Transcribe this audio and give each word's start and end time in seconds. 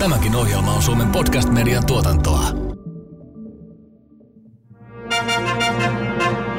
Tämäkin 0.00 0.36
ohjelma 0.36 0.72
on 0.72 0.82
Suomen 0.82 1.08
podcast-median 1.08 1.86
tuotantoa. 1.86 2.44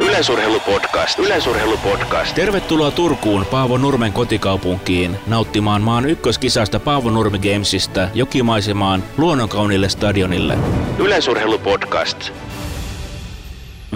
Yleisurheilupodcast. 0.02 1.20
Yleisurheilupodcast. 1.20 2.36
Tervetuloa 2.36 2.92
Turkuun 2.92 3.46
Paavo 3.52 3.78
Nurmen 3.78 4.14
kotikaupunkiin 4.14 5.18
nauttimaan 5.28 5.82
maan 5.82 6.10
ykköskisasta 6.10 6.80
Paavo 6.80 7.10
Nurmi 7.10 7.40
Gamesista 7.40 8.10
jokimaisemaan 8.14 9.04
luonnonkaunille 9.18 9.90
stadionille. 9.90 10.58
Yleisurheilupodcast. 11.00 12.32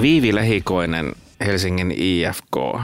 Viivi 0.01 0.35
Lehikoinen, 0.35 1.13
Helsingin 1.45 1.93
IFK. 1.97 2.81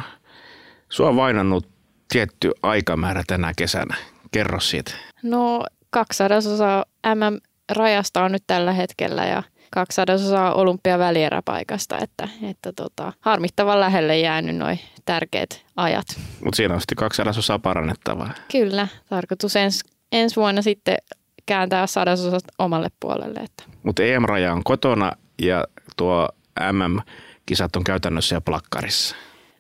Sua 0.90 1.10
on 1.10 1.16
vainannut 1.16 1.68
tietty 2.14 2.52
aikamäärä 2.64 3.24
tänä 3.28 3.54
kesänä. 3.58 3.96
Kerro 4.32 4.60
siitä. 4.60 4.92
No 5.24 5.66
200 5.92 6.86
MM-rajasta 7.16 8.24
on 8.24 8.32
nyt 8.32 8.44
tällä 8.48 8.74
hetkellä 8.74 9.26
ja 9.26 9.44
200 9.72 10.54
olympiavälieräpaikasta, 10.54 11.98
että, 11.98 12.30
että 12.50 12.74
tota, 12.74 13.14
harmittavan 13.20 13.80
lähelle 13.80 14.20
jäänyt 14.20 14.56
noin 14.56 14.80
tärkeät 15.06 15.66
ajat. 15.76 16.06
Mutta 16.44 16.56
siinä 16.56 16.74
on 16.74 16.82
sitten 16.82 16.96
kaksi 16.96 17.18
sadasosaa 17.18 17.60
parannettavaa. 17.60 18.34
Kyllä, 18.52 18.88
tarkoitus 19.10 19.56
ens, 19.56 19.84
ensi 20.12 20.36
vuonna 20.36 20.62
sitten 20.62 20.98
kääntää 21.46 21.88
sadasosat 21.88 22.44
omalle 22.60 22.88
puolelle. 23.00 23.40
Että. 23.40 23.64
Mutta 23.84 24.04
EM-raja 24.04 24.54
on 24.54 24.64
kotona 24.64 25.12
ja 25.42 25.66
tuo 25.98 26.30
MM-kisat 26.72 27.76
on 27.76 27.84
käytännössä 27.84 28.36
jo 28.36 28.42
plakkarissa. 28.42 29.16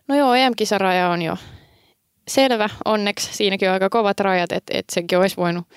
No 0.07 0.15
joo, 0.15 0.33
EM-kisaraja 0.33 1.09
on 1.09 1.21
jo 1.21 1.37
selvä. 2.27 2.69
Onneksi 2.85 3.33
siinäkin 3.33 3.67
on 3.69 3.73
aika 3.73 3.89
kovat 3.89 4.19
rajat, 4.19 4.51
että, 4.51 4.77
että 4.77 4.93
sekin 4.93 5.17
olisi 5.17 5.37
voinut 5.37 5.67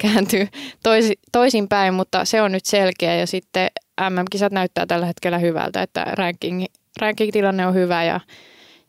kääntyy 0.00 0.48
toisi, 0.82 1.18
toisinpäin, 1.32 1.94
mutta 1.94 2.24
se 2.24 2.42
on 2.42 2.52
nyt 2.52 2.66
selkeä 2.66 3.14
ja 3.14 3.26
sitten 3.26 3.70
MM-kisat 4.10 4.52
näyttää 4.52 4.86
tällä 4.86 5.06
hetkellä 5.06 5.38
hyvältä, 5.38 5.82
että 5.82 6.04
ranking, 6.04 6.64
ranking-tilanne 7.00 7.66
on 7.66 7.74
hyvä 7.74 8.04
ja, 8.04 8.20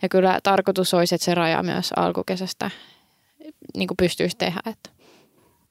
ja 0.01 0.09
kyllä 0.09 0.39
tarkoitus 0.43 0.93
olisi, 0.93 1.15
että 1.15 1.25
se 1.25 1.35
raja 1.35 1.63
myös 1.63 1.93
alkukesästä 1.95 2.71
niin 3.75 3.87
kuin 3.87 3.97
pystyisi 3.97 4.37
tehdä. 4.37 4.59
Että. 4.65 4.89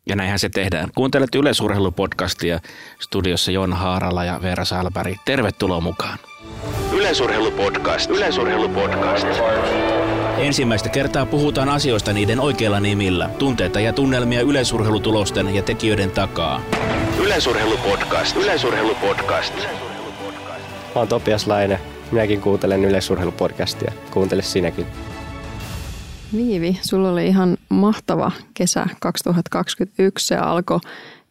Ja 0.06 0.16
näinhän 0.16 0.38
se 0.38 0.48
tehdään. 0.48 0.88
Kuuntelet 0.94 1.34
Yleisurheilupodcastia 1.34 2.60
studiossa 3.00 3.50
Jon 3.50 3.72
Haarala 3.72 4.24
ja 4.24 4.42
Veera 4.42 4.64
Salberg. 4.64 5.16
Tervetuloa 5.24 5.80
mukaan. 5.80 6.18
Yleisurheilupodcast. 6.92 8.10
Yleisurheilupodcast. 8.10 9.26
Ensimmäistä 10.38 10.88
kertaa 10.88 11.26
puhutaan 11.26 11.68
asioista 11.68 12.12
niiden 12.12 12.40
oikeilla 12.40 12.80
nimillä. 12.80 13.30
Tunteita 13.38 13.80
ja 13.80 13.92
tunnelmia 13.92 14.40
yleisurheilutulosten 14.40 15.54
ja 15.54 15.62
tekijöiden 15.62 16.10
takaa. 16.10 16.60
Yleisurheilupodcast. 17.22 18.36
Yleisurheilupodcast. 18.36 19.54
Mä 20.94 21.00
oon 21.00 21.08
Topias 21.08 21.46
Laine. 21.46 21.80
Minäkin 22.10 22.40
kuuntelen 22.40 22.84
yleisurheilupodcastia. 22.84 23.92
Kuuntele 24.10 24.42
sinäkin. 24.42 24.86
Viivi, 26.36 26.78
sulla 26.82 27.10
oli 27.10 27.26
ihan 27.26 27.56
mahtava 27.68 28.32
kesä 28.54 28.86
2021. 29.00 30.26
Se 30.26 30.36
alkoi 30.36 30.80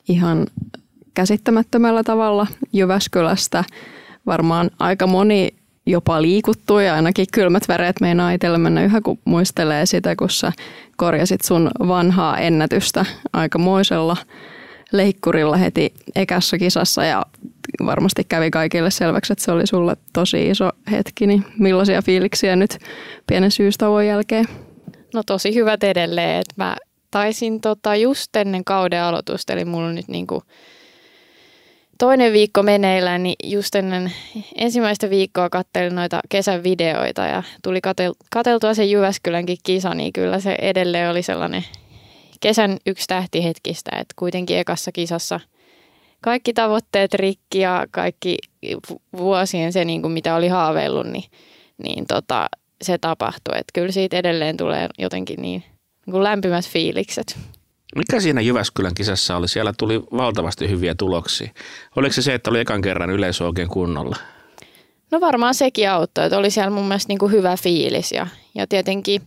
ihan 0.09 0.47
käsittämättömällä 1.13 2.03
tavalla 2.03 2.47
Jyväskylästä. 2.73 3.63
Varmaan 4.29 4.69
aika 4.79 5.07
moni 5.07 5.49
jopa 5.85 6.21
liikuttuu 6.21 6.79
ja 6.79 6.95
ainakin 6.95 7.25
kylmät 7.33 7.67
väreet 7.67 8.01
meinaa 8.01 8.31
itsellä 8.31 8.57
mennä 8.57 8.83
yhä, 8.83 9.01
kun 9.01 9.19
muistelee 9.25 9.85
sitä, 9.85 10.15
kun 10.15 10.29
sä 10.29 10.51
korjasit 10.97 11.41
sun 11.41 11.71
vanhaa 11.87 12.37
ennätystä 12.37 13.05
aikamoisella 13.33 14.17
leikkurilla 14.91 15.57
heti 15.57 15.93
ekässä 16.15 16.57
kisassa 16.57 17.03
ja 17.03 17.25
varmasti 17.85 18.23
kävi 18.23 18.51
kaikille 18.51 18.91
selväksi, 18.91 19.33
että 19.33 19.45
se 19.45 19.51
oli 19.51 19.67
sulle 19.67 19.97
tosi 20.13 20.49
iso 20.49 20.69
hetki. 20.91 21.27
Niin 21.27 21.45
millaisia 21.59 22.01
fiiliksiä 22.01 22.55
nyt 22.55 22.77
pienen 23.27 23.51
syystauon 23.51 24.07
jälkeen? 24.07 24.45
No 25.13 25.23
tosi 25.25 25.55
hyvät 25.55 25.83
edelleen, 25.83 26.39
että 26.39 26.53
mä 26.57 26.75
taisin 27.11 27.61
tota 27.61 27.95
just 27.95 28.35
ennen 28.35 28.63
kauden 28.63 29.01
aloitusta, 29.03 29.53
eli 29.53 29.65
mulla 29.65 29.87
on 29.87 29.95
nyt 29.95 30.07
niinku 30.07 30.43
toinen 31.99 32.33
viikko 32.33 32.63
meneillään, 32.63 33.23
niin 33.23 33.35
just 33.43 33.75
ennen 33.75 34.11
ensimmäistä 34.55 35.09
viikkoa 35.09 35.49
kattelin 35.49 35.95
noita 35.95 36.19
kesän 36.29 36.63
videoita 36.63 37.21
ja 37.21 37.43
tuli 37.63 37.81
katel, 37.81 38.13
kateltua 38.31 38.73
se 38.73 38.85
Jyväskylänkin 38.85 39.57
kisa, 39.63 39.93
niin 39.93 40.13
kyllä 40.13 40.39
se 40.39 40.55
edelleen 40.61 41.11
oli 41.11 41.23
sellainen 41.23 41.63
kesän 42.39 42.77
yksi 42.85 43.07
tähtihetkistä, 43.07 43.91
että 43.91 44.13
kuitenkin 44.15 44.57
ekassa 44.57 44.91
kisassa 44.91 45.39
kaikki 46.21 46.53
tavoitteet 46.53 47.13
rikki 47.13 47.59
ja 47.59 47.85
kaikki 47.91 48.37
vuosien 49.17 49.73
se, 49.73 49.85
niin 49.85 50.01
kuin 50.01 50.11
mitä 50.11 50.35
oli 50.35 50.47
haaveillut, 50.47 51.07
niin, 51.07 51.23
niin 51.83 52.05
tota, 52.07 52.49
se 52.81 52.97
tapahtui. 52.97 53.53
Että 53.53 53.71
kyllä 53.73 53.91
siitä 53.91 54.17
edelleen 54.17 54.57
tulee 54.57 54.89
jotenkin 54.97 55.41
niin, 55.41 55.63
niin 56.05 56.11
kuin 56.11 56.23
lämpimät 56.23 56.65
fiilikset. 56.65 57.37
Mikä 57.95 58.19
siinä 58.19 58.41
Jyväskylän 58.41 58.95
kisassa 58.95 59.37
oli? 59.37 59.47
Siellä 59.47 59.73
tuli 59.77 59.99
valtavasti 59.99 60.69
hyviä 60.69 60.95
tuloksia. 60.95 61.51
Oliko 61.95 62.13
se 62.13 62.21
se, 62.21 62.33
että 62.33 62.49
oli 62.49 62.59
ekan 62.59 62.81
kerran 62.81 63.09
yleisö 63.09 63.45
oikein 63.45 63.69
kunnolla? 63.69 64.15
No 65.11 65.21
varmaan 65.21 65.55
sekin 65.55 65.89
auttoi, 65.89 66.25
että 66.25 66.37
oli 66.37 66.51
siellä 66.51 66.69
mun 66.69 66.87
mielestä 66.87 67.09
niin 67.09 67.19
kuin 67.19 67.31
hyvä 67.31 67.57
fiilis 67.57 68.11
ja, 68.11 68.27
ja 68.55 68.67
tietenkin 68.67 69.21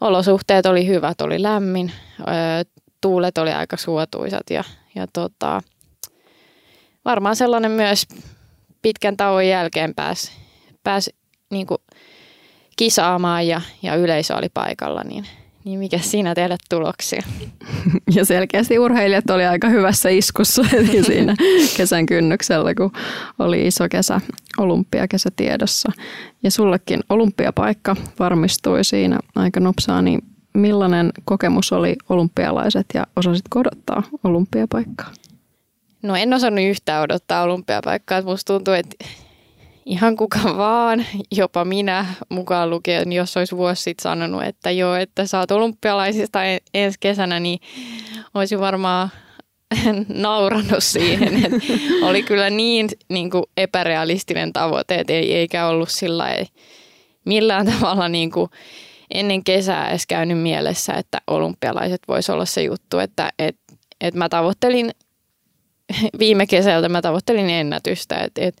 olosuhteet 0.00 0.66
oli 0.66 0.86
hyvät, 0.86 1.20
oli 1.20 1.42
lämmin, 1.42 1.92
tuulet 3.00 3.38
oli 3.38 3.52
aika 3.52 3.76
suotuisat 3.76 4.50
ja, 4.50 4.64
ja 4.94 5.06
tota, 5.12 5.62
varmaan 7.04 7.36
sellainen 7.36 7.70
myös 7.70 8.06
pitkän 8.82 9.16
tauon 9.16 9.48
jälkeen 9.48 9.94
pääsi 9.94 10.32
pääs 10.84 11.10
niin 11.50 11.66
kisaamaan 12.76 13.46
ja, 13.46 13.60
ja 13.82 13.94
yleisö 13.94 14.36
oli 14.36 14.48
paikalla, 14.54 15.04
niin– 15.04 15.26
niin 15.64 15.78
mikä 15.78 15.98
siinä 15.98 16.34
tehdä 16.34 16.56
tuloksia? 16.70 17.22
Ja 18.14 18.24
selkeästi 18.24 18.78
urheilijat 18.78 19.30
oli 19.30 19.44
aika 19.44 19.68
hyvässä 19.68 20.08
iskussa 20.08 20.62
siinä 21.06 21.34
kesän 21.76 22.06
kynnyksellä, 22.06 22.74
kun 22.74 22.92
oli 23.38 23.66
iso 23.66 23.88
kesä, 23.88 24.20
olympiakesä 24.58 25.30
tiedossa. 25.36 25.92
Ja 26.42 26.50
sullekin 26.50 27.00
olympiapaikka 27.08 27.96
varmistui 28.18 28.84
siinä 28.84 29.18
aika 29.34 29.60
nopsaa, 29.60 30.02
niin 30.02 30.22
millainen 30.54 31.12
kokemus 31.24 31.72
oli 31.72 31.96
olympialaiset 32.08 32.86
ja 32.94 33.06
osasit 33.16 33.44
odottaa 33.54 34.02
olympiapaikkaa? 34.24 35.12
No 36.02 36.16
en 36.16 36.34
osannut 36.34 36.64
yhtään 36.64 37.02
odottaa 37.02 37.42
olympiapaikkaa. 37.42 38.22
Musta 38.22 38.52
tuntuu, 38.52 38.74
että 38.74 39.04
ihan 39.86 40.16
kuka 40.16 40.56
vaan, 40.56 41.06
jopa 41.36 41.64
minä 41.64 42.06
mukaan 42.28 42.70
lukien, 42.70 43.12
jos 43.12 43.36
olisi 43.36 43.56
vuosi 43.56 43.82
sitten 43.82 44.02
sanonut, 44.02 44.42
että 44.42 44.70
joo, 44.70 44.94
että 44.94 45.26
saat 45.26 45.50
olympialaisista 45.50 46.38
ensi 46.74 46.98
kesänä, 47.00 47.40
niin 47.40 47.58
olisi 48.34 48.58
varmaan 48.58 49.08
naurannut 50.08 50.84
siihen. 50.84 51.44
Että 51.44 51.56
oli 52.02 52.22
kyllä 52.22 52.50
niin, 52.50 52.88
niin 53.08 53.30
kuin 53.30 53.44
epärealistinen 53.56 54.52
tavoite, 54.52 54.94
että 54.94 55.12
ei, 55.12 55.34
eikä 55.34 55.66
ollut 55.66 55.88
sillä 55.88 56.30
ei, 56.30 56.46
millään 57.24 57.66
tavalla 57.66 58.08
niin 58.08 58.30
kuin 58.30 58.50
ennen 59.14 59.44
kesää 59.44 59.90
edes 59.90 60.06
käynyt 60.06 60.38
mielessä, 60.38 60.92
että 60.92 61.20
olympialaiset 61.26 62.00
voisi 62.08 62.32
olla 62.32 62.44
se 62.44 62.62
juttu, 62.62 62.98
että 62.98 63.32
et, 63.38 63.56
et 64.00 64.14
mä 64.14 64.28
tavoittelin 64.28 64.90
viime 66.18 66.46
kesältä, 66.46 66.88
mä 66.88 67.02
tavoittelin 67.02 67.50
ennätystä, 67.50 68.16
että 68.16 68.40
et, 68.42 68.56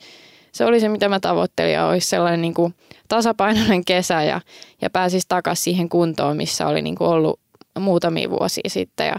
se 0.54 0.64
oli 0.64 0.80
se, 0.80 0.88
mitä 0.88 1.08
mä 1.08 1.20
tavoittelin 1.20 1.72
ja 1.72 1.86
olisi 1.86 2.08
sellainen 2.08 2.42
niin 2.42 2.54
kuin 2.54 2.74
tasapainoinen 3.08 3.84
kesä 3.84 4.22
ja, 4.22 4.40
ja 4.82 4.90
pääsisi 4.90 5.26
takaisin 5.28 5.64
siihen 5.64 5.88
kuntoon, 5.88 6.36
missä 6.36 6.66
oli 6.66 6.82
niin 6.82 6.94
kuin 6.94 7.08
ollut 7.08 7.40
muutamia 7.78 8.30
vuosia 8.30 8.62
sitten 8.68 9.06
ja, 9.06 9.16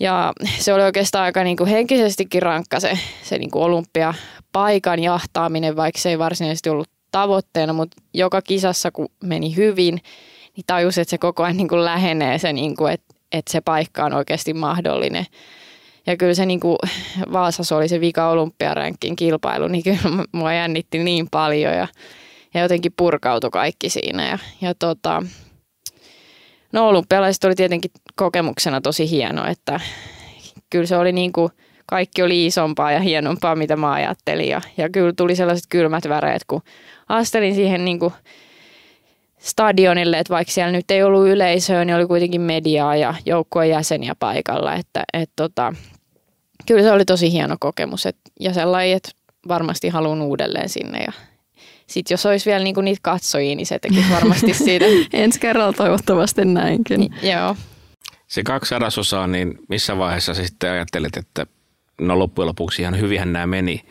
ja 0.00 0.32
se 0.58 0.74
oli 0.74 0.82
oikeastaan 0.82 1.24
aika 1.24 1.44
niin 1.44 1.56
kuin 1.56 1.70
henkisestikin 1.70 2.42
rankka 2.42 2.80
se, 2.80 2.98
se 3.22 3.38
niin 3.38 3.50
kuin 3.50 3.62
olympiapaikan 3.62 4.98
jahtaaminen, 4.98 5.76
vaikka 5.76 6.00
se 6.00 6.08
ei 6.08 6.18
varsinaisesti 6.18 6.70
ollut 6.70 6.90
tavoitteena, 7.10 7.72
mutta 7.72 8.02
joka 8.14 8.42
kisassa 8.42 8.90
kun 8.90 9.08
meni 9.24 9.56
hyvin, 9.56 10.00
niin 10.56 10.64
tajus, 10.66 10.98
että 10.98 11.10
se 11.10 11.18
koko 11.18 11.42
ajan 11.42 11.56
niin 11.56 11.68
kuin 11.68 11.84
lähenee 11.84 12.38
se, 12.38 12.52
niin 12.52 12.76
kuin, 12.76 12.92
että, 12.92 13.14
että 13.32 13.52
se 13.52 13.60
paikka 13.60 14.04
on 14.04 14.14
oikeasti 14.14 14.54
mahdollinen. 14.54 15.26
Ja 16.08 16.16
kyllä 16.16 16.34
se 16.34 16.46
niin 16.46 16.60
kuin 16.60 16.78
Vaasassa 17.32 17.76
oli 17.76 17.88
se 17.88 18.00
vika 18.00 18.30
olympiaränkin 18.30 19.16
kilpailu, 19.16 19.68
niin 19.68 19.84
kyllä 19.84 19.98
mua 20.32 20.52
jännitti 20.52 20.98
niin 20.98 21.28
paljon 21.30 21.74
ja, 21.74 21.88
ja 22.54 22.60
jotenkin 22.60 22.92
purkautui 22.96 23.50
kaikki 23.50 23.90
siinä. 23.90 24.28
Ja, 24.28 24.38
ja 24.60 24.74
tota, 24.74 25.22
no 26.72 26.88
olympialaiset 26.88 27.44
oli 27.44 27.54
tietenkin 27.54 27.90
kokemuksena 28.16 28.80
tosi 28.80 29.10
hieno, 29.10 29.46
että 29.46 29.80
kyllä 30.70 30.86
se 30.86 30.96
oli 30.96 31.12
niin 31.12 31.32
kuin, 31.32 31.52
kaikki 31.86 32.22
oli 32.22 32.46
isompaa 32.46 32.92
ja 32.92 33.00
hienompaa, 33.00 33.56
mitä 33.56 33.76
mä 33.76 33.92
ajattelin. 33.92 34.48
Ja, 34.48 34.60
ja 34.76 34.90
kyllä 34.90 35.12
tuli 35.16 35.36
sellaiset 35.36 35.66
kylmät 35.68 36.08
väreet, 36.08 36.42
kun 36.46 36.62
astelin 37.08 37.54
siihen 37.54 37.84
niin 37.84 37.98
kuin 37.98 38.12
stadionille, 39.38 40.18
että 40.18 40.34
vaikka 40.34 40.52
siellä 40.52 40.72
nyt 40.72 40.90
ei 40.90 41.02
ollut 41.02 41.28
yleisöä, 41.28 41.84
niin 41.84 41.96
oli 41.96 42.06
kuitenkin 42.06 42.40
mediaa 42.40 42.96
ja 42.96 43.14
joukkueen 43.26 43.70
jäseniä 43.70 44.14
paikalla, 44.18 44.74
että 44.74 45.04
et 45.12 45.30
tota, 45.36 45.74
kyllä 46.68 46.82
se 46.82 46.92
oli 46.92 47.04
tosi 47.04 47.32
hieno 47.32 47.56
kokemus 47.60 48.06
et, 48.06 48.16
ja 48.40 48.54
sellainen, 48.54 48.96
että 48.96 49.10
varmasti 49.48 49.88
haluan 49.88 50.22
uudelleen 50.22 50.68
sinne 50.68 50.98
ja 50.98 51.12
sitten 51.86 52.14
jos 52.14 52.26
olisi 52.26 52.50
vielä 52.50 52.64
niinku 52.64 52.80
niitä 52.80 53.00
katsojia, 53.02 53.56
niin 53.56 53.66
se 53.66 53.78
tekisi 53.78 54.10
varmasti 54.10 54.54
siitä. 54.64 54.84
Ensi 55.12 55.40
kerralla 55.40 55.72
toivottavasti 55.72 56.44
näinkin. 56.44 57.00
Ni, 57.00 57.08
joo. 57.22 57.56
Se 58.26 58.42
kaksi 58.42 58.68
sadasosaa, 58.68 59.26
niin 59.26 59.58
missä 59.68 59.98
vaiheessa 59.98 60.34
sitten 60.34 60.70
ajattelit, 60.70 61.16
että 61.16 61.46
no 62.00 62.18
loppujen 62.18 62.48
lopuksi 62.48 62.82
ihan 62.82 63.00
hyvinhän 63.00 63.32
nämä 63.32 63.46
meni? 63.46 63.82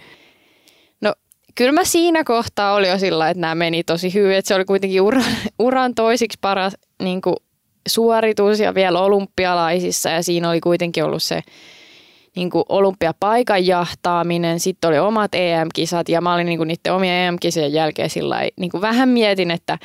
No 1.02 1.14
kyllä 1.56 1.72
mä 1.72 1.84
siinä 1.84 2.24
kohtaa 2.24 2.74
oli 2.74 2.90
jo 2.90 3.00
sillä, 3.00 3.30
että 3.30 3.42
nämä 3.42 3.56
meni 3.56 3.84
tosi 3.84 4.14
hyvin. 4.14 4.36
Että 4.36 4.48
se 4.48 4.56
oli 4.56 4.66
kuitenkin 4.66 5.02
uran, 5.02 5.26
uran 5.60 5.96
toisiksi 5.96 6.38
paras 6.42 6.74
niin 7.04 7.22
kuin 7.22 7.36
suoritus 7.88 8.60
ja 8.60 8.76
vielä 8.76 9.00
olympialaisissa 9.00 10.10
ja 10.10 10.24
siinä 10.24 10.50
oli 10.50 10.60
kuitenkin 10.60 11.04
ollut 11.04 11.24
se 11.24 11.42
niin 12.38 12.50
kuin 12.50 12.64
olympiapaikan 12.70 13.66
jahtaaminen, 13.66 14.60
sitten 14.60 14.88
oli 14.88 15.00
omat 15.00 15.36
EM-kisat 15.36 16.10
ja 16.10 16.22
mä 16.22 16.34
olin 16.34 16.46
niin 16.46 16.58
kuin 16.58 16.68
niiden 16.68 16.94
omien 16.94 17.28
EM-kisien 17.28 17.74
jälkeen 17.74 18.10
sillä 18.10 18.42
niin 18.60 18.72
kuin 18.72 18.82
vähän 18.82 19.10
mietin, 19.10 19.52
että, 19.52 19.78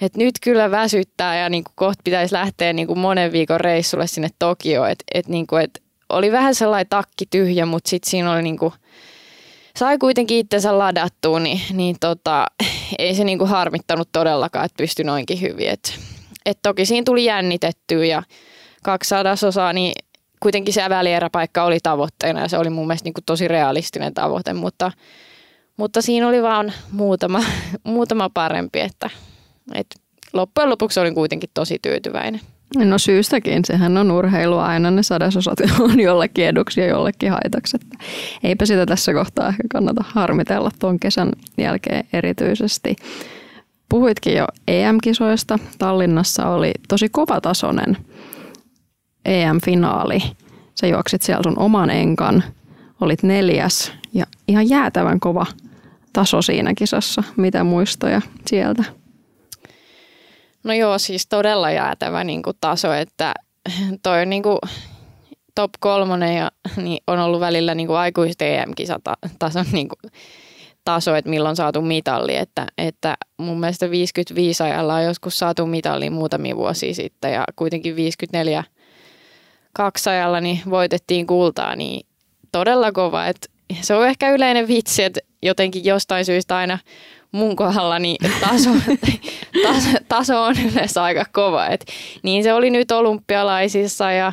että 0.00 0.18
nyt 0.18 0.34
kyllä 0.42 0.70
väsyttää 0.70 1.38
ja 1.38 1.48
niin 1.48 1.64
kuin 1.64 1.72
kohta 1.76 2.00
pitäisi 2.04 2.34
lähteä 2.34 2.72
niin 2.72 2.86
kuin 2.86 2.98
monen 2.98 3.32
viikon 3.32 3.60
reissulle 3.60 4.06
sinne 4.06 4.28
Tokioon, 4.38 4.90
että, 4.90 5.04
että, 5.14 5.32
niin 5.32 5.46
kuin, 5.46 5.64
että 5.64 5.80
oli 6.08 6.32
vähän 6.32 6.54
sellainen 6.54 6.86
takki 6.90 7.26
tyhjä, 7.30 7.66
mutta 7.66 7.90
sitten 7.90 8.10
siinä 8.10 8.32
oli 8.32 8.42
niin 8.42 8.58
kuin, 8.58 8.72
sai 9.76 9.98
kuitenkin 9.98 10.38
itsensä 10.38 10.78
ladattua, 10.78 11.40
niin, 11.40 11.60
niin 11.72 11.96
tota, 12.00 12.46
ei 12.98 13.14
se 13.14 13.24
niin 13.24 13.38
kuin 13.38 13.50
harmittanut 13.50 14.08
todellakaan, 14.12 14.64
että 14.64 14.82
pystyi 14.82 15.04
noinkin 15.04 15.40
hyvin. 15.40 15.68
Et, 15.68 15.98
et 16.46 16.58
toki 16.62 16.86
siinä 16.86 17.04
tuli 17.04 17.24
jännitettyä 17.24 18.04
ja 18.04 18.22
200 18.82 19.34
osaa, 19.46 19.72
niin 19.72 19.92
kuitenkin 20.40 20.74
se 20.74 20.88
välieräpaikka 20.88 21.64
oli 21.64 21.78
tavoitteena 21.82 22.40
ja 22.40 22.48
se 22.48 22.58
oli 22.58 22.70
mun 22.70 22.86
mielestä 22.86 23.06
niin 23.06 23.14
kuin 23.14 23.24
tosi 23.24 23.48
realistinen 23.48 24.14
tavoite, 24.14 24.52
mutta, 24.52 24.92
mutta 25.76 26.02
siinä 26.02 26.28
oli 26.28 26.42
vaan 26.42 26.72
muutama, 26.92 27.42
muutama 27.84 28.30
parempi, 28.30 28.80
että, 28.80 29.10
että 29.74 29.96
loppujen 30.32 30.70
lopuksi 30.70 31.00
olin 31.00 31.14
kuitenkin 31.14 31.50
tosi 31.54 31.78
tyytyväinen. 31.82 32.40
No 32.76 32.98
syystäkin, 32.98 33.64
sehän 33.64 33.96
on 33.96 34.10
urheilua 34.10 34.66
aina, 34.66 34.90
ne 34.90 35.02
sadasosat 35.02 35.58
on 35.80 36.00
jollekin 36.00 36.46
eduksi 36.46 36.80
ja 36.80 36.86
jollekin 36.86 37.30
haitaksi. 37.30 37.76
Että 37.76 38.04
eipä 38.44 38.66
sitä 38.66 38.86
tässä 38.86 39.12
kohtaa 39.12 39.48
ehkä 39.48 39.62
kannata 39.72 40.04
harmitella 40.06 40.70
tuon 40.78 41.00
kesän 41.00 41.32
jälkeen 41.58 42.04
erityisesti. 42.12 42.96
Puhuitkin 43.88 44.36
jo 44.36 44.46
EM-kisoista. 44.68 45.58
Tallinnassa 45.78 46.46
oli 46.46 46.72
tosi 46.88 47.08
kovatasoinen 47.08 47.96
EM-finaali. 49.24 50.22
Sä 50.74 50.86
juoksit 50.86 51.22
siellä 51.22 51.42
sun 51.42 51.58
oman 51.58 51.90
enkan, 51.90 52.44
olit 53.00 53.22
neljäs 53.22 53.92
ja 54.14 54.26
ihan 54.48 54.68
jäätävän 54.68 55.20
kova 55.20 55.46
taso 56.12 56.42
siinä 56.42 56.74
kisassa. 56.74 57.22
Mitä 57.36 57.64
muistoja 57.64 58.22
sieltä? 58.46 58.84
No 60.64 60.72
joo, 60.72 60.98
siis 60.98 61.26
todella 61.26 61.70
jäätävä 61.70 62.24
niin 62.24 62.42
kuin 62.42 62.56
taso, 62.60 62.92
että 62.92 63.34
toi 64.02 64.26
niin 64.26 64.42
kuin 64.42 64.58
top 65.54 65.70
kolmonen 65.80 66.36
ja 66.36 66.50
niin 66.76 67.02
on 67.06 67.18
ollut 67.18 67.40
välillä 67.40 67.74
niin 67.74 67.86
kuin 67.86 67.96
aikuisten 67.96 68.54
EM-kisatason 68.54 69.66
niin 69.72 69.88
kuin 69.88 70.12
taso, 70.84 71.14
että 71.14 71.30
milloin 71.30 71.56
saatu 71.56 71.82
mitalli. 71.82 72.36
Että, 72.36 72.66
että 72.78 73.16
mun 73.36 73.60
mielestä 73.60 73.90
55 73.90 74.62
ajalla 74.62 74.94
on 74.94 75.04
joskus 75.04 75.38
saatu 75.38 75.66
mitalli 75.66 76.10
muutamia 76.10 76.56
vuosia 76.56 76.94
sitten 76.94 77.32
ja 77.32 77.44
kuitenkin 77.56 77.96
54 77.96 78.64
kaksajalla 79.72 80.40
niin 80.40 80.60
voitettiin 80.70 81.26
kultaa, 81.26 81.76
niin 81.76 82.06
todella 82.52 82.92
kova. 82.92 83.26
Että 83.26 83.48
se 83.80 83.94
on 83.94 84.08
ehkä 84.08 84.30
yleinen 84.30 84.68
vitsi, 84.68 85.02
että 85.02 85.20
jotenkin 85.42 85.84
jostain 85.84 86.24
syystä 86.24 86.56
aina 86.56 86.78
mun 87.32 87.56
kohdalla 87.56 87.98
niin 87.98 88.16
taso, 88.40 88.70
taso, 89.66 89.88
taso 90.08 90.42
on 90.42 90.54
yleensä 90.72 91.02
aika 91.02 91.24
kova. 91.32 91.66
Et 91.66 91.84
niin 92.22 92.42
se 92.42 92.52
oli 92.52 92.70
nyt 92.70 92.90
olympialaisissa 92.90 94.12
ja, 94.12 94.32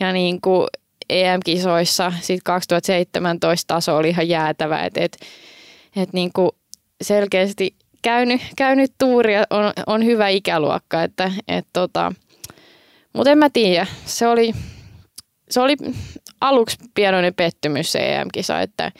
ja 0.00 0.12
niin 0.12 0.40
kuin 0.40 0.66
EM-kisoissa. 1.10 2.12
Sitten 2.20 2.44
2017 2.44 3.74
taso 3.74 3.96
oli 3.96 4.08
ihan 4.08 4.28
jäätävä. 4.28 4.78
Et, 4.78 4.96
et, 4.96 5.18
et 5.96 6.12
niin 6.12 6.30
kuin 6.32 6.50
selkeästi 7.02 7.74
käynyt, 8.02 8.40
käynyt 8.56 8.92
tuuria 8.98 9.44
on, 9.50 9.72
on 9.86 10.04
hyvä 10.04 10.28
ikäluokka. 10.28 11.02
Että, 11.02 11.32
et 11.48 11.66
tota, 11.72 12.12
mutta 13.12 13.30
en 13.30 13.38
mä 13.38 13.50
tiedä. 13.50 13.86
Se 14.04 14.26
oli, 14.26 14.52
se 15.50 15.60
oli 15.60 15.76
aluksi 16.40 16.76
pienoinen 16.94 17.34
pettymys 17.34 17.92
se 17.92 17.98
EM-kisa, 17.98 18.60
että 18.60 18.92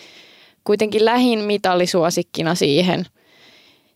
kuitenkin 0.65 1.05
lähin 1.05 1.39
mitallisuosikkina 1.39 2.55
siihen. 2.55 3.07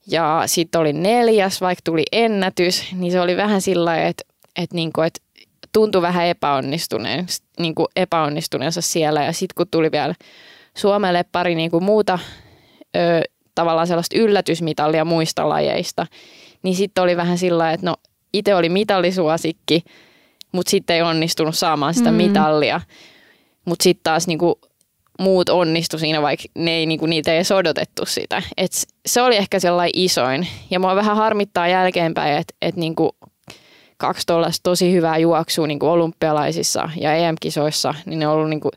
Ja 0.07 0.43
sitten 0.47 0.81
oli 0.81 0.93
neljäs, 0.93 1.61
vaikka 1.61 1.83
tuli 1.85 2.03
ennätys, 2.13 2.93
niin 2.93 3.13
se 3.13 3.21
oli 3.21 3.37
vähän 3.37 3.63
sillä 3.63 4.03
että, 4.03 4.25
että, 4.57 4.75
niinku, 4.75 5.01
että 5.01 5.21
tuntui 5.73 6.03
vähän 6.03 6.27
epäonnistuneen, 6.27 7.27
niinku 7.59 7.87
epäonnistuneensa 7.97 8.81
siellä. 8.81 9.25
Ja 9.25 9.33
sitten 9.33 9.55
kun 9.57 9.67
tuli 9.71 9.93
vielä 9.93 10.15
Suomelle 10.77 11.25
pari 11.33 11.55
niinku 11.55 11.81
muuta 11.81 12.19
ö, 12.97 13.23
tavallaan 13.55 13.87
sellaista 13.87 14.19
yllätysmitallia 14.19 15.05
muista 15.05 15.49
lajeista, 15.49 16.07
niin 16.63 16.75
sitten 16.75 17.05
oli 17.05 17.17
vähän 17.17 17.39
sillä 17.39 17.73
että 17.73 17.87
no 17.87 17.95
itse 18.39 18.55
oli 18.55 18.69
mitallisuosikki, 18.69 19.85
mutta 20.53 20.71
sitten 20.71 20.97
ei 20.97 21.03
onnistunut 21.03 21.55
saamaan 21.55 21.95
sitä 21.95 22.11
mm. 22.11 22.17
mitallia. 22.17 22.81
Mutta 23.65 23.83
sitten 23.83 24.05
taas 24.05 24.27
niinku 24.27 24.61
muut 25.19 25.49
onnistu 25.49 25.99
siinä, 25.99 26.23
vaikka 26.23 26.45
ne 26.55 26.71
ei, 26.71 26.87
niinku, 26.87 27.07
niitä 27.07 27.31
ei 27.31 27.37
edes 27.37 27.53
odotettu 27.53 28.07
sitä. 28.07 28.43
Et 28.57 28.73
se 29.07 29.23
oli 29.23 29.37
ehkä 29.37 29.61
sellainen 29.61 29.93
isoin. 29.95 30.47
Ja 30.71 30.81
mua 30.81 30.97
vähän 30.97 31.17
harmittaa 31.17 31.69
jälkeenpäin, 31.69 32.39
että 32.39 32.55
et 32.63 32.77
niinku 32.77 33.17
kaksi 33.97 34.27
tuollaista 34.27 34.63
tosi 34.63 34.93
hyvää 34.93 35.19
juoksua 35.19 35.67
niinku 35.67 35.87
olympialaisissa 35.87 36.91
ja 37.01 37.15
EM-kisoissa, 37.15 37.95
niin 38.07 38.19
ne 38.19 38.29
on 38.29 38.35
ollut 38.35 38.51
niinku 38.51 38.71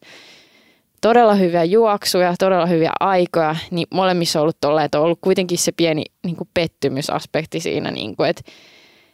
todella 1.02 1.36
hyviä 1.36 1.64
juoksuja, 1.64 2.36
todella 2.40 2.66
hyviä 2.66 2.92
aikoja, 3.00 3.56
niin 3.72 3.88
molemmissa 3.94 4.40
on 4.40 4.42
ollut 4.42 4.58
tolleen, 4.62 4.86
että 4.86 5.00
on 5.00 5.06
ollut 5.06 5.20
kuitenkin 5.22 5.58
se 5.58 5.72
pieni 5.72 6.04
niinku 6.24 6.48
pettymysaspekti 6.54 7.60
siinä, 7.60 7.92
niinku, 7.92 8.24
että 8.24 8.42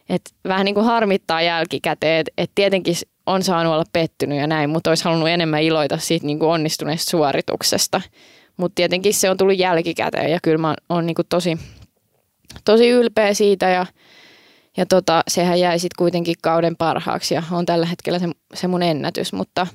et 0.09 0.21
vähän 0.47 0.65
niin 0.65 0.75
kuin 0.75 0.85
harmittaa 0.85 1.41
jälkikäteen, 1.41 2.19
että 2.19 2.31
et 2.37 2.51
tietenkin 2.55 2.95
on 3.25 3.43
saanut 3.43 3.73
olla 3.73 3.83
pettynyt 3.93 4.37
ja 4.37 4.47
näin, 4.47 4.69
mutta 4.69 4.91
olisi 4.91 5.03
halunnut 5.03 5.29
enemmän 5.29 5.63
iloita 5.63 5.97
siitä 5.97 6.25
niin 6.25 6.39
kuin 6.39 6.49
onnistuneesta 6.49 7.09
suorituksesta. 7.09 8.01
Mutta 8.57 8.75
tietenkin 8.75 9.13
se 9.13 9.29
on 9.29 9.37
tullut 9.37 9.57
jälkikäteen 9.57 10.31
ja 10.31 10.39
kyllä 10.43 10.57
mä 10.57 10.75
oon 10.89 11.05
niin 11.05 11.15
kuin 11.15 11.25
tosi, 11.29 11.57
tosi 12.65 12.89
ylpeä 12.89 13.33
siitä 13.33 13.69
ja, 13.69 13.85
ja 14.77 14.85
tota, 14.85 15.23
sehän 15.27 15.59
jäi 15.59 15.79
sitten 15.79 15.97
kuitenkin 15.97 16.35
kauden 16.41 16.77
parhaaksi 16.77 17.35
ja 17.35 17.43
on 17.51 17.65
tällä 17.65 17.85
hetkellä 17.85 18.19
se, 18.19 18.27
se 18.53 18.67
mun 18.67 18.83
ennätys, 18.83 19.33
mutta 19.33 19.67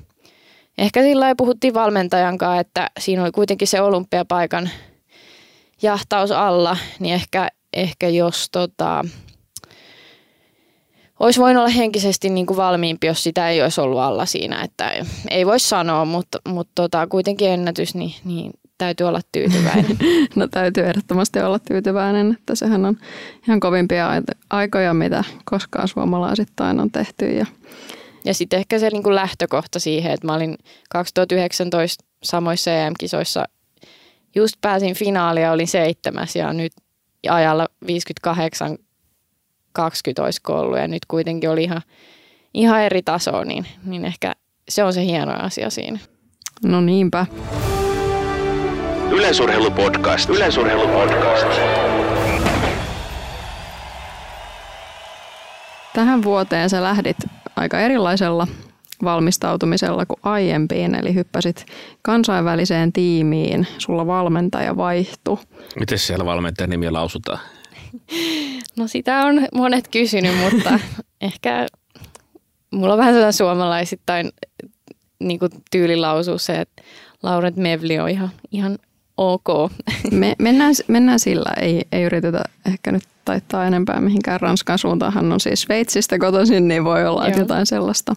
ehkä 0.77 1.01
sillä 1.01 1.27
ei 1.27 1.35
puhuttiin 1.35 1.73
valmentajan 1.73 2.37
kanssa, 2.37 2.59
että 2.59 2.89
siinä 2.99 3.23
oli 3.23 3.31
kuitenkin 3.31 3.67
se 3.67 3.81
olympiapaikan 3.81 4.69
jahtaus 5.81 6.31
alla, 6.31 6.77
niin 6.99 7.15
ehkä, 7.15 7.47
ehkä 7.73 8.09
jos 8.09 8.49
tota, 8.51 9.05
olisi 11.19 11.39
voinut 11.39 11.61
olla 11.61 11.69
henkisesti 11.69 12.29
niin 12.29 12.45
kuin 12.45 12.57
valmiimpi, 12.57 13.07
jos 13.07 13.23
sitä 13.23 13.49
ei 13.49 13.61
olisi 13.61 13.81
ollut 13.81 13.99
alla 13.99 14.25
siinä. 14.25 14.61
Että 14.61 14.91
ei 15.29 15.45
voi 15.45 15.59
sanoa, 15.59 16.05
mutta, 16.05 16.37
mutta 16.47 16.71
tota, 16.75 17.07
kuitenkin 17.07 17.49
ennätys, 17.49 17.95
niin, 17.95 18.13
niin 18.25 18.51
täytyy 18.77 19.07
olla 19.07 19.21
tyytyväinen. 19.31 19.97
no 20.35 20.47
täytyy 20.47 20.83
ehdottomasti 20.83 21.39
olla 21.39 21.59
tyytyväinen, 21.59 22.37
että 22.39 22.55
sehän 22.55 22.85
on 22.85 22.97
ihan 23.47 23.59
kovimpia 23.59 24.09
aikoja, 24.49 24.93
mitä 24.93 25.23
koskaan 25.45 25.87
suomalaisittain 25.87 26.79
on 26.79 26.91
tehty. 26.91 27.25
Ja, 27.25 27.45
ja 28.25 28.33
sitten 28.33 28.59
ehkä 28.59 28.79
se 28.79 28.89
niin 28.89 29.03
kuin 29.03 29.15
lähtökohta 29.15 29.79
siihen, 29.79 30.11
että 30.11 30.27
mä 30.27 30.33
olin 30.33 30.57
2019 30.89 32.03
samoissa 32.23 32.71
EM-kisoissa, 32.71 33.45
just 34.35 34.55
pääsin 34.61 34.95
finaalia, 34.95 35.51
olin 35.51 35.67
seitsemäs 35.67 36.35
ja 36.35 36.53
nyt 36.53 36.71
ajalla 37.29 37.67
58 37.87 38.77
20 39.73 40.23
olisiko 40.23 40.59
ollut 40.59 40.77
ja 40.77 40.87
nyt 40.87 41.05
kuitenkin 41.07 41.49
oli 41.49 41.63
ihan, 41.63 41.81
ihan 42.53 42.81
eri 42.81 43.01
taso, 43.01 43.43
niin, 43.43 43.65
niin 43.85 44.05
ehkä 44.05 44.33
se 44.69 44.83
on 44.83 44.93
se 44.93 45.05
hieno 45.05 45.33
asia 45.39 45.69
siinä. 45.69 45.99
No 46.63 46.81
niinpä. 46.81 47.25
Yleisurheilupodcast. 49.11 50.29
Yleisurheilupodcast. 50.29 51.47
Tähän 55.93 56.23
vuoteen 56.23 56.69
sä 56.69 56.83
lähdit 56.83 57.17
aika 57.55 57.79
erilaisella 57.79 58.47
valmistautumisella 59.03 60.05
kuin 60.05 60.19
aiempiin, 60.23 60.95
eli 60.95 61.13
hyppäsit 61.13 61.65
kansainväliseen 62.01 62.93
tiimiin, 62.93 63.67
sulla 63.77 64.07
valmentaja 64.07 64.77
vaihtui. 64.77 65.37
Miten 65.79 65.99
siellä 65.99 66.25
valmentajan 66.25 66.69
nimi 66.69 66.91
lausutaan? 66.91 67.39
No 68.77 68.87
sitä 68.87 69.25
on 69.25 69.47
monet 69.53 69.87
kysynyt, 69.87 70.37
mutta 70.37 70.79
ehkä 71.21 71.67
mulla 72.71 72.93
on 72.93 72.99
vähän 72.99 73.13
sellainen 73.13 73.33
suomalaisittain 73.33 74.29
niin 75.19 75.39
kuin 75.39 75.51
tyylilausu 75.71 76.37
se, 76.37 76.55
että 76.61 76.83
Laurent 77.23 77.55
Mevli 77.55 77.99
on 77.99 78.09
ihan, 78.09 78.29
ihan 78.51 78.77
ok. 79.17 79.71
Me, 80.11 80.35
mennään, 80.39 80.73
mennään 80.87 81.19
sillä, 81.19 81.49
ei, 81.61 81.81
ei 81.91 82.03
yritetä 82.03 82.43
ehkä 82.65 82.91
nyt 82.91 83.03
taittaa 83.25 83.65
enempää 83.65 84.01
mihinkään 84.01 84.41
Ranskan 84.41 84.79
suuntaan. 84.79 85.13
Hän 85.13 85.31
on 85.31 85.39
siis 85.39 85.61
Sveitsistä 85.61 86.19
kotoisin, 86.19 86.67
niin 86.67 86.83
voi 86.83 87.07
olla, 87.07 87.27
että 87.27 87.39
jotain 87.39 87.65
sellaista 87.65 88.15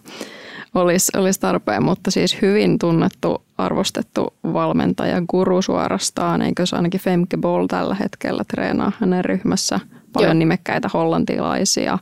olisi, 0.75 1.17
olisi 1.17 1.39
tarpeen. 1.39 1.83
Mutta 1.83 2.11
siis 2.11 2.41
hyvin 2.41 2.79
tunnettu, 2.79 3.43
arvostettu 3.57 4.33
valmentaja, 4.53 5.21
guru 5.29 5.61
suorastaan. 5.61 6.41
Eikö 6.41 6.65
se 6.65 6.75
ainakin 6.75 6.99
Femke 6.99 7.37
Ball 7.37 7.67
tällä 7.67 7.95
hetkellä 7.95 8.43
treenaa 8.43 8.91
hänen 8.99 9.25
ryhmässä. 9.25 9.79
Paljon 10.13 10.29
Joo. 10.29 10.39
nimekkäitä 10.39 10.89
hollantilaisia. 10.93 11.97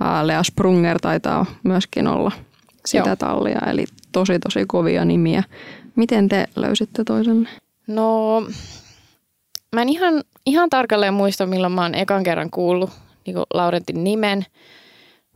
Ää, 0.00 0.26
Lea 0.26 0.42
Sprunger 0.42 0.98
taitaa 1.00 1.46
myöskin 1.62 2.06
olla 2.06 2.32
sitä 2.86 3.08
Joo. 3.08 3.16
tallia, 3.16 3.60
eli 3.70 3.84
tosi 4.12 4.38
tosi 4.38 4.64
kovia 4.66 5.04
nimiä. 5.04 5.42
Miten 5.96 6.28
te 6.28 6.48
löysitte 6.56 7.04
toisenne? 7.04 7.48
No, 7.86 8.40
mä 9.74 9.82
en 9.82 9.88
ihan, 9.88 10.22
ihan 10.46 10.70
tarkalleen 10.70 11.14
muista, 11.14 11.46
milloin 11.46 11.72
mä 11.72 11.82
oon 11.82 11.94
ekan 11.94 12.22
kerran 12.24 12.50
kuullut 12.50 12.90
niin 13.26 13.36
Laurentin 13.54 14.04
nimen, 14.04 14.46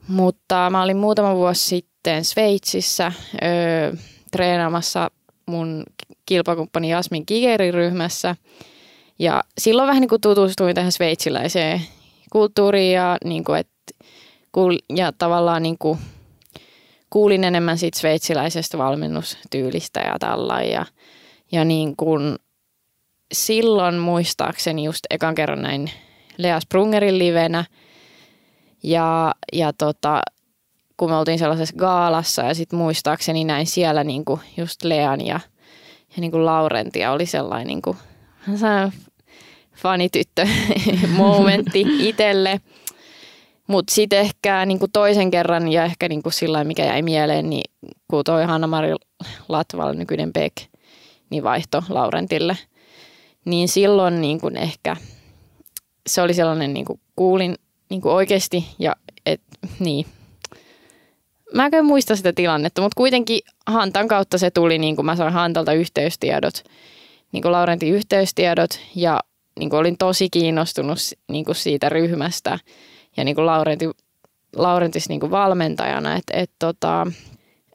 mutta 0.09 0.71
mä 0.71 0.83
olin 0.83 0.97
muutama 0.97 1.35
vuosi 1.35 1.63
sitten 1.69 1.96
Sveitsissä 2.25 3.13
öö, 3.43 3.93
treenaamassa 4.31 5.11
mun 5.47 5.83
kilpakumppani 6.27 6.91
Jasmin 6.91 7.27
Kigerin 7.27 7.75
ryhmässä. 7.75 8.37
Ja 9.19 9.45
silloin 9.59 9.89
vähän 9.89 10.01
niin 10.01 10.09
kuin 10.09 10.21
tutustuin 10.21 10.75
tähän 10.75 10.93
sveitsiläiseen 10.93 11.81
kulttuuriin 12.33 12.93
ja, 12.93 13.17
niin 13.25 13.45
kuin, 13.45 13.59
et, 13.59 13.69
ja 14.97 15.13
tavallaan 15.13 15.63
niin 15.63 15.79
kuin, 15.79 15.99
kuulin 17.11 17.45
enemmän 17.45 17.79
siitä 17.79 17.99
sveitsiläisestä 17.99 18.79
valmennustyylistä 18.79 20.01
ja 20.01 20.19
tällä. 20.19 20.63
Ja, 20.63 20.87
ja 21.53 21.65
niin 21.65 21.97
kuin, 21.97 22.37
silloin 23.33 23.95
muistaakseni 23.95 24.85
just 24.85 25.05
ekan 25.11 25.35
kerran 25.35 25.63
näin 25.63 25.91
Lea 26.39 26.61
Sprungerin 26.61 27.19
livenä. 27.19 27.65
Ja, 28.83 29.35
ja 29.53 29.73
tota, 29.73 30.23
kun 30.97 31.11
me 31.11 31.17
oltiin 31.17 31.39
sellaisessa 31.39 31.77
gaalassa 31.77 32.43
ja 32.43 32.55
sitten 32.55 32.79
muistaakseni 32.79 33.45
näin 33.45 33.67
siellä 33.67 34.05
niinku 34.05 34.41
just 34.57 34.85
Lean 34.85 35.21
ja, 35.21 35.41
ja 36.17 36.21
niinku 36.21 36.45
Laurentia 36.45 37.13
oli 37.13 37.27
sellainen 37.27 37.67
niinku, 37.67 37.97
sellainen 38.57 38.93
fanityttö 39.77 40.47
momentti 41.17 41.85
itselle. 41.99 42.61
Mutta 43.67 43.95
sitten 43.95 44.19
ehkä 44.19 44.67
niinku 44.67 44.89
toisen 44.93 45.31
kerran 45.31 45.73
ja 45.73 45.85
ehkä 45.85 46.09
niinku 46.09 46.31
sillä 46.31 46.65
mikä 46.65 46.85
jäi 46.85 47.03
mieleen, 47.03 47.51
niin 47.51 47.71
kun 48.11 48.25
toi 48.25 48.45
Hanna-Mari 48.45 48.95
Latval, 49.49 49.95
nykyinen 49.95 50.33
Beck, 50.33 50.57
niin 51.31 51.43
vaihto 51.43 51.85
Laurentille. 51.89 52.57
Niin 53.45 53.69
silloin 53.69 54.21
niin 54.21 54.41
kuin 54.41 54.57
ehkä 54.57 54.97
se 56.07 56.23
oli 56.23 56.35
sellainen, 56.35 56.75
niin 56.75 56.87
kuin 56.87 57.01
kuulin 57.17 57.55
niin 57.91 58.01
kuin 58.01 58.13
oikeasti 58.13 58.67
ja 58.79 58.97
et, 59.27 59.41
niin. 59.79 60.07
Mä 61.57 61.69
en 61.73 61.85
muista 61.85 62.17
sitä 62.17 62.33
tilannetta, 62.33 62.83
mutta 62.83 62.97
kuitenkin 62.97 63.41
Hantan 63.67 64.09
kautta 64.09 64.39
se 64.39 64.51
tuli, 64.51 64.79
niin 64.79 64.97
kuin 64.97 65.07
mä 65.07 65.17
sain 65.17 65.33
Hantalta 65.33 65.73
yhteystiedot, 65.73 66.65
niin 67.33 67.43
kuin 67.43 67.53
Laurentin 67.53 67.95
yhteystiedot 67.95 68.81
ja 68.95 69.21
niin 69.59 69.71
kuin 69.71 69.81
olin 69.81 69.99
tosi 69.99 70.31
kiinnostunut 70.31 70.99
niin 71.29 71.45
kuin 71.45 71.55
siitä 71.55 71.89
ryhmästä 71.89 72.59
ja 73.17 73.25
niin 73.25 73.35
kuin 73.35 73.47
Laurentin, 73.47 73.91
Laurentis 74.57 75.09
niin 75.09 75.21
kuin 75.21 75.31
valmentajana, 75.31 76.17
että 76.17 76.37
et, 76.37 76.51
tota, 76.59 77.07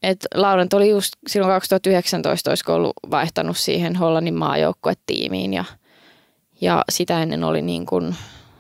et 0.03 0.27
Laurent 0.35 0.73
oli 0.73 0.89
just 0.89 1.13
silloin 1.27 1.53
2019 1.53 2.51
olisiko 2.51 2.73
ollut 2.73 2.93
vaihtanut 3.11 3.57
siihen 3.57 3.95
Hollannin 3.95 4.33
maajoukkuetiimiin 4.33 5.53
ja, 5.53 5.65
ja 6.61 6.83
sitä 6.89 7.23
ennen 7.23 7.43
oli 7.43 7.61
niin 7.61 7.85
kuin 7.85 8.15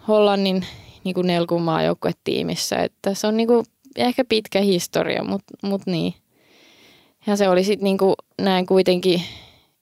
Hollannin 0.07 0.65
niin 1.03 1.15
kuin 1.15 1.27
Nelkun 1.27 1.61
maajoukkuetiimissä. 1.61 2.75
Että 2.75 3.13
se 3.13 3.27
on 3.27 3.37
niin 3.37 3.47
kuin 3.47 3.65
ehkä 3.95 4.23
pitkä 4.25 4.61
historia, 4.61 5.23
mutta 5.23 5.53
mut 5.63 5.81
niin. 5.85 6.13
Ja 7.27 7.35
se 7.35 7.49
oli 7.49 7.63
sitten 7.63 7.83
niin 7.83 7.97
kuin 7.97 8.15
näin 8.41 8.65
kuitenkin, 8.65 9.21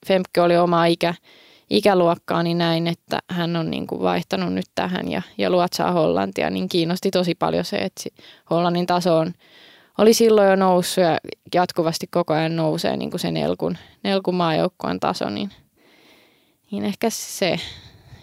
Femke 0.06 0.40
oli 0.40 0.56
oma 0.56 0.86
ikä, 0.86 1.14
ikäluokkaa, 1.70 2.42
niin 2.42 2.58
näin, 2.58 2.86
että 2.86 3.18
hän 3.28 3.56
on 3.56 3.70
niin 3.70 3.86
kuin 3.86 4.02
vaihtanut 4.02 4.52
nyt 4.52 4.66
tähän 4.74 5.10
ja, 5.10 5.22
ja 5.38 5.50
luotsaa 5.50 5.92
Hollantia, 5.92 6.50
niin 6.50 6.68
kiinnosti 6.68 7.10
tosi 7.10 7.34
paljon 7.34 7.64
se, 7.64 7.76
että 7.76 8.02
Hollannin 8.50 8.86
taso 8.86 9.18
on, 9.18 9.32
oli 9.98 10.14
silloin 10.14 10.48
jo 10.48 10.56
noussut 10.56 11.04
ja 11.04 11.18
jatkuvasti 11.54 12.06
koko 12.06 12.34
ajan 12.34 12.56
nousee 12.56 12.96
niin 12.96 13.10
kuin 13.10 13.20
se 13.20 13.30
Nelkun, 13.30 13.78
Nelkun 14.02 14.34
maajoukkueen 14.34 15.00
taso, 15.00 15.30
niin, 15.30 15.50
niin 16.70 16.84
ehkä 16.84 17.10
se. 17.10 17.60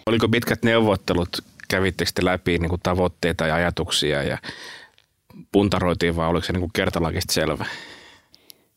Oliko 0.06 0.28
pitkät 0.28 0.62
neuvottelut, 0.62 1.28
kävittekö 1.68 2.10
te 2.14 2.24
läpi 2.24 2.58
niin 2.58 2.68
kuin 2.68 2.80
tavoitteita 2.82 3.46
ja 3.46 3.54
ajatuksia 3.54 4.22
ja 4.22 4.38
puntaroitiin 5.52 6.16
vai 6.16 6.28
oliko 6.28 6.46
se 6.46 6.52
niin 6.52 6.60
kuin 6.60 6.72
kertalakista 6.72 7.32
selvä? 7.32 7.64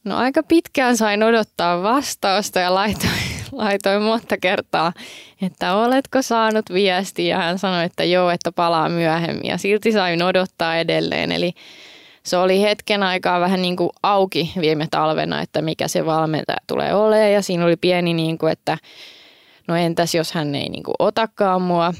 No 0.04 0.18
aika 0.18 0.44
pitkään 0.44 0.98
sain 0.98 1.24
odottaa 1.24 1.84
vastausta 1.84 2.60
ja 2.60 2.74
laitoin, 2.74 3.12
laitoin 3.52 4.02
monta 4.02 4.38
kertaa, 4.38 4.94
että 5.42 5.76
oletko 5.76 6.22
saanut 6.22 6.66
viestiä. 6.74 7.38
Hän 7.38 7.60
sanoi, 7.60 7.86
että 7.86 8.04
joo, 8.04 8.30
että 8.30 8.52
palaa 8.52 8.90
myöhemmin 8.90 9.50
ja 9.50 9.58
silti 9.58 9.92
sain 9.92 10.24
odottaa 10.24 10.78
edelleen. 10.78 11.32
Eli 11.32 11.54
se 12.24 12.38
oli 12.38 12.62
hetken 12.62 13.04
aikaa 13.04 13.40
vähän 13.40 13.62
niin 13.62 13.76
kuin 13.76 13.90
auki 14.04 14.54
viime 14.62 14.88
talvena, 14.92 15.42
että 15.42 15.62
mikä 15.62 15.88
se 15.88 16.06
valmentaja 16.06 16.58
tulee 16.68 16.94
olemaan. 16.94 17.32
Ja 17.32 17.42
siinä 17.42 17.66
oli 17.66 17.78
pieni, 17.78 18.14
niin 18.14 18.38
kuin, 18.38 18.52
että 18.52 18.78
no 19.68 19.76
entäs 19.76 20.16
jos 20.16 20.32
hän 20.32 20.56
ei 20.56 20.70
niin 20.70 20.84
kuin 20.84 20.96
otakaan 21.00 21.62
mua, 21.62 21.94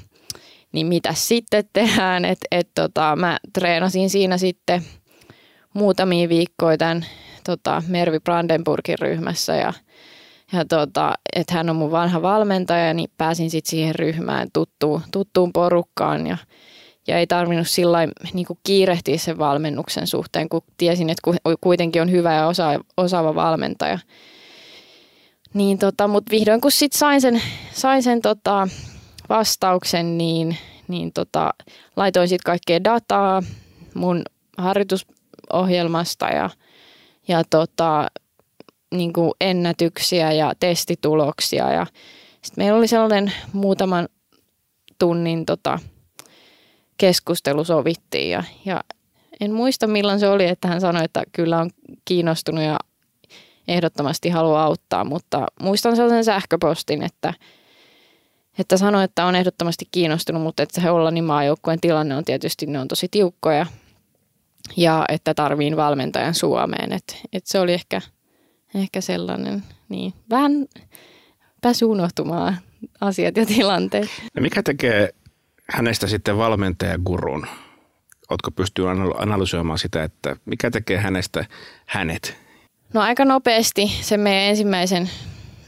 niin 0.72 0.88
mitä 0.88 1.14
sitten 1.14 1.64
tehdään. 1.74 2.26
Et, 2.26 2.40
et 2.52 2.70
tota, 2.76 3.16
mä 3.16 3.40
treenasin 3.54 4.10
siinä 4.10 4.38
sitten 4.38 4.84
muutamia 5.74 6.30
viikkoja 6.30 6.78
tämän 6.78 7.06
tota, 7.46 7.84
Mervi 7.88 8.20
Brandenburgin 8.20 9.00
ryhmässä 9.00 9.56
ja, 9.56 9.74
ja 10.54 10.66
tota, 10.66 11.14
että 11.36 11.54
hän 11.54 11.70
on 11.70 11.76
mun 11.76 11.92
vanha 11.92 12.22
valmentaja, 12.22 12.94
niin 12.94 13.10
pääsin 13.18 13.50
sitten 13.50 13.70
siihen 13.70 13.96
ryhmään 13.96 14.48
tuttuun, 14.54 15.02
tuttuun 15.12 15.54
porukkaan 15.54 16.28
ja, 16.28 16.38
ja 17.08 17.18
ei 17.18 17.28
tarvinnut 17.28 17.70
sillä 17.70 18.08
niin 18.34 18.46
kiirehtiä 18.64 19.18
sen 19.18 19.38
valmennuksen 19.38 20.08
suhteen, 20.08 20.50
kun 20.50 20.62
tiesin, 20.78 21.10
että 21.10 21.22
ku- 21.24 21.58
kuitenkin 21.62 22.02
on 22.02 22.12
hyvä 22.12 22.34
ja 22.34 22.48
osa, 22.48 22.80
osaava 22.98 23.36
valmentaja. 23.36 24.00
Niin 25.54 25.78
tota, 25.78 26.08
mutta 26.08 26.32
vihdoin 26.32 26.62
kun 26.62 26.72
sit 26.72 26.94
sain 26.94 27.22
sen, 27.22 27.42
sain 27.74 28.04
sen 28.04 28.22
tota, 28.22 28.68
vastauksen, 29.32 30.18
niin, 30.18 30.58
niin 30.88 31.14
tota, 31.14 31.54
laitoin 31.96 32.28
sitten 32.28 32.46
kaikkea 32.46 32.84
dataa 32.84 33.44
mun 33.94 34.24
harjoitusohjelmasta 34.58 36.26
ja, 36.26 36.50
ja 37.28 37.44
tota, 37.50 38.08
niin 38.94 39.14
kuin 39.14 39.32
ennätyksiä 39.42 40.32
ja 40.32 40.54
testituloksia. 40.60 41.74
Ja 41.74 41.86
sitten 42.42 42.64
meillä 42.64 42.78
oli 42.78 42.88
sellainen 42.88 43.34
muutaman 43.54 44.08
tunnin 45.00 45.46
tota, 45.46 45.80
keskustelu 46.98 47.64
sovittiin 47.64 48.30
ja, 48.30 48.44
ja 48.66 48.84
en 49.40 49.54
muista 49.54 49.88
milloin 49.88 50.20
se 50.20 50.30
oli, 50.30 50.48
että 50.48 50.68
hän 50.68 50.82
sanoi, 50.82 51.04
että 51.04 51.24
kyllä 51.32 51.60
on 51.60 51.70
kiinnostunut 52.06 52.64
ja 52.64 52.78
ehdottomasti 53.68 54.30
haluaa 54.30 54.64
auttaa, 54.64 55.04
mutta 55.04 55.46
muistan 55.62 55.96
sellaisen 55.96 56.26
sähköpostin, 56.26 57.04
että, 57.04 57.34
että 58.60 58.78
sanoi, 58.78 59.04
että 59.04 59.26
on 59.26 59.36
ehdottomasti 59.36 59.86
kiinnostunut, 59.92 60.44
mutta 60.44 60.64
että 60.64 60.82
se 60.82 60.88
Hollannin 60.88 61.24
maajoukkueen 61.24 61.82
tilanne 61.82 62.16
on 62.16 62.26
tietysti, 62.26 62.66
ne 62.66 62.80
on 62.80 62.88
tosi 62.88 63.08
tiukkoja 63.12 63.66
ja 64.78 65.06
että 65.10 65.34
tarviin 65.34 65.78
valmentajan 65.78 66.34
Suomeen. 66.34 66.92
Että, 66.92 67.16
että 67.34 67.52
se 67.52 67.60
oli 67.60 67.74
ehkä, 67.74 68.02
ehkä 68.76 69.02
sellainen, 69.02 69.64
niin 69.90 70.14
vähän 70.30 70.52
pääsi 71.62 71.86
unohtumaan 71.86 72.58
asiat 73.02 73.38
ja 73.38 73.46
tilanteet. 73.46 74.10
Ja 74.36 74.42
mikä 74.42 74.64
tekee 74.64 75.10
hänestä 75.72 76.08
sitten 76.08 76.38
valmentajagurun? 76.38 77.48
Oletko 78.30 78.52
pystynyt 78.52 79.12
analysoimaan 79.18 79.80
sitä, 79.80 80.04
että 80.04 80.36
mikä 80.46 80.72
tekee 80.72 80.98
hänestä 80.98 81.46
hänet? 81.86 82.38
No 82.94 83.02
aika 83.02 83.26
nopeasti 83.26 83.88
sen 84.02 84.20
meidän 84.20 84.44
ensimmäisen 84.44 85.10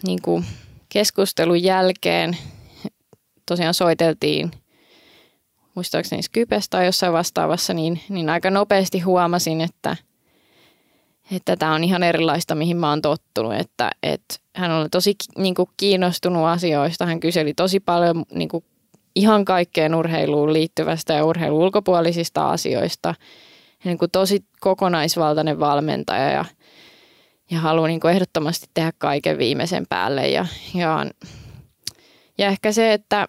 niin 0.03 0.21
kuin 0.21 0.45
keskustelun 0.89 1.63
jälkeen 1.63 2.37
tosiaan 3.45 3.73
soiteltiin 3.73 4.51
muistaakseni 5.75 6.21
Skypes 6.21 6.69
tai 6.69 6.85
jossain 6.85 7.13
vastaavassa, 7.13 7.73
niin, 7.73 7.99
niin 8.09 8.29
aika 8.29 8.51
nopeasti 8.51 8.99
huomasin, 8.99 9.61
että, 9.61 9.97
että 11.31 11.55
tämä 11.57 11.73
on 11.73 11.83
ihan 11.83 12.03
erilaista, 12.03 12.55
mihin 12.55 12.77
mä 12.77 12.89
oon 12.89 13.01
tottunut. 13.01 13.53
Että, 13.53 13.91
että 14.03 14.35
hän 14.55 14.71
oli 14.71 14.89
tosi 14.89 15.15
niin 15.37 15.55
kuin, 15.55 15.69
kiinnostunut 15.77 16.45
asioista, 16.45 17.05
hän 17.05 17.19
kyseli 17.19 17.53
tosi 17.53 17.79
paljon 17.79 18.23
niin 18.31 18.49
kuin, 18.49 18.65
ihan 19.15 19.45
kaikkeen 19.45 19.95
urheiluun 19.95 20.53
liittyvästä 20.53 21.13
ja 21.13 21.25
urheilun 21.25 21.59
ulkopuolisista 21.59 22.49
asioista. 22.49 23.15
Niin 23.83 23.97
kuin 23.97 24.11
tosi 24.11 24.45
kokonaisvaltainen 24.59 25.59
valmentaja 25.59 26.29
ja, 26.31 26.45
ja 27.51 27.59
haluaa 27.59 27.87
niin 27.87 27.99
kuin 27.99 28.13
ehdottomasti 28.13 28.67
tehdä 28.73 28.91
kaiken 28.97 29.37
viimeisen 29.37 29.85
päälle. 29.89 30.27
Ja, 30.27 30.45
ja, 30.73 31.05
ja 32.37 32.47
ehkä 32.47 32.71
se, 32.71 32.93
että 32.93 33.27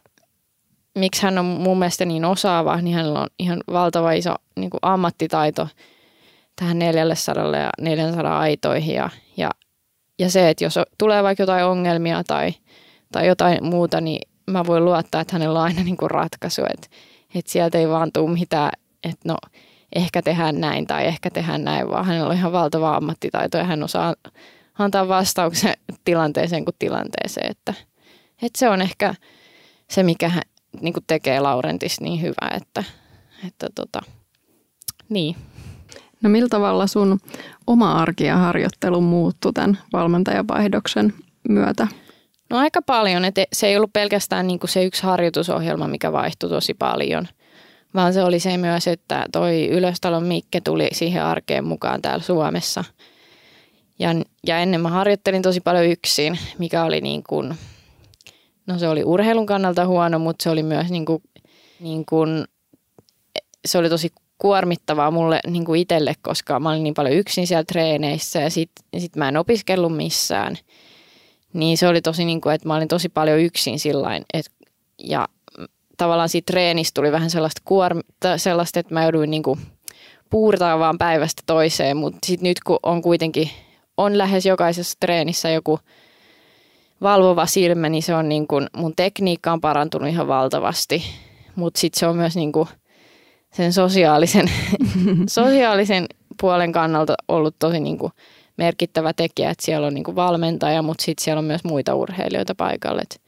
miksi 0.98 1.22
hän 1.22 1.38
on 1.38 1.44
mun 1.44 1.78
mielestä 1.78 2.04
niin 2.04 2.24
osaava, 2.24 2.80
niin 2.80 2.96
hänellä 2.96 3.20
on 3.20 3.26
ihan 3.38 3.60
valtava 3.72 4.12
iso 4.12 4.34
niin 4.56 4.70
kuin 4.70 4.78
ammattitaito 4.82 5.68
tähän 6.56 6.78
400 6.78 7.56
ja 7.56 7.70
400 7.80 8.38
aitoihin. 8.38 8.94
Ja, 8.94 9.10
ja, 9.36 9.50
ja 10.18 10.30
se, 10.30 10.50
että 10.50 10.64
jos 10.64 10.78
tulee 10.98 11.22
vaikka 11.22 11.42
jotain 11.42 11.64
ongelmia 11.64 12.24
tai, 12.24 12.54
tai 13.12 13.26
jotain 13.26 13.64
muuta, 13.64 14.00
niin 14.00 14.20
mä 14.50 14.66
voin 14.66 14.84
luottaa, 14.84 15.20
että 15.20 15.32
hänellä 15.32 15.58
on 15.58 15.64
aina 15.64 15.82
niin 15.82 15.96
kuin 15.96 16.10
ratkaisu. 16.10 16.62
Että, 16.62 16.86
että 17.34 17.52
sieltä 17.52 17.78
ei 17.78 17.88
vaan 17.88 18.10
tule 18.12 18.30
mitään, 18.30 18.70
että 19.04 19.28
no 19.28 19.36
ehkä 19.94 20.22
tehdään 20.22 20.60
näin 20.60 20.86
tai 20.86 21.06
ehkä 21.06 21.30
tehdään 21.30 21.64
näin, 21.64 21.90
vaan 21.90 22.04
hänellä 22.04 22.28
on 22.28 22.36
ihan 22.36 22.52
valtava 22.52 22.96
ammattitaito 22.96 23.58
ja 23.58 23.64
hän 23.64 23.82
osaa 23.82 24.14
antaa 24.78 25.08
vastauksen 25.08 25.74
tilanteeseen 26.04 26.64
kuin 26.64 26.76
tilanteeseen. 26.78 27.50
Että, 27.50 27.74
että 28.42 28.58
se 28.58 28.68
on 28.68 28.82
ehkä 28.82 29.14
se, 29.90 30.02
mikä 30.02 30.28
hän, 30.28 30.42
niin 30.80 30.92
kuin 30.92 31.04
tekee 31.06 31.40
Laurentis 31.40 32.00
niin 32.00 32.22
hyvä, 32.22 32.56
että, 32.56 32.84
että 33.46 33.66
tota, 33.74 34.00
niin. 35.08 35.36
No 36.22 36.30
millä 36.30 36.48
tavalla 36.48 36.86
sun 36.86 37.20
oma 37.66 37.92
arki 37.92 38.24
ja 38.24 38.36
harjoittelu 38.36 39.00
muuttui 39.00 39.52
tämän 39.52 39.78
valmentajavaihdoksen 39.92 41.14
myötä? 41.48 41.86
No 42.50 42.58
aika 42.58 42.82
paljon, 42.82 43.24
että 43.24 43.44
se 43.52 43.66
ei 43.66 43.76
ollut 43.76 43.92
pelkästään 43.92 44.46
niin 44.46 44.58
kuin 44.58 44.70
se 44.70 44.84
yksi 44.84 45.02
harjoitusohjelma, 45.02 45.88
mikä 45.88 46.12
vaihtui 46.12 46.50
tosi 46.50 46.74
paljon, 46.74 47.28
vaan 47.94 48.12
se 48.12 48.22
oli 48.22 48.40
se 48.40 48.56
myös, 48.56 48.88
että 48.88 49.26
toi 49.32 49.68
Ylöstalon 49.68 50.26
Mikke 50.26 50.60
tuli 50.60 50.88
siihen 50.92 51.24
arkeen 51.24 51.64
mukaan 51.64 52.02
täällä 52.02 52.24
Suomessa. 52.24 52.84
Ja, 53.98 54.08
ja 54.46 54.58
ennen 54.58 54.80
mä 54.80 54.88
harjoittelin 54.88 55.42
tosi 55.42 55.60
paljon 55.60 55.84
yksin, 55.84 56.38
mikä 56.58 56.84
oli 56.84 57.00
niin 57.00 57.22
kuin, 57.28 57.54
no 58.66 58.78
se 58.78 58.88
oli 58.88 59.04
urheilun 59.04 59.46
kannalta 59.46 59.86
huono, 59.86 60.18
mutta 60.18 60.42
se 60.42 60.50
oli 60.50 60.62
myös 60.62 60.90
niin 60.90 61.04
kuin, 61.04 61.22
niin 61.80 62.04
kuin, 62.06 62.44
se 63.66 63.78
oli 63.78 63.88
tosi 63.88 64.12
kuormittavaa 64.38 65.10
mulle 65.10 65.40
niin 65.46 65.64
kuin 65.64 65.80
itselle, 65.80 66.14
koska 66.22 66.60
mä 66.60 66.70
olin 66.70 66.82
niin 66.82 66.94
paljon 66.94 67.14
yksin 67.16 67.46
siellä 67.46 67.64
treeneissä 67.64 68.40
ja 68.40 68.50
sit, 68.50 68.70
sit 68.98 69.16
mä 69.16 69.28
en 69.28 69.36
opiskellut 69.36 69.96
missään. 69.96 70.56
Niin 71.52 71.78
se 71.78 71.88
oli 71.88 72.02
tosi 72.02 72.24
niin 72.24 72.40
kuin, 72.40 72.54
että 72.54 72.68
mä 72.68 72.76
olin 72.76 72.88
tosi 72.88 73.08
paljon 73.08 73.40
yksin 73.40 73.78
sillain, 73.78 74.24
et, 74.34 74.50
ja 74.98 75.28
tavallaan 75.96 76.28
siitä 76.28 76.52
treenistä 76.52 77.00
tuli 77.00 77.12
vähän 77.12 77.30
sellaista 77.30 77.62
kuormita, 77.64 78.38
sellaista, 78.38 78.80
että 78.80 78.94
mä 78.94 79.02
jouduin 79.02 79.30
niin 79.30 79.42
kuin 79.42 79.60
puurtaa 80.30 80.78
vaan 80.78 80.98
päivästä 80.98 81.42
toiseen, 81.46 81.96
mutta 81.96 82.18
sitten 82.26 82.48
nyt 82.48 82.60
kun 82.60 82.78
on 82.82 83.02
kuitenkin, 83.02 83.50
on 83.96 84.18
lähes 84.18 84.46
jokaisessa 84.46 84.96
treenissä 85.00 85.50
joku 85.50 85.80
valvova 87.04 87.46
silmä, 87.46 87.88
niin 87.88 88.02
se 88.02 88.14
on 88.14 88.28
niin 88.28 88.46
kuin, 88.46 88.66
mun 88.76 88.92
tekniikka 88.96 89.52
on 89.52 89.60
parantunut 89.60 90.08
ihan 90.08 90.28
valtavasti, 90.28 91.02
mutta 91.56 91.80
sitten 91.80 92.00
se 92.00 92.06
on 92.06 92.16
myös 92.16 92.36
niin 92.36 92.52
kuin 92.52 92.68
sen 93.52 93.72
sosiaalisen, 93.72 94.50
sosiaalisen 95.28 96.06
puolen 96.40 96.72
kannalta 96.72 97.14
ollut 97.28 97.56
tosi 97.58 97.80
niin 97.80 97.98
kuin 97.98 98.12
merkittävä 98.56 99.12
tekijä, 99.12 99.50
että 99.50 99.64
siellä 99.64 99.86
on 99.86 99.94
niin 99.94 100.04
kuin 100.04 100.16
valmentaja, 100.16 100.82
mutta 100.82 101.04
sitten 101.04 101.24
siellä 101.24 101.38
on 101.38 101.44
myös 101.44 101.64
muita 101.64 101.94
urheilijoita 101.94 102.54
paikalle. 102.54 103.02
Et, 103.02 103.20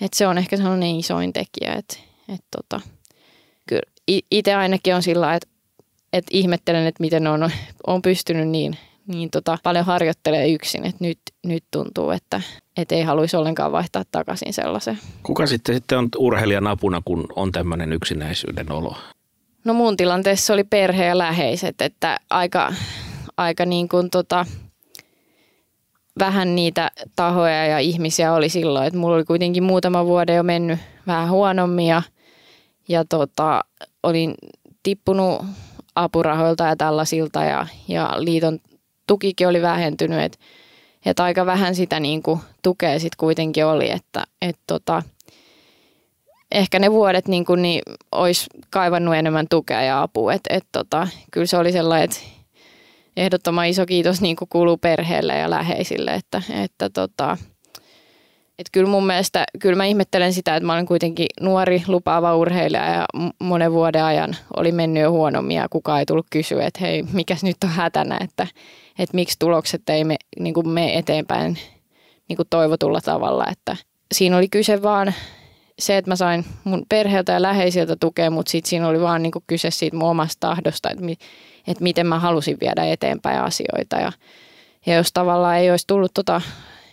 et 0.00 0.12
se 0.12 0.26
on 0.26 0.38
ehkä 0.38 0.56
sellainen 0.56 0.98
isoin 0.98 1.32
tekijä, 1.32 1.74
että 1.74 1.96
et 2.34 2.44
tota, 2.56 2.80
kyllä 3.66 3.82
itse 4.30 4.54
ainakin 4.54 4.94
on 4.94 5.02
sillä 5.02 5.34
että 5.34 5.48
et 6.12 6.24
ihmettelen, 6.30 6.86
että 6.86 7.02
miten 7.02 7.26
on, 7.26 7.50
on 7.86 8.02
pystynyt 8.02 8.48
niin, 8.48 8.76
niin 9.08 9.30
tota, 9.30 9.58
paljon 9.62 9.84
harjoittelee 9.84 10.52
yksin, 10.52 10.86
että 10.86 11.04
nyt, 11.04 11.18
nyt 11.44 11.64
tuntuu, 11.70 12.10
että 12.10 12.40
et 12.76 12.92
ei 12.92 13.02
haluaisi 13.02 13.36
ollenkaan 13.36 13.72
vaihtaa 13.72 14.02
takaisin 14.10 14.52
sellaisen. 14.52 14.98
Kuka 15.22 15.46
sitten, 15.46 15.74
sitten 15.74 15.98
on 15.98 16.08
urheilijan 16.18 16.66
apuna, 16.66 17.02
kun 17.04 17.26
on 17.36 17.52
tämmöinen 17.52 17.92
yksinäisyyden 17.92 18.72
olo? 18.72 18.96
No 19.64 19.74
mun 19.74 19.96
tilanteessa 19.96 20.54
oli 20.54 20.64
perhe 20.64 21.04
ja 21.04 21.18
läheiset, 21.18 21.80
että 21.80 22.16
aika, 22.30 22.72
aika 23.36 23.66
niin 23.66 23.88
kuin 23.88 24.10
tota, 24.10 24.46
vähän 26.18 26.54
niitä 26.54 26.90
tahoja 27.16 27.66
ja 27.66 27.78
ihmisiä 27.78 28.32
oli 28.32 28.48
silloin, 28.48 28.86
että 28.86 28.98
mulla 28.98 29.16
oli 29.16 29.24
kuitenkin 29.24 29.62
muutama 29.62 30.06
vuoden 30.06 30.36
jo 30.36 30.42
mennyt 30.42 30.78
vähän 31.06 31.30
huonommin 31.30 31.86
ja, 31.86 32.02
ja 32.88 33.04
tota, 33.04 33.64
olin 34.02 34.34
tippunut 34.82 35.44
apurahoilta 35.94 36.64
ja 36.64 36.76
tällaisilta 36.76 37.44
ja, 37.44 37.66
ja 37.88 38.14
liiton 38.18 38.58
tukikin 39.08 39.48
oli 39.48 39.62
vähentynyt, 39.62 40.20
että 40.20 40.38
et 41.06 41.20
aika 41.20 41.46
vähän 41.46 41.74
sitä 41.74 42.00
niin 42.00 42.22
kuin 42.22 42.40
tukea 42.62 42.98
sitten 42.98 43.18
kuitenkin 43.18 43.66
oli, 43.66 43.90
että 43.90 44.24
et 44.42 44.56
tota, 44.66 45.02
ehkä 46.52 46.78
ne 46.78 46.92
vuodet 46.92 47.28
niin 47.28 47.44
kuin, 47.44 47.62
niin 47.62 47.82
olisi 48.12 48.46
kaivannut 48.70 49.14
enemmän 49.14 49.46
tukea 49.50 49.82
ja 49.82 50.02
apua, 50.02 50.32
että 50.32 50.54
et 50.54 50.64
tota, 50.72 51.08
kyllä 51.30 51.46
se 51.46 51.56
oli 51.56 51.72
sellainen, 51.72 52.04
että 52.04 52.20
ehdottoman 53.16 53.66
iso 53.66 53.86
kiitos 53.86 54.20
niin 54.20 54.36
kuin 54.36 54.48
kuuluu 54.48 54.76
perheelle 54.76 55.38
ja 55.38 55.50
läheisille, 55.50 56.10
että, 56.10 56.42
että 56.62 56.90
tota, 56.90 57.36
että 58.58 58.70
kyllä 58.72 58.90
mun 58.90 59.06
mielestä, 59.06 59.44
kyllä 59.58 59.76
mä 59.76 59.84
ihmettelen 59.84 60.32
sitä, 60.32 60.56
että 60.56 60.66
mä 60.66 60.72
olen 60.72 60.86
kuitenkin 60.86 61.26
nuori 61.40 61.82
lupaava 61.86 62.36
urheilija 62.36 62.84
ja 62.84 63.06
monen 63.38 63.72
vuoden 63.72 64.04
ajan 64.04 64.36
oli 64.56 64.72
mennyt 64.72 65.02
jo 65.02 65.10
huonommin 65.10 65.56
ja 65.56 65.68
kukaan 65.70 65.98
ei 65.98 66.06
tullut 66.06 66.26
kysyä, 66.30 66.66
että 66.66 66.80
hei, 66.80 67.02
mikäs 67.02 67.44
nyt 67.44 67.56
on 67.64 67.70
hätänä, 67.70 68.18
että, 68.20 68.46
että 68.98 69.14
miksi 69.14 69.36
tulokset 69.38 69.88
ei 69.88 70.04
me, 70.04 70.16
niin 70.38 70.54
kuin 70.54 70.68
me 70.68 70.98
eteenpäin 70.98 71.58
niin 72.28 72.36
kuin 72.36 72.48
toivotulla 72.50 73.00
tavalla, 73.00 73.44
että 73.52 73.76
siinä 74.12 74.36
oli 74.36 74.48
kyse 74.48 74.82
vaan 74.82 75.14
se, 75.78 75.96
että 75.96 76.10
mä 76.10 76.16
sain 76.16 76.44
mun 76.64 76.82
perheeltä 76.88 77.32
ja 77.32 77.42
läheisiltä 77.42 77.96
tukea, 78.00 78.30
mutta 78.30 78.50
sitten 78.50 78.70
siinä 78.70 78.88
oli 78.88 79.00
vaan 79.00 79.22
niin 79.22 79.32
kuin 79.32 79.44
kyse 79.46 79.70
siitä 79.70 79.96
mun 79.96 80.08
omasta 80.08 80.40
tahdosta, 80.40 80.90
että 80.90 81.04
että 81.66 81.82
miten 81.82 82.06
mä 82.06 82.18
halusin 82.18 82.56
viedä 82.60 82.84
eteenpäin 82.84 83.40
asioita. 83.40 83.96
Ja, 83.96 84.12
ja 84.86 84.94
jos 84.94 85.10
tavallaan 85.14 85.56
ei 85.56 85.70
olisi 85.70 85.86
tullut 85.86 86.14
tota, 86.14 86.40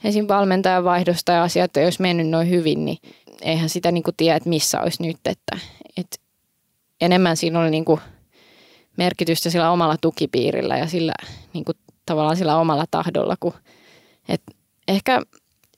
esim. 0.04 0.28
valmentajan 0.28 0.84
vaihdosta 0.84 1.32
ja 1.32 1.44
asiat 1.44 1.78
ei 1.78 1.84
olisi 1.84 2.02
mennyt 2.02 2.28
noin 2.28 2.50
hyvin, 2.50 2.86
niin 2.86 2.98
eihän 3.42 3.70
sitä 3.70 3.92
niin 3.92 4.04
kuin 4.04 4.16
tiedä, 4.18 4.36
että 4.36 4.50
missä 4.50 4.82
olisi 4.82 5.04
nyt. 5.04 5.18
Että, 5.26 5.58
että 5.98 6.18
enemmän 7.02 7.38
siinä 7.38 7.60
oli 7.60 7.70
niin 7.70 7.86
kuin 7.86 8.02
merkitystä 8.98 9.50
sillä 9.50 9.72
omalla 9.72 9.96
tukipiirillä 10.02 10.78
ja 10.78 10.88
sillä 10.88 11.14
niin 11.54 11.66
kuin 11.66 11.78
tavallaan 12.06 12.38
sillä 12.38 12.58
omalla 12.58 12.86
tahdolla, 12.92 13.36
kun, 13.40 13.54
että 14.30 14.52
ehkä 14.88 15.22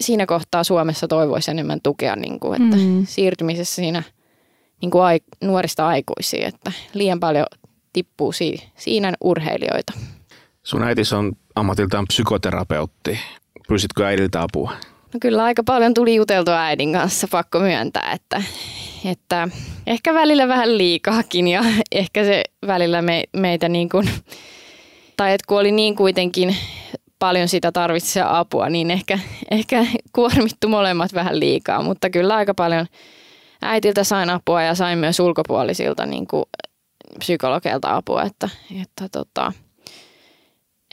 siinä 0.02 0.26
kohtaa 0.26 0.64
Suomessa 0.64 1.08
toivoisi 1.08 1.52
enemmän 1.52 1.80
tukea, 1.84 2.16
niin 2.16 2.40
kuin, 2.40 2.62
että 2.62 2.78
mm. 2.78 3.06
siirtymisessä 3.06 3.76
siinä 3.76 4.04
niin 4.82 4.92
kuin 4.92 5.04
ai, 5.04 5.20
nuorista 5.44 5.88
aikuisiin, 5.88 6.46
että 6.46 6.72
liian 6.94 7.20
paljon 7.20 7.46
tippuu 7.94 8.32
si- 8.32 8.64
siinä 8.78 9.14
urheilijoita. 9.24 9.94
Sun 10.64 10.84
äitis 10.84 11.14
on 11.14 11.34
ammatiltaan 11.56 12.06
psykoterapeutti. 12.08 13.20
Pyysitkö 13.68 14.06
äidiltä 14.06 14.42
apua? 14.42 14.72
No 15.14 15.18
kyllä 15.22 15.44
aika 15.44 15.64
paljon 15.64 15.94
tuli 15.94 16.16
juteltua 16.16 16.64
äidin 16.64 16.94
kanssa, 16.94 17.28
pakko 17.32 17.60
myöntää, 17.60 18.12
että, 18.12 18.44
että 19.06 19.48
ehkä 19.88 20.14
välillä 20.14 20.48
vähän 20.48 20.78
liikaakin 20.78 21.48
ja 21.48 21.64
ehkä 21.92 22.24
se 22.24 22.44
välillä 22.68 23.02
me, 23.02 23.24
meitä 23.34 23.70
niin 23.70 23.90
kuin, 23.90 24.10
tai 25.18 25.34
että 25.34 25.46
kun 25.48 25.60
oli 25.60 25.72
niin 25.72 25.96
kuitenkin 25.96 26.56
paljon 27.20 27.48
sitä 27.48 27.72
tarvitsi 27.72 28.20
apua, 28.24 28.70
niin 28.70 28.92
ehkä, 28.92 29.20
ehkä 29.52 29.86
kuormittu 30.16 30.70
molemmat 30.70 31.14
vähän 31.14 31.40
liikaa, 31.40 31.84
mutta 31.84 32.10
kyllä 32.10 32.36
aika 32.36 32.54
paljon 32.54 32.86
äitiltä 33.62 34.04
sain 34.04 34.30
apua 34.30 34.64
ja 34.64 34.76
sain 34.76 35.00
myös 35.00 35.20
ulkopuolisilta 35.20 36.06
niin 36.06 36.28
kuin 36.28 36.46
psykologeilta 37.20 37.96
apua, 37.96 38.24
että, 38.24 38.50
että, 38.82 39.10
tota, 39.12 39.54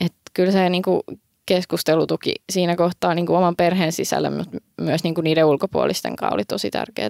että 0.05 0.21
kyllä 0.33 0.51
se 0.51 0.69
niin 0.69 0.83
kuin 0.83 1.01
keskustelutuki 1.45 2.33
siinä 2.49 2.75
kohtaa 2.75 3.13
niin 3.13 3.25
kuin 3.25 3.37
oman 3.37 3.55
perheen 3.55 3.91
sisällä, 3.91 4.29
mutta 4.29 4.57
myös 4.81 5.03
niin 5.03 5.15
kuin 5.15 5.23
niiden 5.23 5.45
ulkopuolisten 5.45 6.15
kanssa 6.15 6.35
oli 6.35 6.45
tosi 6.45 6.71
tärkeää. 6.71 7.09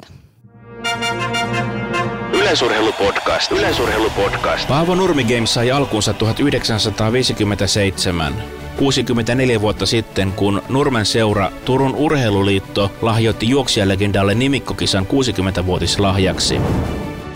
Yleisurheilupodcast. 2.46 3.52
Yleisurheilupodcast. 3.52 4.68
Paavo 4.68 4.96
Nurmi 4.96 5.24
Games 5.24 5.54
sai 5.54 5.72
alkuunsa 5.72 6.14
1957. 6.14 8.34
64 8.78 9.62
vuotta 9.62 9.86
sitten, 9.86 10.32
kun 10.32 10.64
Nurmen 10.70 11.06
seura 11.06 11.52
Turun 11.66 11.96
Urheiluliitto 11.96 12.92
lahjoitti 13.02 13.50
juoksijalegendalle 13.50 14.36
nimikkokisan 14.36 15.06
60-vuotislahjaksi. 15.06 16.62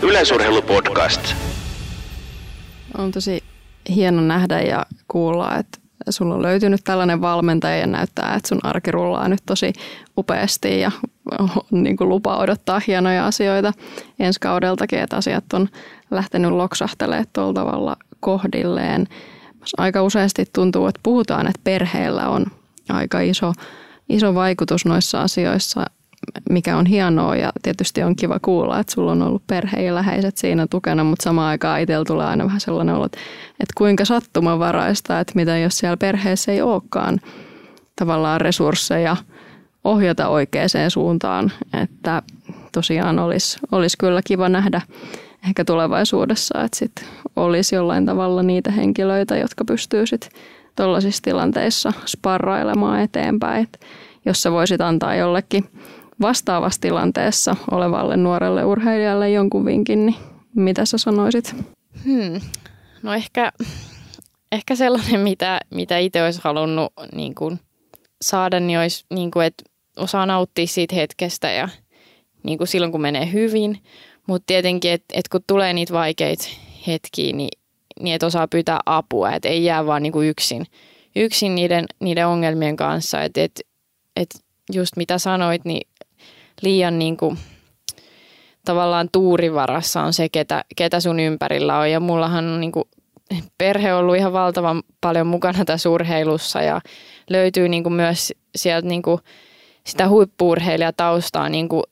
Yleisurheilupodcast. 0.02 1.34
On 2.98 3.10
tosi 3.10 3.44
hieno 3.94 4.22
nähdä 4.22 4.60
ja 4.60 4.86
kuulla, 5.08 5.58
että 5.58 5.78
sulla 6.10 6.34
on 6.34 6.42
löytynyt 6.42 6.80
tällainen 6.84 7.20
valmentaja 7.20 7.76
ja 7.76 7.86
näyttää, 7.86 8.34
että 8.34 8.48
sun 8.48 8.60
arki 8.62 8.90
rullaa 8.90 9.28
nyt 9.28 9.40
tosi 9.46 9.72
upeasti 10.18 10.80
ja 10.80 10.90
on 11.38 11.48
niin 11.70 11.96
kuin 11.96 12.08
lupa 12.08 12.36
odottaa 12.36 12.80
hienoja 12.86 13.26
asioita 13.26 13.72
ensi 14.18 14.40
kaudeltakin, 14.40 14.98
että 14.98 15.16
asiat 15.16 15.52
on 15.52 15.68
lähtenyt 16.10 16.50
loksahtelemaan 16.50 17.26
tuolla 17.32 17.54
tavalla 17.54 17.96
kohdilleen. 18.20 19.06
Aika 19.78 20.02
useasti 20.02 20.44
tuntuu, 20.52 20.86
että 20.86 21.00
puhutaan, 21.02 21.46
että 21.46 21.60
perheellä 21.64 22.28
on 22.28 22.46
aika 22.88 23.20
iso, 23.20 23.52
iso 24.08 24.34
vaikutus 24.34 24.84
noissa 24.84 25.22
asioissa 25.22 25.86
mikä 26.50 26.76
on 26.76 26.86
hienoa 26.86 27.36
ja 27.36 27.52
tietysti 27.62 28.02
on 28.02 28.16
kiva 28.16 28.38
kuulla, 28.42 28.80
että 28.80 28.92
sulla 28.92 29.12
on 29.12 29.22
ollut 29.22 29.46
perhe 29.46 29.82
ja 29.82 29.94
läheiset 29.94 30.36
siinä 30.36 30.66
tukena, 30.66 31.04
mutta 31.04 31.22
samaan 31.22 31.48
aikaan 31.48 31.80
itsellä 31.80 32.04
tulee 32.04 32.26
aina 32.26 32.44
vähän 32.44 32.60
sellainen 32.60 32.94
olo, 32.94 33.04
että, 33.04 33.18
kuinka 33.76 34.04
sattumanvaraista, 34.04 35.20
että 35.20 35.32
mitä 35.36 35.58
jos 35.58 35.78
siellä 35.78 35.96
perheessä 35.96 36.52
ei 36.52 36.62
olekaan 36.62 37.20
tavallaan 37.96 38.40
resursseja 38.40 39.16
ohjata 39.84 40.28
oikeaan 40.28 40.68
suuntaan, 40.88 41.52
että 41.82 42.22
tosiaan 42.72 43.18
olisi, 43.18 43.58
olisi 43.72 43.98
kyllä 43.98 44.20
kiva 44.24 44.48
nähdä 44.48 44.80
ehkä 45.48 45.64
tulevaisuudessa, 45.64 46.64
että 46.64 46.78
sit 46.78 46.92
olisi 47.36 47.74
jollain 47.74 48.06
tavalla 48.06 48.42
niitä 48.42 48.70
henkilöitä, 48.70 49.36
jotka 49.36 49.64
pystyy 49.64 50.06
sitten 50.06 50.30
tuollaisissa 50.76 51.22
tilanteissa 51.22 51.92
sparrailemaan 52.06 53.00
eteenpäin, 53.00 53.62
että 53.62 53.78
jos 54.24 54.42
sä 54.42 54.52
voisit 54.52 54.80
antaa 54.80 55.14
jollekin 55.14 55.64
vastaavassa 56.20 56.80
tilanteessa 56.80 57.56
olevalle 57.70 58.16
nuorelle 58.16 58.64
urheilijalle 58.64 59.30
jonkun 59.30 59.64
vinkin, 59.64 60.06
niin 60.06 60.16
mitä 60.56 60.84
sä 60.84 60.98
sanoisit? 60.98 61.54
Hmm. 62.04 62.40
No 63.02 63.14
ehkä, 63.14 63.52
ehkä 64.52 64.74
sellainen, 64.74 65.20
mitä, 65.20 65.60
mitä 65.70 65.98
itse 65.98 66.24
olisi 66.24 66.40
halunnut 66.44 66.92
niin 67.14 67.34
kuin 67.34 67.60
saada, 68.22 68.60
niin 68.60 68.78
olisi, 68.78 69.04
niin 69.10 69.30
kuin, 69.30 69.46
että 69.46 69.64
osaa 69.96 70.26
nauttia 70.26 70.66
siitä 70.66 70.94
hetkestä 70.94 71.50
ja 71.50 71.68
niin 72.42 72.58
kuin 72.58 72.68
silloin, 72.68 72.92
kun 72.92 73.00
menee 73.00 73.32
hyvin. 73.32 73.82
Mutta 74.26 74.46
tietenkin, 74.46 74.92
että, 74.92 75.14
että 75.18 75.28
kun 75.30 75.40
tulee 75.46 75.72
niitä 75.72 75.92
vaikeita 75.92 76.44
hetkiä, 76.86 77.32
niin, 77.32 77.58
niin 78.00 78.14
että 78.14 78.26
osaa 78.26 78.48
pyytää 78.48 78.80
apua, 78.86 79.32
että 79.32 79.48
ei 79.48 79.64
jää 79.64 79.86
vaan 79.86 80.02
niin 80.02 80.12
kuin 80.12 80.28
yksin, 80.28 80.66
yksin 81.16 81.54
niiden, 81.54 81.84
niiden 82.00 82.26
ongelmien 82.26 82.76
kanssa. 82.76 83.22
Että, 83.22 83.42
että, 83.42 83.60
että 84.16 84.38
just 84.72 84.96
mitä 84.96 85.18
sanoit, 85.18 85.64
niin 85.64 85.88
liian 86.62 86.98
niin 86.98 87.16
kuin, 87.16 87.38
tavallaan 88.64 89.08
tuurivarassa 89.12 90.02
on 90.02 90.12
se, 90.12 90.28
ketä, 90.28 90.64
ketä 90.76 91.00
sun 91.00 91.20
ympärillä 91.20 91.78
on. 91.78 91.90
Ja 91.90 92.00
mullahan 92.00 92.44
on 92.44 92.60
niin 92.60 92.72
kuin, 92.72 92.84
perhe 93.58 93.94
ollut 93.94 94.16
ihan 94.16 94.32
valtavan 94.32 94.82
paljon 95.00 95.26
mukana 95.26 95.64
tässä 95.64 95.90
urheilussa 95.90 96.62
ja 96.62 96.80
löytyy 97.30 97.68
niin 97.68 97.82
kuin 97.82 97.92
myös 97.92 98.32
sieltä 98.56 98.88
niin 98.88 99.02
kuin 99.02 99.20
sitä 99.86 100.08
huippuurheilijataustaa 100.08 101.48
niin 101.48 101.68
kuin 101.68 101.82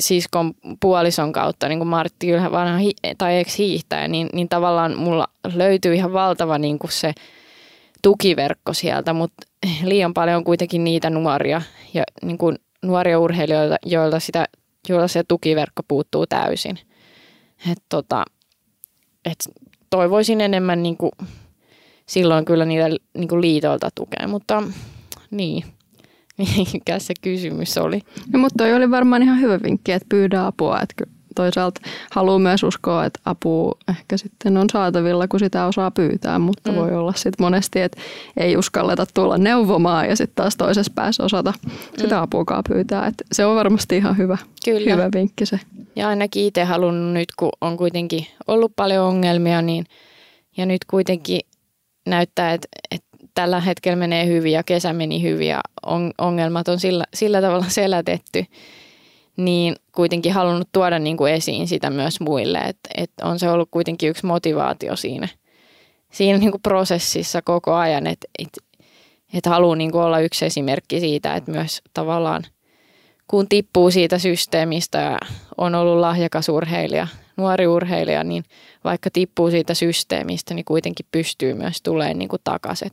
siskon 0.00 0.54
puolison 0.80 1.32
kautta, 1.32 1.68
niin 1.68 1.78
kuin 1.78 1.88
Martti 1.88 2.30
Ylhä, 2.30 2.50
vanha 2.50 2.78
hi- 2.78 2.94
tai 3.18 3.38
ex 3.38 3.58
hiihtäjä, 3.58 4.08
niin, 4.08 4.28
niin 4.32 4.48
tavallaan 4.48 4.98
mulla 4.98 5.28
löytyy 5.54 5.94
ihan 5.94 6.12
valtava 6.12 6.58
niin 6.58 6.78
kuin 6.78 6.92
se 6.92 7.12
tukiverkko 8.02 8.72
sieltä, 8.72 9.12
mutta 9.12 9.46
liian 9.84 10.14
paljon 10.14 10.36
on 10.36 10.44
kuitenkin 10.44 10.84
niitä 10.84 11.10
nuoria 11.10 11.62
ja 11.94 12.02
niin 12.22 12.38
kuin 12.38 12.56
nuoria 12.82 13.18
urheilijoita, 13.18 13.76
joilta, 13.86 14.20
sitä, 14.20 14.48
joilta 14.88 15.08
se 15.08 15.24
tukiverkko 15.28 15.82
puuttuu 15.88 16.26
täysin. 16.26 16.78
Et 17.70 17.78
tota, 17.88 18.24
et 19.24 19.48
toivoisin 19.90 20.40
enemmän 20.40 20.82
niin 20.82 20.96
kuin, 20.96 21.12
silloin 22.06 22.44
kyllä 22.44 22.64
niitä 22.64 22.88
niin 23.18 23.28
kuin 23.28 23.40
liitolta 23.40 23.88
tukea, 23.94 24.28
mutta 24.28 24.62
niin, 25.30 25.64
mikä 26.72 26.98
se 26.98 27.14
kysymys 27.20 27.78
oli. 27.78 28.00
No, 28.32 28.38
mutta 28.38 28.64
toi 28.64 28.74
oli 28.74 28.90
varmaan 28.90 29.22
ihan 29.22 29.40
hyvä 29.40 29.58
vinkki, 29.62 29.92
että 29.92 30.06
pyydä 30.08 30.46
apua, 30.46 30.80
että 30.80 31.04
toisaalta 31.34 31.80
haluaa 32.10 32.38
myös 32.38 32.62
uskoa, 32.62 33.04
että 33.04 33.20
apu 33.24 33.78
ehkä 33.88 34.16
sitten 34.16 34.56
on 34.56 34.66
saatavilla, 34.72 35.28
kun 35.28 35.40
sitä 35.40 35.66
osaa 35.66 35.90
pyytää, 35.90 36.38
mutta 36.38 36.70
mm. 36.70 36.76
voi 36.76 36.94
olla 36.94 37.12
sitten 37.12 37.44
monesti, 37.44 37.80
että 37.80 38.00
ei 38.36 38.56
uskalleta 38.56 39.06
tulla 39.14 39.38
neuvomaan 39.38 40.08
ja 40.08 40.16
sitten 40.16 40.34
taas 40.34 40.56
toisessa 40.56 40.92
päässä 40.94 41.24
osata 41.24 41.52
mm. 41.66 41.72
sitä 41.96 42.22
apuakaan 42.22 42.64
pyytää. 42.68 43.06
Et 43.06 43.22
se 43.32 43.46
on 43.46 43.56
varmasti 43.56 43.96
ihan 43.96 44.18
hyvä, 44.18 44.38
Kyllä. 44.64 44.92
hyvä 44.92 45.08
vinkki 45.14 45.46
se. 45.46 45.60
Ja 45.96 46.08
ainakin 46.08 46.44
itse 46.44 46.64
halunnut 46.64 47.12
nyt, 47.12 47.28
kun 47.38 47.50
on 47.60 47.76
kuitenkin 47.76 48.26
ollut 48.46 48.72
paljon 48.76 49.06
ongelmia, 49.06 49.62
niin 49.62 49.84
ja 50.56 50.66
nyt 50.66 50.84
kuitenkin 50.84 51.40
näyttää, 52.06 52.52
että, 52.52 52.68
että 52.90 53.06
tällä 53.34 53.60
hetkellä 53.60 53.96
menee 53.96 54.26
hyvin 54.26 54.52
ja 54.52 54.62
kesä 54.62 54.92
meni 54.92 55.22
hyvin 55.22 55.48
ja 55.48 55.60
ongelmat 56.18 56.68
on 56.68 56.80
sillä, 56.80 57.04
sillä 57.14 57.40
tavalla 57.40 57.64
selätetty, 57.80 58.44
niin 59.36 59.76
kuitenkin 59.92 60.32
halunnut 60.32 60.68
tuoda 60.72 60.98
niin 60.98 61.16
kuin 61.16 61.32
esiin 61.32 61.68
sitä 61.68 61.90
myös 61.90 62.20
muille, 62.20 62.58
että, 62.58 62.90
että 62.96 63.26
on 63.26 63.38
se 63.38 63.50
ollut 63.50 63.68
kuitenkin 63.70 64.08
yksi 64.08 64.26
motivaatio 64.26 64.96
siinä, 64.96 65.28
siinä 66.12 66.38
niin 66.38 66.50
kuin 66.50 66.62
prosessissa 66.62 67.42
koko 67.42 67.74
ajan, 67.74 68.06
että, 68.06 68.28
että, 68.38 68.60
että 69.34 69.50
haluaa 69.50 69.76
niin 69.76 69.96
olla 69.96 70.20
yksi 70.20 70.44
esimerkki 70.44 71.00
siitä, 71.00 71.34
että 71.34 71.50
myös 71.50 71.82
tavallaan 71.94 72.42
kun 73.28 73.48
tippuu 73.48 73.90
siitä 73.90 74.18
systeemistä 74.18 74.98
ja 74.98 75.18
on 75.58 75.74
ollut 75.74 76.00
lahjakas 76.00 76.48
urheilija, 76.48 77.06
nuori 77.36 77.66
urheilija, 77.66 78.24
niin 78.24 78.44
vaikka 78.84 79.10
tippuu 79.12 79.50
siitä 79.50 79.74
systeemistä, 79.74 80.54
niin 80.54 80.64
kuitenkin 80.64 81.06
pystyy 81.12 81.54
myös 81.54 81.82
tulemaan 81.82 82.18
niin 82.18 82.28
kuin 82.28 82.42
takaisin 82.44 82.90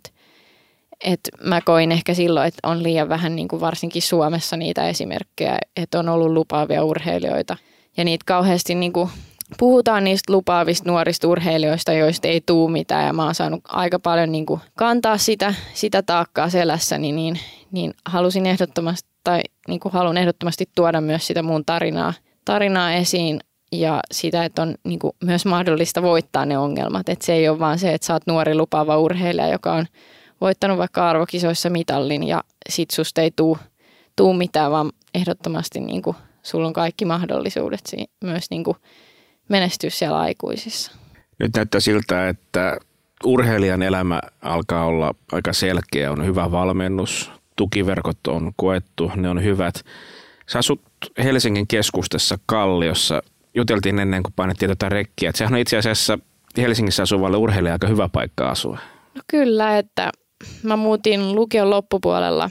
et 1.04 1.20
mä 1.44 1.62
koin 1.62 1.92
ehkä 1.92 2.14
silloin, 2.14 2.48
että 2.48 2.68
on 2.68 2.84
liian 2.84 3.10
vähän 3.10 3.36
niin 3.36 3.48
kuin 3.48 3.60
varsinkin 3.60 4.02
Suomessa 4.02 4.58
niitä 4.58 4.90
esimerkkejä, 4.90 5.58
että 5.76 6.00
on 6.00 6.10
ollut 6.10 6.32
lupaavia 6.32 6.84
urheilijoita. 6.84 7.58
Ja 7.98 8.04
niitä 8.04 8.24
kauheasti 8.26 8.76
niin 8.76 8.94
kuin 8.94 9.10
puhutaan 9.58 10.04
niistä 10.04 10.34
lupaavista 10.34 10.90
nuorista 10.90 11.28
urheilijoista, 11.28 11.94
joista 11.94 12.28
ei 12.28 12.42
tuu 12.46 12.68
mitään. 12.68 13.06
Ja 13.06 13.14
mä 13.14 13.26
oon 13.26 13.36
saanut 13.36 13.62
aika 13.68 14.00
paljon 14.00 14.32
niin 14.32 14.46
kuin 14.46 14.62
kantaa 14.78 15.18
sitä, 15.18 15.54
sitä 15.74 16.02
taakkaa 16.02 16.50
selässäni, 16.50 17.12
niin, 17.12 17.40
niin 17.72 17.94
halusin 18.06 18.46
ehdottomasti, 18.46 19.10
tai 19.24 19.42
niin 19.68 19.80
kuin 19.80 19.92
haluan 19.92 20.18
ehdottomasti 20.18 20.70
tuoda 20.76 21.02
myös 21.02 21.28
sitä 21.28 21.44
mun 21.44 21.66
tarinaa, 21.66 22.14
tarinaa 22.46 22.94
esiin 22.94 23.40
ja 23.72 24.00
sitä, 24.12 24.46
että 24.46 24.62
on 24.62 24.76
niin 24.84 25.00
kuin 25.00 25.14
myös 25.24 25.46
mahdollista 25.46 26.02
voittaa 26.02 26.46
ne 26.46 26.58
ongelmat. 26.58 27.10
Että 27.10 27.26
se 27.26 27.34
ei 27.34 27.50
ole 27.50 27.60
vaan 27.60 27.80
se, 27.80 27.94
että 27.94 28.08
sä 28.08 28.14
oot 28.14 28.28
nuori 28.28 28.56
lupaava 28.56 28.98
urheilija, 28.98 29.48
joka 29.48 29.74
on 29.74 29.86
voittanut 30.42 30.78
vaikka 30.78 31.10
arvokisoissa 31.10 31.70
mitallin 31.70 32.24
ja 32.24 32.44
sit 32.70 32.92
susta 32.92 33.22
ei 33.22 33.32
tuu, 33.36 33.58
tuu 34.16 34.34
mitään, 34.34 34.72
vaan 34.72 34.92
ehdottomasti 35.14 35.80
niin 35.80 36.02
kuin, 36.02 36.18
sulla 36.44 36.68
on 36.68 36.74
kaikki 36.74 37.06
mahdollisuudet 37.06 37.82
myös 38.24 38.46
niin 38.50 38.64
kuin, 38.64 38.78
menestyä 39.50 39.90
siellä 39.90 40.20
aikuisissa. 40.20 40.92
Nyt 41.40 41.56
näyttää 41.56 41.82
siltä, 41.82 42.30
että 42.30 42.78
urheilijan 43.26 43.82
elämä 43.82 44.22
alkaa 44.42 44.86
olla 44.86 45.16
aika 45.32 45.54
selkeä, 45.54 46.12
on 46.12 46.26
hyvä 46.26 46.52
valmennus, 46.52 47.32
tukiverkot 47.56 48.28
on 48.28 48.52
koettu, 48.56 49.12
ne 49.16 49.30
on 49.30 49.44
hyvät. 49.44 49.86
Sä 50.48 50.60
asut 50.60 50.82
Helsingin 51.24 51.68
keskustassa 51.68 52.38
Kalliossa. 52.46 53.22
Juteltiin 53.56 54.00
ennen 54.00 54.24
kuin 54.24 54.34
painettiin 54.36 54.70
tätä 54.70 54.90
rekkiä. 54.90 55.32
sehän 55.36 55.54
on 55.54 55.60
itse 55.60 55.78
asiassa 55.78 56.20
Helsingissä 56.58 57.04
asuvalle 57.04 57.38
urheilijalle 57.38 57.72
aika 57.72 57.88
hyvä 57.88 58.10
paikka 58.10 58.50
asua. 58.50 58.78
No 59.16 59.22
kyllä, 59.28 59.78
että 59.78 60.12
mä 60.64 60.76
muutin 60.76 61.36
lukion 61.36 61.70
loppupuolella 61.70 62.50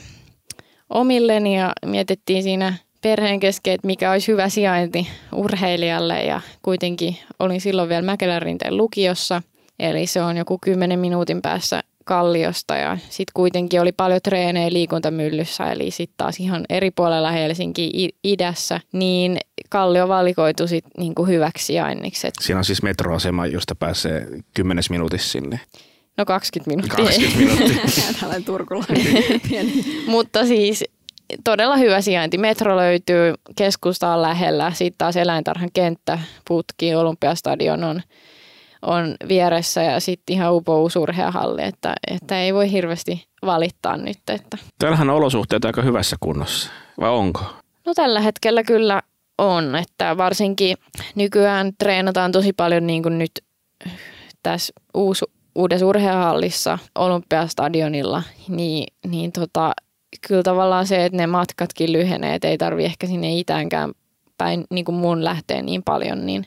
omilleni 0.89 1.57
ja 1.57 1.73
mietittiin 1.85 2.43
siinä 2.43 2.73
perheen 3.01 3.39
kesken, 3.39 3.73
että 3.73 3.87
mikä 3.87 4.11
olisi 4.11 4.31
hyvä 4.31 4.49
sijainti 4.49 5.07
urheilijalle 5.35 6.23
ja 6.23 6.41
kuitenkin 6.61 7.17
olin 7.39 7.61
silloin 7.61 7.89
vielä 7.89 8.01
Mäkelärinteen 8.01 8.77
lukiossa, 8.77 9.41
eli 9.79 10.07
se 10.07 10.21
on 10.21 10.37
joku 10.37 10.57
10 10.61 10.99
minuutin 10.99 11.41
päässä 11.41 11.83
Kalliosta 12.05 12.75
ja 12.75 12.97
sitten 13.09 13.31
kuitenkin 13.33 13.81
oli 13.81 13.91
paljon 13.91 14.19
treenejä 14.23 14.73
liikuntamyllyssä, 14.73 15.71
eli 15.71 15.91
sitten 15.91 16.17
taas 16.17 16.39
ihan 16.39 16.65
eri 16.69 16.91
puolella 16.91 17.31
Helsinki 17.31 18.09
idässä, 18.23 18.79
niin 18.91 19.37
Kallio 19.69 20.07
valikoitu 20.07 20.67
sitten 20.67 20.91
niinku 20.97 21.25
hyväksi 21.25 21.65
sijainniksi. 21.65 22.27
Siinä 22.41 22.57
on 22.57 22.65
siis 22.65 22.83
metroasema, 22.83 23.45
josta 23.45 23.75
pääsee 23.75 24.27
10 24.53 24.83
minuutissa 24.89 25.31
sinne. 25.31 25.59
No 26.19 26.25
20 26.25 26.69
minuuttia. 26.69 27.05
20 27.05 27.63
minuuttia. 27.63 28.03
Tällainen 28.19 28.43
turkulainen 28.43 29.23
Mutta 30.07 30.45
siis 30.45 30.83
todella 31.43 31.77
hyvä 31.77 32.01
sijainti. 32.01 32.37
Metro 32.37 32.77
löytyy, 32.77 33.33
keskusta 33.55 34.13
on 34.13 34.21
lähellä, 34.21 34.71
sitten 34.71 34.97
taas 34.97 35.17
eläintarhan 35.17 35.69
kenttä, 35.73 36.19
putki, 36.47 36.95
olympiastadion 36.95 37.83
on, 37.83 38.01
on 38.81 39.15
vieressä 39.27 39.83
ja 39.83 39.99
sitten 39.99 40.33
ihan 40.33 40.53
upo 40.53 40.81
uusurheahalli, 40.81 41.63
että, 41.63 41.93
että 42.11 42.41
ei 42.41 42.53
voi 42.53 42.71
hirveästi 42.71 43.25
valittaa 43.45 43.97
nyt. 43.97 44.17
Että. 44.27 44.57
Täällähän 44.79 45.09
on 45.09 45.15
olosuhteet 45.15 45.65
aika 45.65 45.81
hyvässä 45.81 46.15
kunnossa, 46.19 46.71
vai 46.99 47.09
onko? 47.09 47.41
No 47.85 47.93
tällä 47.93 48.19
hetkellä 48.21 48.63
kyllä 48.63 49.01
on, 49.37 49.75
että 49.75 50.17
varsinkin 50.17 50.77
nykyään 51.15 51.71
treenataan 51.77 52.31
tosi 52.31 52.53
paljon 52.53 52.87
niin 52.87 53.03
kuin 53.03 53.17
nyt 53.17 53.31
tässä 54.43 54.73
uusi 54.93 55.25
uudessa 55.55 55.85
urheiluhallissa 55.85 56.79
Olympiastadionilla, 56.95 58.23
niin, 58.47 58.93
niin 59.07 59.31
tota, 59.31 59.71
kyllä 60.27 60.43
tavallaan 60.43 60.87
se, 60.87 61.05
että 61.05 61.17
ne 61.17 61.27
matkatkin 61.27 61.91
lyhenee, 61.91 62.35
että 62.35 62.47
ei 62.47 62.57
tarvi 62.57 62.85
ehkä 62.85 63.07
sinne 63.07 63.33
itäänkään 63.33 63.91
päin 64.37 64.65
niin 64.69 64.85
kuin 64.85 64.95
mun 64.95 65.23
lähtee 65.23 65.61
niin 65.61 65.83
paljon, 65.83 66.25
niin, 66.25 66.45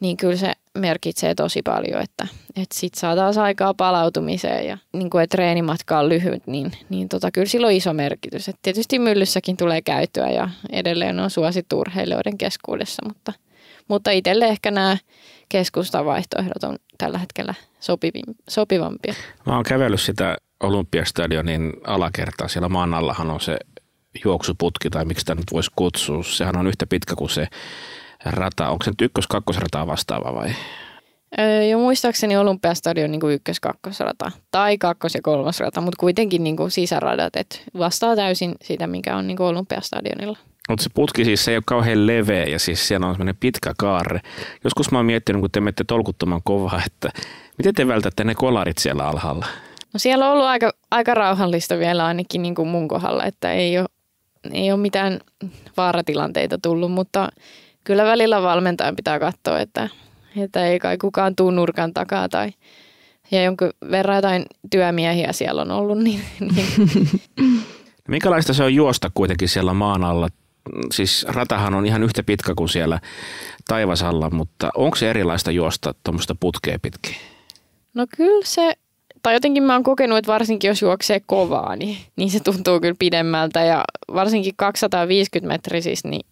niin 0.00 0.16
kyllä 0.16 0.36
se 0.36 0.52
merkitsee 0.78 1.34
tosi 1.34 1.62
paljon, 1.62 2.02
että, 2.02 2.26
että 2.48 2.74
sit 2.78 2.94
saa 2.94 3.16
taas 3.16 3.38
aikaa 3.38 3.74
palautumiseen 3.74 4.66
ja 4.66 4.78
niin 4.92 5.10
kuin, 5.10 5.24
että 5.24 5.36
treenimatka 5.36 5.98
on 5.98 6.08
lyhyt, 6.08 6.46
niin, 6.46 6.72
niin 6.88 7.08
tota, 7.08 7.30
kyllä 7.30 7.46
sillä 7.46 7.66
on 7.66 7.72
iso 7.72 7.92
merkitys. 7.92 8.48
Et 8.48 8.56
tietysti 8.62 8.98
myllyssäkin 8.98 9.56
tulee 9.56 9.82
käytyä 9.82 10.30
ja 10.30 10.48
edelleen 10.72 11.20
on 11.20 11.30
suosittu 11.30 11.78
urheilijoiden 11.78 12.38
keskuudessa, 12.38 13.02
mutta, 13.08 13.32
mutta 13.88 14.10
itselle 14.10 14.44
ehkä 14.44 14.70
nämä 14.70 14.96
keskustan 15.48 16.04
vaihtoehdot 16.04 16.64
on 16.64 16.76
tällä 16.98 17.18
hetkellä 17.18 17.54
sopivim, 17.82 18.34
sopivampia. 18.48 19.14
Mä 19.46 19.54
oon 19.54 19.64
kävellyt 19.64 20.00
sitä 20.00 20.36
Olympiastadionin 20.60 21.72
alakertaa. 21.86 22.48
Siellä 22.48 22.68
maan 22.68 22.94
allahan 22.94 23.30
on 23.30 23.40
se 23.40 23.56
juoksuputki 24.24 24.90
tai 24.90 25.04
miksi 25.04 25.26
tämä 25.26 25.40
nyt 25.40 25.52
voisi 25.52 25.70
kutsua. 25.76 26.22
Sehän 26.22 26.56
on 26.56 26.66
yhtä 26.66 26.86
pitkä 26.86 27.14
kuin 27.14 27.30
se 27.30 27.46
rata. 28.24 28.68
Onko 28.68 28.84
se 28.84 28.90
nyt 28.90 29.00
ykkös-kakkosrataa 29.00 29.86
vastaava 29.86 30.34
vai? 30.34 30.54
Öö, 31.38 31.64
jo 31.64 31.78
muistaakseni 31.78 32.36
Olympiastadion 32.36 33.10
niin 33.10 33.20
kuin 33.20 33.34
ykkös-kakkosrata 33.34 34.30
tai 34.50 34.78
kakkos- 34.78 35.14
ja 35.14 35.22
kolmosrata, 35.22 35.80
mutta 35.80 36.00
kuitenkin 36.00 36.44
niin 36.44 36.56
kuin 36.56 36.70
sisäradat, 36.70 37.36
että 37.36 37.58
vastaa 37.78 38.16
täysin 38.16 38.54
sitä, 38.62 38.86
mikä 38.86 39.16
on 39.16 39.26
niin 39.26 39.36
kuin 39.36 39.46
Olympiastadionilla. 39.46 40.38
Mutta 40.72 40.82
se 40.82 40.90
putki 40.94 41.24
siis 41.24 41.44
se 41.44 41.50
ei 41.50 41.56
ole 41.56 41.62
kauhean 41.66 42.06
leveä 42.06 42.44
ja 42.44 42.58
siis 42.58 42.88
siellä 42.88 43.06
on 43.06 43.14
semmoinen 43.14 43.36
pitkä 43.40 43.72
kaare. 43.78 44.20
Joskus 44.64 44.90
mä 44.90 44.98
oon 44.98 45.06
miettinyt, 45.06 45.40
kun 45.40 45.50
te 45.50 45.60
menette 45.60 45.84
tolkuttoman 45.84 46.40
kovaa, 46.44 46.82
että 46.86 47.10
miten 47.58 47.74
te 47.74 47.88
vältätte 47.88 48.24
ne 48.24 48.34
kolarit 48.34 48.78
siellä 48.78 49.08
alhaalla? 49.08 49.46
No 49.92 49.98
siellä 49.98 50.26
on 50.26 50.32
ollut 50.32 50.46
aika, 50.46 50.72
aika 50.90 51.14
rauhallista 51.14 51.78
vielä 51.78 52.06
ainakin 52.06 52.42
niin 52.42 52.54
kuin 52.54 52.68
mun 52.68 52.88
kohdalla, 52.88 53.24
että 53.24 53.52
ei 53.52 53.78
ole, 53.78 53.88
ei 54.52 54.72
ole 54.72 54.80
mitään 54.80 55.20
vaaratilanteita 55.76 56.58
tullut, 56.62 56.92
mutta 56.92 57.28
kyllä 57.84 58.04
välillä 58.04 58.42
valmentajan 58.42 58.96
pitää 58.96 59.18
katsoa, 59.18 59.60
että, 59.60 59.88
että 60.36 60.66
ei 60.66 60.78
kai 60.78 60.98
kukaan 60.98 61.36
tuu 61.36 61.50
nurkan 61.50 61.94
takaa 61.94 62.28
tai 62.28 62.50
ja 63.30 63.42
jonkun 63.42 63.70
verran 63.90 64.16
jotain 64.16 64.44
työmiehiä 64.70 65.32
siellä 65.32 65.62
on 65.62 65.70
ollut. 65.70 65.98
Niin, 65.98 66.20
niin. 66.40 67.08
Minkälaista 68.08 68.52
se 68.52 68.64
on 68.64 68.74
juosta 68.74 69.10
kuitenkin 69.14 69.48
siellä 69.48 69.74
maan 69.74 70.04
alla? 70.04 70.28
Siis 70.92 71.26
ratahan 71.28 71.74
on 71.74 71.86
ihan 71.86 72.02
yhtä 72.02 72.22
pitkä 72.22 72.54
kuin 72.56 72.68
siellä 72.68 73.00
taivasalla, 73.68 74.30
mutta 74.30 74.70
onko 74.76 74.96
se 74.96 75.10
erilaista 75.10 75.50
juosta 75.50 75.94
tuommoista 76.04 76.34
putkea 76.40 76.78
pitkin? 76.82 77.16
No 77.94 78.06
kyllä 78.16 78.44
se, 78.44 78.72
tai 79.22 79.34
jotenkin 79.34 79.62
mä 79.62 79.72
oon 79.72 79.82
kokenut, 79.82 80.18
että 80.18 80.32
varsinkin 80.32 80.68
jos 80.68 80.82
juoksee 80.82 81.20
kovaa, 81.26 81.76
niin, 81.76 81.96
niin 82.16 82.30
se 82.30 82.40
tuntuu 82.40 82.80
kyllä 82.80 82.96
pidemmältä 82.98 83.64
ja 83.64 83.84
varsinkin 84.14 84.52
250 84.56 85.54
metriä 85.54 85.80
siis, 85.80 86.04
niin 86.04 86.26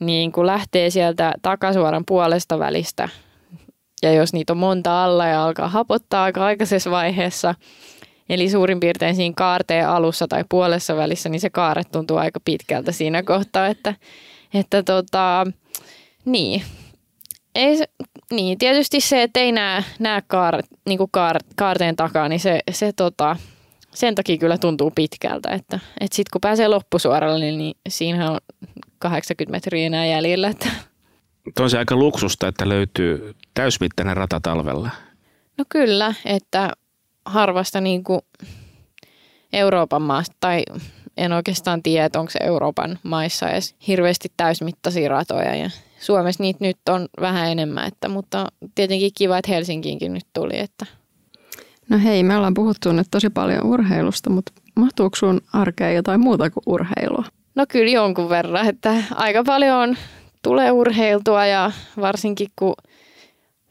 niin 0.00 0.32
kun 0.32 0.46
lähtee 0.46 0.90
sieltä 0.90 1.32
takasuoran 1.42 2.04
puolesta 2.06 2.58
välistä 2.58 3.08
ja 4.02 4.12
jos 4.12 4.32
niitä 4.32 4.52
on 4.52 4.56
monta 4.56 5.04
alla 5.04 5.26
ja 5.26 5.44
alkaa 5.44 5.68
hapottaa 5.68 6.24
aika 6.24 6.44
aikaisessa 6.44 6.90
vaiheessa, 6.90 7.54
eli 8.28 8.50
suurin 8.50 8.80
piirtein 8.80 9.16
siinä 9.16 9.34
kaarteen 9.36 9.88
alussa 9.88 10.28
tai 10.28 10.44
puolessa 10.48 10.96
välissä, 10.96 11.28
niin 11.28 11.40
se 11.40 11.50
kaare 11.50 11.82
tuntuu 11.84 12.16
aika 12.16 12.40
pitkältä 12.44 12.92
siinä 12.92 13.22
kohtaa, 13.22 13.66
että, 13.66 13.94
että 14.54 14.82
tota, 14.82 15.46
niin. 16.24 16.62
Ei, 17.54 17.76
niin, 18.30 18.58
tietysti 18.58 19.00
se, 19.00 19.22
että 19.22 19.40
ei 19.40 19.52
näe, 19.52 19.84
näe 19.98 20.22
kaar, 20.26 20.62
niin 20.88 20.98
kuin 20.98 21.10
kaar, 21.10 21.36
kaarteen 21.56 21.96
takaa, 21.96 22.28
niin 22.28 22.40
se, 22.40 22.60
se 22.70 22.92
tota, 22.92 23.36
sen 23.94 24.14
takia 24.14 24.38
kyllä 24.38 24.58
tuntuu 24.58 24.92
pitkältä, 24.94 25.50
että, 25.50 25.80
että 26.00 26.16
sitten 26.16 26.30
kun 26.32 26.40
pääsee 26.40 26.68
loppusuoralle, 26.68 27.44
niin, 27.44 27.58
niin 27.58 27.74
siinä 27.88 28.30
on 28.30 28.38
80 28.98 29.56
metriä 29.56 29.86
enää 29.86 30.06
jäljellä. 30.06 30.48
Että. 30.48 30.68
On 31.60 31.70
se 31.70 31.78
aika 31.78 31.96
luksusta, 31.96 32.48
että 32.48 32.68
löytyy 32.68 33.34
täysmittainen 33.54 34.16
rata 34.16 34.40
talvella. 34.42 34.90
No 35.58 35.64
kyllä, 35.68 36.14
että 36.24 36.72
harvasta 37.26 37.80
niin 37.80 38.04
kuin 38.04 38.20
Euroopan 39.52 40.02
maasta, 40.02 40.36
tai 40.40 40.62
en 41.16 41.32
oikeastaan 41.32 41.82
tiedä, 41.82 42.04
että 42.04 42.20
onko 42.20 42.30
se 42.30 42.38
Euroopan 42.42 42.98
maissa 43.02 43.50
edes 43.50 43.74
hirveästi 43.86 44.32
täysmittaisia 44.36 45.08
ratoja. 45.08 45.54
Ja 45.54 45.70
Suomessa 46.00 46.42
niitä 46.42 46.58
nyt 46.64 46.78
on 46.88 47.08
vähän 47.20 47.48
enemmän, 47.48 47.86
että, 47.86 48.08
mutta 48.08 48.46
tietenkin 48.74 49.10
kiva, 49.14 49.38
että 49.38 49.52
Helsinkiinkin 49.52 50.14
nyt 50.14 50.26
tuli. 50.32 50.58
Että. 50.58 50.86
No 51.88 51.98
hei, 51.98 52.22
me 52.22 52.36
ollaan 52.36 52.54
puhuttu 52.54 52.92
nyt 52.92 53.06
tosi 53.10 53.30
paljon 53.30 53.66
urheilusta, 53.66 54.30
mutta 54.30 54.52
mahtuuko 54.76 55.16
sun 55.16 55.40
arkeen 55.52 55.94
jotain 55.94 56.20
muuta 56.20 56.50
kuin 56.50 56.62
urheilua? 56.66 57.24
No 57.54 57.64
kyllä 57.68 57.90
jonkun 57.90 58.28
verran, 58.28 58.68
että 58.68 58.94
aika 59.14 59.44
paljon 59.44 59.76
on, 59.76 59.96
tulee 60.42 60.70
urheiltua 60.70 61.46
ja 61.46 61.70
varsinkin 62.00 62.48
kun 62.56 62.74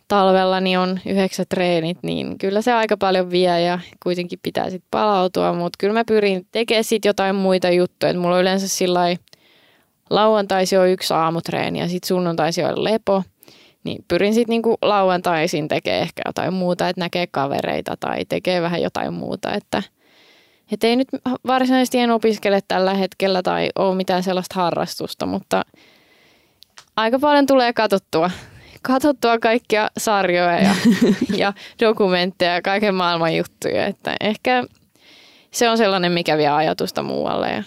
talvella 0.08 0.60
niin 0.60 0.80
on 0.80 1.00
yhdeksät 1.06 1.50
treenit, 1.50 1.98
niin 2.04 2.38
kyllä 2.38 2.62
se 2.62 2.74
aika 2.74 2.98
paljon 2.98 3.32
vie 3.32 3.62
ja 3.62 3.80
kuitenkin 4.04 4.40
pitää 4.44 4.70
sitten 4.70 4.88
palautua, 4.92 5.54
mutta 5.54 5.78
kyllä 5.80 5.94
mä 5.94 6.04
pyrin 6.06 6.48
tekemään 6.52 6.84
sitten 6.84 7.10
jotain 7.10 7.36
muita 7.36 7.70
juttuja, 7.70 8.10
että 8.10 8.22
mulla 8.22 8.36
on 8.36 8.42
yleensä 8.42 8.68
sillä 8.68 9.02
lauantaisi 10.10 10.78
on 10.78 10.90
yksi 10.90 11.14
aamutreeni 11.14 11.80
ja 11.80 11.88
sitten 11.88 12.08
sunnuntaisi 12.08 12.64
on 12.64 12.84
lepo, 12.84 13.24
niin 13.84 14.06
pyrin 14.08 14.34
sitten 14.34 14.54
niinku 14.54 14.78
lauantaisin 14.82 15.68
tekemään 15.68 16.02
ehkä 16.02 16.22
jotain 16.26 16.54
muuta, 16.54 16.90
että 16.90 17.02
näkee 17.02 17.28
kavereita 17.32 17.98
tai 18.00 18.26
tekee 18.30 18.62
vähän 18.62 18.82
jotain 18.82 19.14
muuta, 19.14 19.54
että– 19.54 19.84
et 20.72 20.84
ei 20.84 20.96
nyt 20.96 21.08
varsinaisesti 21.48 22.00
en 22.00 22.12
opiskele 22.12 22.60
tällä 22.68 22.94
hetkellä 22.94 23.42
tai 23.42 23.70
ole 23.76 23.96
mitään 23.96 24.24
sellaista 24.24 24.56
harrastusta, 24.56 25.26
mutta 25.26 25.66
aika 26.96 27.20
paljon 27.20 27.46
tulee 27.46 27.74
katsottua. 27.74 28.32
Katsottua 28.88 29.40
kaikkia 29.40 29.90
sarjoja 29.98 30.60
ja, 30.60 30.76
ja 31.38 31.54
dokumentteja 31.82 32.54
ja 32.54 32.62
kaiken 32.62 32.96
maailman 32.96 33.36
juttuja. 33.36 33.86
Että 33.86 34.16
ehkä 34.22 34.64
se 35.52 35.70
on 35.70 35.78
sellainen, 35.78 36.12
mikä 36.12 36.38
vie 36.38 36.48
ajatusta 36.48 37.04
muualle. 37.04 37.50
Ja, 37.50 37.64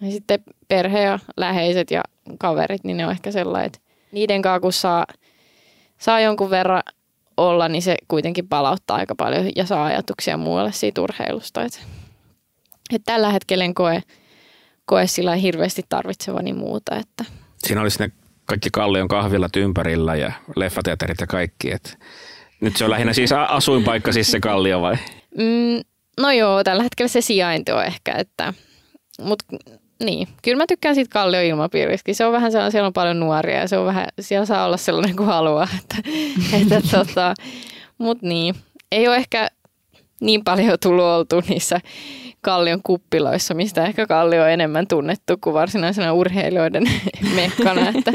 ja 0.00 0.10
sitten 0.10 0.42
perhe 0.68 1.02
ja 1.02 1.18
läheiset 1.36 1.90
ja 1.90 2.02
kaverit, 2.38 2.84
niin 2.84 2.96
ne 2.96 3.06
on 3.06 3.12
ehkä 3.12 3.32
sellainen, 3.32 3.66
että 3.66 3.78
niiden 4.12 4.42
kanssa 4.42 4.60
kun 4.60 4.72
saa, 4.72 5.06
saa 5.98 6.20
jonkun 6.20 6.50
verran 6.50 6.82
olla, 7.36 7.68
niin 7.68 7.82
se 7.82 7.96
kuitenkin 8.08 8.48
palauttaa 8.48 8.96
aika 8.96 9.14
paljon 9.14 9.50
ja 9.56 9.66
saa 9.66 9.84
ajatuksia 9.84 10.36
muualle 10.36 10.72
siitä 10.72 11.00
urheilusta. 11.00 11.62
Että 11.62 11.78
että 12.94 13.12
tällä 13.12 13.30
hetkellä 13.30 13.64
en 13.64 13.74
koe, 13.74 14.02
koe 14.84 15.06
sillä 15.06 15.34
hirveästi 15.34 15.82
tarvitsevani 15.88 16.52
muuta. 16.52 16.96
Että. 16.96 17.24
Siinä 17.58 17.82
olisi 17.82 17.98
ne 17.98 18.10
kaikki 18.48 18.68
Kallion 18.72 19.08
kahvilat 19.08 19.56
ympärillä 19.56 20.16
ja 20.16 20.32
leffateatterit 20.56 21.20
ja 21.20 21.26
kaikki. 21.26 21.72
Että 21.72 21.90
nyt 22.60 22.76
se 22.76 22.84
on 22.84 22.90
lähinnä 22.90 23.12
siis 23.12 23.32
asuinpaikka 23.32 24.12
siis 24.12 24.30
se 24.30 24.40
Kallio 24.40 24.80
vai? 24.80 24.94
Mm, 25.38 25.80
no 26.20 26.30
joo, 26.30 26.64
tällä 26.64 26.82
hetkellä 26.82 27.08
se 27.08 27.20
sijainti 27.20 27.72
on 27.72 27.84
ehkä, 27.84 28.12
että, 28.12 28.54
mutta 29.22 29.44
niin, 30.04 30.28
kyllä 30.42 30.56
mä 30.56 30.66
tykkään 30.68 30.94
siitä 30.94 31.12
Kallion 31.12 31.44
ilmapiiristä. 31.44 32.12
Se 32.12 32.26
on 32.26 32.32
vähän 32.32 32.52
sellainen, 32.52 32.72
siellä 32.72 32.86
on 32.86 32.92
paljon 32.92 33.20
nuoria 33.20 33.58
ja 33.58 33.68
se 33.68 33.78
on 33.78 33.86
vähän, 33.86 34.06
siellä 34.20 34.46
saa 34.46 34.66
olla 34.66 34.76
sellainen 34.76 35.16
kuin 35.16 35.26
haluaa. 35.26 35.68
Että, 35.78 36.76
että 36.76 36.80
tota, 36.90 37.34
mutta 37.98 38.26
niin, 38.26 38.54
ei 38.92 39.08
ole 39.08 39.16
ehkä 39.16 39.48
niin 40.20 40.44
paljon 40.44 40.78
tullut 40.82 41.04
oltu 41.04 41.42
niissä 41.48 41.80
Kallion 42.40 42.80
kuppiloissa, 42.82 43.54
mistä 43.54 43.84
ehkä 43.84 44.06
Kallio 44.06 44.42
on 44.42 44.50
enemmän 44.50 44.86
tunnettu 44.86 45.36
kuin 45.40 45.54
varsinaisena 45.54 46.12
urheilijoiden 46.12 46.84
mekkana. 47.36 47.88
Että, 47.88 48.12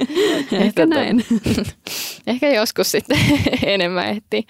ehkä 0.52 0.64
että 0.68 0.86
näin. 0.86 1.26
ehkä 2.28 2.50
joskus 2.50 2.92
sitten 2.92 3.18
enemmän 3.64 4.08
ehti. 4.08 4.48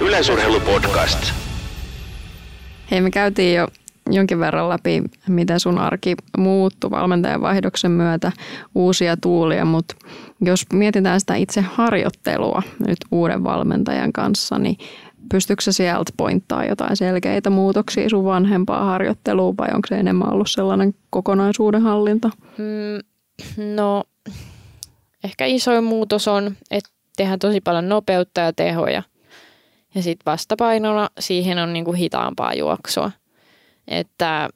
Yleisurheilupodcast. 0.00 1.32
Hei, 2.90 3.00
me 3.00 3.10
käytiin 3.10 3.56
jo 3.56 3.68
jonkin 4.10 4.40
verran 4.40 4.68
läpi, 4.68 5.02
miten 5.28 5.60
sun 5.60 5.78
arki 5.78 6.14
muuttui 6.38 6.90
valmentajan 6.90 7.40
vaihdoksen 7.40 7.90
myötä, 7.90 8.32
uusia 8.74 9.16
tuulia, 9.16 9.64
mutta 9.64 9.96
jos 10.40 10.66
mietitään 10.72 11.20
sitä 11.20 11.34
itse 11.34 11.60
harjoittelua 11.60 12.62
nyt 12.86 12.98
uuden 13.10 13.44
valmentajan 13.44 14.12
kanssa, 14.12 14.58
niin 14.58 14.76
pystyykö 15.30 15.62
se 15.62 15.72
sieltä 15.72 16.12
pointtaa 16.16 16.64
jotain 16.64 16.96
selkeitä 16.96 17.50
muutoksia 17.50 18.08
sun 18.08 18.24
vanhempaa 18.24 18.84
harjoitteluun 18.84 19.56
vai 19.56 19.68
onko 19.74 19.88
se 19.88 19.94
enemmän 19.94 20.32
ollut 20.32 20.50
sellainen 20.50 20.94
kokonaisuuden 21.10 21.82
hallinta? 21.82 22.30
Mm, 22.58 23.00
no 23.74 24.04
ehkä 25.24 25.46
isoin 25.46 25.84
muutos 25.84 26.28
on, 26.28 26.56
että 26.70 26.90
tehdään 27.16 27.38
tosi 27.38 27.60
paljon 27.60 27.88
nopeutta 27.88 28.40
ja 28.40 28.52
tehoja. 28.52 29.02
Ja 29.94 30.02
sitten 30.02 30.32
vastapainona 30.32 31.08
siihen 31.20 31.58
on 31.58 31.72
niinku 31.72 31.92
hitaampaa 31.92 32.54
juoksua. 32.54 33.10
Että 33.88 34.48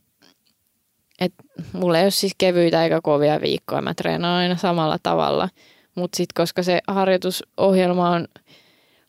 et 1.20 1.33
mulla 1.72 1.98
ei 1.98 2.04
ole 2.04 2.11
siis 2.11 2.35
kevyitä 2.38 2.85
eikä 2.85 3.00
kovia 3.02 3.40
viikkoja. 3.40 3.83
Mä 3.83 3.94
treenaan 3.94 4.38
aina 4.38 4.56
samalla 4.56 4.96
tavalla. 5.02 5.48
Mutta 5.94 6.16
sitten 6.16 6.42
koska 6.42 6.62
se 6.62 6.80
harjoitusohjelma 6.87 8.11
on 8.11 8.28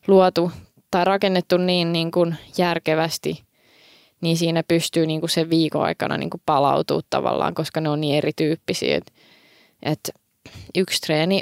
luotu 0.06 0.52
tai 0.92 1.04
rakennettu 1.04 1.56
niin, 1.56 1.92
niin 1.92 2.10
kuin 2.10 2.36
järkevästi, 2.58 3.44
niin 4.20 4.36
siinä 4.36 4.62
pystyy 4.62 5.06
niin 5.06 5.20
kuin 5.20 5.30
sen 5.30 5.50
viikon 5.50 5.82
aikana 5.82 6.16
niin 6.16 6.30
kuin 6.30 6.42
palautuu 6.46 7.00
tavallaan, 7.10 7.54
koska 7.54 7.80
ne 7.80 7.88
on 7.88 8.00
niin 8.00 8.16
erityyppisiä. 8.16 8.96
Et, 8.96 9.12
et 9.82 10.10
yksi 10.74 11.00
treeni 11.00 11.40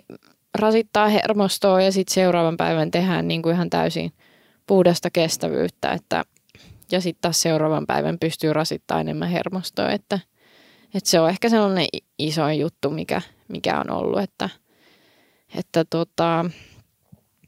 rasittaa 0.58 1.08
hermostoa 1.08 1.82
ja 1.82 1.92
sitten 1.92 2.14
seuraavan 2.14 2.56
päivän 2.56 2.90
tehdään 2.90 3.28
niin 3.28 3.42
kuin 3.42 3.54
ihan 3.54 3.70
täysin 3.70 4.12
puhdasta 4.66 5.10
kestävyyttä, 5.10 5.92
että, 5.92 6.24
ja 6.92 7.00
sitten 7.00 7.22
taas 7.22 7.42
seuraavan 7.42 7.86
päivän 7.86 8.18
pystyy 8.18 8.52
rasittaa 8.52 9.00
enemmän 9.00 9.28
hermostoa, 9.28 9.90
että, 9.90 10.18
että 10.94 11.10
se 11.10 11.20
on 11.20 11.30
ehkä 11.30 11.48
sellainen 11.48 11.86
isoin 12.18 12.60
juttu, 12.60 12.90
mikä, 12.90 13.22
mikä 13.48 13.80
on 13.80 13.90
ollut, 13.90 14.20
että, 14.20 14.48
että 15.54 15.84
tota, 15.90 16.44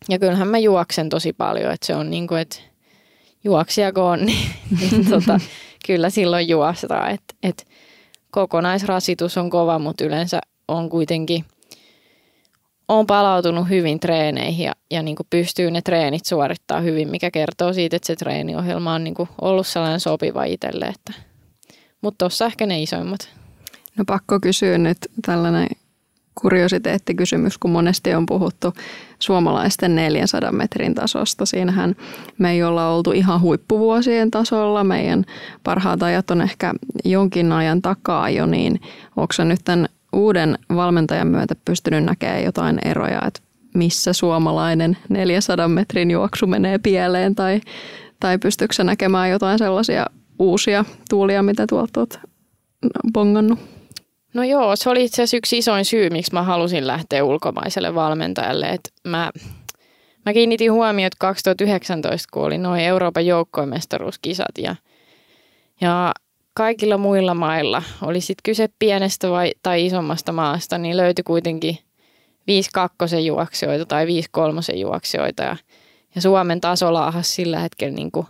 ja 0.08 0.18
kyllähän 0.18 0.48
mä 0.48 0.58
juoksen 0.58 1.08
tosi 1.08 1.32
paljon, 1.32 1.72
että 1.72 1.86
se 1.86 1.94
on 1.94 2.10
niin 2.10 2.26
kuin, 2.26 2.40
että 2.40 2.56
juoksijako 3.44 4.06
on, 4.06 4.24
niin, 4.26 4.50
niin 4.80 5.10
tota, 5.10 5.40
kyllä 5.86 6.10
silloin 6.10 6.48
juostaa. 6.48 7.10
Että, 7.10 7.34
että 7.42 7.64
kokonaisrasitus 8.30 9.38
on 9.38 9.50
kova, 9.50 9.78
mutta 9.78 10.04
yleensä 10.04 10.40
on 10.68 10.88
kuitenkin, 10.88 11.44
on 12.88 13.06
palautunut 13.06 13.68
hyvin 13.68 14.00
treeneihin 14.00 14.66
ja, 14.66 14.72
ja 14.90 15.02
niin 15.02 15.16
kuin 15.16 15.26
pystyy 15.30 15.70
ne 15.70 15.82
treenit 15.82 16.26
suorittaa 16.26 16.80
hyvin, 16.80 17.08
mikä 17.08 17.30
kertoo 17.30 17.72
siitä, 17.72 17.96
että 17.96 18.06
se 18.06 18.16
treeniohjelma 18.16 18.94
on 18.94 19.04
niin 19.04 19.14
kuin 19.14 19.28
ollut 19.40 19.66
sellainen 19.66 20.00
sopiva 20.00 20.44
itselle. 20.44 20.92
Mutta 22.00 22.18
tuossa 22.18 22.46
ehkä 22.46 22.66
ne 22.66 22.82
isoimmat. 22.82 23.28
No 23.96 24.04
pakko 24.06 24.40
kysyä 24.40 24.78
nyt 24.78 24.98
tällainen 25.26 25.68
kuriositeettikysymys, 26.34 27.58
kun 27.58 27.70
monesti 27.70 28.14
on 28.14 28.26
puhuttu 28.26 28.72
suomalaisten 29.18 29.94
400 29.94 30.52
metrin 30.52 30.94
tasosta. 30.94 31.46
Siinähän 31.46 31.96
me 32.38 32.50
ei 32.50 32.62
olla 32.62 32.88
oltu 32.88 33.12
ihan 33.12 33.40
huippuvuosien 33.40 34.30
tasolla. 34.30 34.84
Meidän 34.84 35.24
parhaat 35.64 36.02
ajat 36.02 36.30
on 36.30 36.40
ehkä 36.40 36.74
jonkin 37.04 37.52
ajan 37.52 37.82
takaa 37.82 38.30
jo, 38.30 38.46
niin 38.46 38.80
onko 39.16 39.44
nyt 39.44 39.60
tämän 39.64 39.88
uuden 40.12 40.58
valmentajan 40.74 41.26
myötä 41.26 41.54
pystynyt 41.64 42.04
näkemään 42.04 42.44
jotain 42.44 42.78
eroja, 42.84 43.22
että 43.26 43.40
missä 43.74 44.12
suomalainen 44.12 44.96
400 45.08 45.68
metrin 45.68 46.10
juoksu 46.10 46.46
menee 46.46 46.78
pieleen 46.78 47.34
tai, 47.34 47.60
tai 48.20 48.38
pystyykö 48.38 48.84
näkemään 48.84 49.30
jotain 49.30 49.58
sellaisia 49.58 50.06
uusia 50.38 50.84
tuulia, 51.10 51.42
mitä 51.42 51.66
tuolta 51.66 52.00
olet 52.00 52.20
bongannut? 53.12 53.58
No 54.34 54.42
joo, 54.42 54.76
se 54.76 54.90
oli 54.90 55.04
itse 55.04 55.22
asiassa 55.22 55.36
yksi 55.36 55.58
isoin 55.58 55.84
syy, 55.84 56.10
miksi 56.10 56.32
mä 56.32 56.42
halusin 56.42 56.86
lähteä 56.86 57.24
ulkomaiselle 57.24 57.94
valmentajalle. 57.94 58.68
Et 58.68 58.92
mä, 59.04 59.30
mä 60.26 60.32
kiinnitin 60.32 60.72
huomiota 60.72 61.16
2019, 61.20 62.28
kun 62.32 62.44
oli 62.44 62.58
noin 62.58 62.80
Euroopan 62.80 63.26
joukkoimestaruuskisat 63.26 64.58
ja, 64.58 64.76
ja 65.80 66.12
kaikilla 66.54 66.98
muilla 66.98 67.34
mailla, 67.34 67.82
oli 68.02 68.20
sitten 68.20 68.42
kyse 68.44 68.68
pienestä 68.78 69.30
vai, 69.30 69.52
tai 69.62 69.86
isommasta 69.86 70.32
maasta, 70.32 70.78
niin 70.78 70.96
löytyi 70.96 71.22
kuitenkin 71.22 71.78
5 72.46 72.70
kakkosen 72.74 73.26
juoksijoita 73.26 73.86
tai 73.86 74.06
5 74.06 74.28
kolmosen 74.32 74.80
juoksijoita. 74.80 75.42
Ja, 75.42 75.56
ja 76.14 76.20
Suomen 76.20 76.60
taso 76.60 76.86
sillä 77.22 77.58
hetkellä 77.58 77.94
niin 77.94 78.12
kuin 78.12 78.26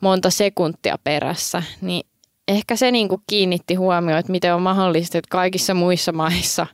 monta 0.00 0.30
sekuntia 0.30 0.98
perässä. 1.04 1.62
Niin 1.80 2.06
ehkä 2.48 2.76
se 2.76 2.90
niin 2.90 3.08
kuin 3.08 3.22
kiinnitti 3.26 3.74
huomioon, 3.74 4.18
että 4.18 4.32
miten 4.32 4.54
on 4.54 4.62
mahdollista, 4.62 5.18
että 5.18 5.28
kaikissa 5.30 5.74
muissa 5.74 6.12
maissa 6.12 6.66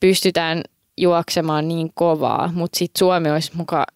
pystytään 0.00 0.62
juoksemaan 0.98 1.68
niin 1.68 1.90
kovaa, 1.94 2.50
mutta 2.54 2.78
sitten 2.78 2.98
Suomi 2.98 3.30
olisi 3.30 3.52
muka 3.54 3.86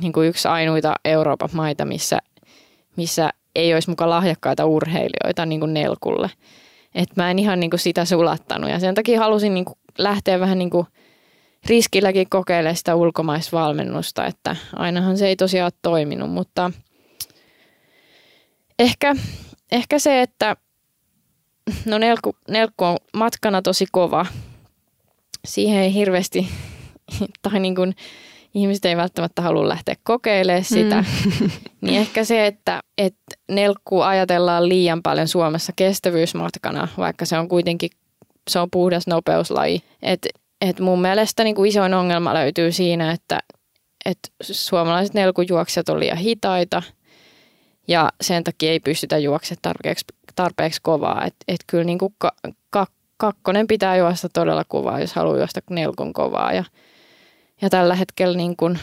niin 0.00 0.12
kuin 0.12 0.28
yksi 0.28 0.48
ainoita 0.48 0.94
Euroopan 1.04 1.50
maita, 1.52 1.84
missä, 1.84 2.18
missä 2.96 3.30
ei 3.54 3.74
olisi 3.74 3.90
muka 3.90 4.10
lahjakkaita 4.10 4.66
urheilijoita 4.66 5.46
niin 5.46 5.60
kuin 5.60 5.74
nelkulle. 5.74 6.30
Et 6.94 7.16
mä 7.16 7.30
en 7.30 7.38
ihan 7.38 7.60
niin 7.60 7.70
kuin 7.70 7.80
sitä 7.80 8.04
sulattanut 8.04 8.70
ja 8.70 8.78
sen 8.80 8.94
takia 8.94 9.20
halusin 9.20 9.54
niin 9.54 9.64
kuin 9.64 9.78
lähteä 9.98 10.40
vähän 10.40 10.58
niin 10.58 10.70
kuin 10.70 10.86
riskilläkin 11.66 12.28
kokeilemaan 12.30 12.76
sitä 12.76 12.94
ulkomaisvalmennusta, 12.94 14.26
että 14.26 14.56
ainahan 14.76 15.18
se 15.18 15.28
ei 15.28 15.36
tosiaan 15.36 15.72
toiminut, 15.82 16.30
mutta 16.30 16.70
ehkä 18.78 19.14
ehkä 19.72 19.98
se, 19.98 20.22
että 20.22 20.56
no 21.84 21.98
nelkku, 21.98 22.36
nelkku 22.48 22.84
on 22.84 22.96
matkana 23.14 23.62
tosi 23.62 23.86
kova. 23.92 24.26
Siihen 25.44 25.80
ei 25.80 25.94
hirveästi, 25.94 26.48
tai 27.42 27.60
niin 27.60 27.74
kuin 27.74 27.96
ihmiset 28.54 28.84
ei 28.84 28.96
välttämättä 28.96 29.42
halua 29.42 29.68
lähteä 29.68 29.94
kokeilemaan 30.02 30.64
sitä. 30.64 31.04
Mm. 31.40 31.50
niin 31.80 32.00
ehkä 32.00 32.24
se, 32.24 32.46
että, 32.46 32.80
että 32.98 33.36
nelkku 33.48 34.00
ajatellaan 34.00 34.68
liian 34.68 35.02
paljon 35.02 35.28
Suomessa 35.28 35.72
kestävyysmatkana, 35.76 36.88
vaikka 36.98 37.24
se 37.24 37.38
on 37.38 37.48
kuitenkin 37.48 37.90
se 38.50 38.58
on 38.58 38.70
puhdas 38.70 39.06
nopeuslaji. 39.06 39.82
Et, 40.02 40.28
et 40.60 40.80
mun 40.80 41.00
mielestä 41.00 41.44
niin 41.44 41.54
kuin 41.56 41.68
isoin 41.68 41.94
ongelma 41.94 42.34
löytyy 42.34 42.72
siinä, 42.72 43.12
että, 43.12 43.38
että 44.04 44.28
suomalaiset 44.40 45.14
nelkujuoksijat 45.14 45.88
on 45.88 46.00
liian 46.00 46.18
hitaita– 46.18 46.82
ja 47.88 48.12
sen 48.20 48.44
takia 48.44 48.70
ei 48.70 48.80
pystytä 48.80 49.18
juoksemaan 49.18 49.62
tarpeeksi, 49.62 50.04
tarpeeksi 50.34 50.80
kovaa. 50.82 51.24
Että 51.24 51.44
et 51.48 51.60
kyllä 51.66 51.84
niin 51.84 51.98
kuin 51.98 52.14
ka, 52.18 52.32
ka, 52.70 52.86
kakkonen 53.16 53.66
pitää 53.66 53.96
juosta 53.96 54.28
todella 54.28 54.64
kovaa, 54.64 55.00
jos 55.00 55.12
haluaa 55.12 55.36
juosta 55.36 55.60
nelkun 55.70 56.12
kovaa. 56.12 56.52
Ja, 56.52 56.64
ja 57.62 57.70
tällä 57.70 57.94
hetkellä 57.94 58.36
niin 58.36 58.56
kuin, 58.56 58.78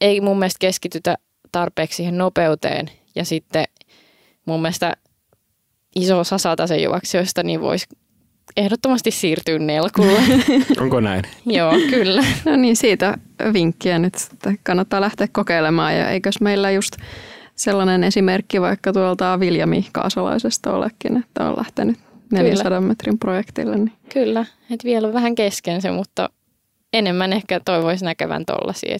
ei 0.00 0.20
mun 0.20 0.38
mielestä 0.38 0.58
keskitytä 0.58 1.18
tarpeeksi 1.52 1.96
siihen 1.96 2.18
nopeuteen. 2.18 2.90
Ja 3.14 3.24
sitten 3.24 3.64
mun 4.44 4.62
mielestä 4.62 4.96
iso 5.94 6.18
osa 6.18 6.38
sen 6.66 6.82
juoksijoista 6.82 7.42
niin 7.42 7.60
voisi 7.60 7.86
ehdottomasti 8.58 9.10
siirtyä 9.10 9.58
nelkulle. 9.58 10.20
Onko 10.82 11.00
näin? 11.00 11.22
Joo, 11.46 11.72
kyllä. 11.90 12.24
No 12.44 12.56
niin, 12.56 12.76
siitä 12.76 13.18
vinkkiä 13.52 13.98
nyt, 13.98 14.14
että 14.32 14.54
kannattaa 14.62 15.00
lähteä 15.00 15.28
kokeilemaan. 15.32 15.96
Ja 15.96 16.10
eikös 16.10 16.40
meillä 16.40 16.70
just 16.70 16.96
sellainen 17.54 18.04
esimerkki 18.04 18.60
vaikka 18.60 18.92
tuolta 18.92 19.40
Viljami 19.40 19.86
Kaasalaisesta 19.92 20.72
olekin, 20.72 21.16
että 21.16 21.48
on 21.48 21.56
lähtenyt 21.56 21.98
400 22.32 22.64
Kyllä. 22.64 22.80
metrin 22.80 23.18
projektille. 23.18 23.76
Niin. 23.76 23.92
Kyllä, 24.12 24.44
että 24.70 24.84
vielä 24.84 25.08
on 25.08 25.14
vähän 25.14 25.34
kesken 25.34 25.82
se, 25.82 25.90
mutta 25.90 26.30
enemmän 26.92 27.32
ehkä 27.32 27.60
toivoisi 27.64 28.04
näkevän 28.04 28.44
tollasia. 28.44 28.96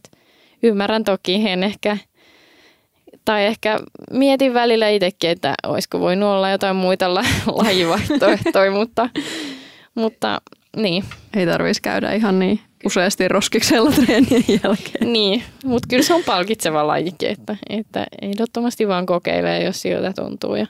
ymmärrän 0.62 1.04
toki, 1.04 1.48
en 1.48 1.62
ehkä, 1.62 1.98
tai 3.28 3.44
ehkä 3.46 3.78
mietin 4.10 4.54
välillä 4.54 4.88
itsekin, 4.88 5.30
että 5.30 5.54
olisiko 5.66 6.00
voinut 6.00 6.28
olla 6.28 6.50
jotain 6.50 6.76
muita 6.76 7.14
lajivaihtoehtoja, 7.64 8.70
mutta, 8.70 9.08
mutta 9.94 10.40
niin. 10.76 11.04
Ei 11.36 11.46
tarvitsisi 11.46 11.82
käydä 11.82 12.12
ihan 12.12 12.38
niin 12.38 12.60
useasti 12.86 13.28
roskiksella 13.28 13.90
treenien 13.90 14.44
jälkeen. 14.48 15.12
Niin, 15.12 15.42
mutta 15.64 15.86
kyllä 15.90 16.02
se 16.02 16.14
on 16.14 16.22
palkitseva 16.26 16.86
lajikin, 16.86 17.30
että, 17.30 17.56
että 17.70 18.06
ehdottomasti 18.22 18.88
vaan 18.88 19.06
kokeilee, 19.06 19.64
jos 19.64 19.82
siltä 19.82 20.12
tuntuu. 20.16 20.54
Ja, 20.54 20.66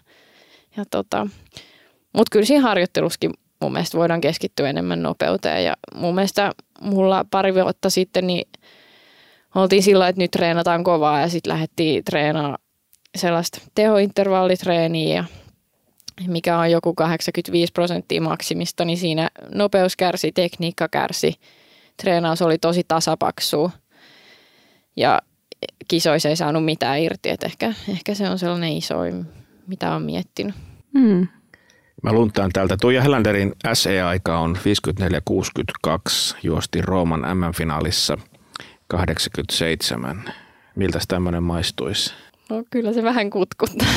ja 0.76 0.84
tota, 0.90 1.26
mutta 2.12 2.30
kyllä 2.32 2.46
siinä 2.46 2.62
harjoitteluskin 2.62 3.30
mun 3.60 3.72
mielestä 3.72 3.98
voidaan 3.98 4.20
keskittyä 4.20 4.70
enemmän 4.70 5.02
nopeuteen. 5.02 5.64
Ja 5.64 5.76
mun 5.94 6.14
mielestä 6.14 6.52
mulla 6.82 7.24
pari 7.30 7.54
vuotta 7.54 7.90
sitten 7.90 8.26
niin 8.26 8.48
oltiin 9.54 9.82
sillä 9.82 10.08
että 10.08 10.22
nyt 10.22 10.30
treenataan 10.30 10.84
kovaa 10.84 11.20
ja 11.20 11.28
sitten 11.28 11.52
lähdettiin 11.52 12.04
treenaamaan 12.04 12.58
sellaista 13.16 13.60
tehointervallitreeniä 13.74 15.24
ja 16.20 16.28
mikä 16.28 16.58
on 16.58 16.70
joku 16.70 16.94
85 16.94 17.72
prosenttia 17.72 18.22
maksimista, 18.22 18.84
niin 18.84 18.98
siinä 18.98 19.28
nopeus 19.54 19.96
kärsi, 19.96 20.32
tekniikka 20.32 20.88
kärsi– 20.88 21.34
treenaus 22.02 22.42
oli 22.42 22.58
tosi 22.58 22.84
tasapaksua 22.88 23.70
ja 24.96 25.22
kisoissa 25.88 26.28
ei 26.28 26.36
saanut 26.36 26.64
mitään 26.64 27.00
irti. 27.00 27.28
että 27.28 27.46
ehkä, 27.46 27.74
ehkä 27.88 28.14
se 28.14 28.30
on 28.30 28.38
sellainen 28.38 28.76
isoin, 28.76 29.26
mitä 29.66 29.94
on 29.94 30.02
miettinyt. 30.02 30.54
Mm. 30.94 31.28
Mä 32.02 32.12
luntaan 32.12 32.50
täältä. 32.52 32.76
Tuija 32.80 33.02
Helanderin 33.02 33.52
SE-aika 33.72 34.38
on 34.38 34.56
54-62, 34.56 36.36
juosti 36.42 36.82
Rooman 36.82 37.20
M-finaalissa 37.20 38.18
87. 38.88 40.24
Miltä 40.76 40.98
tämmöinen 41.08 41.42
maistuisi? 41.42 42.14
No 42.50 42.64
kyllä 42.70 42.92
se 42.92 43.02
vähän 43.02 43.30
kutkuttaa. 43.30 43.88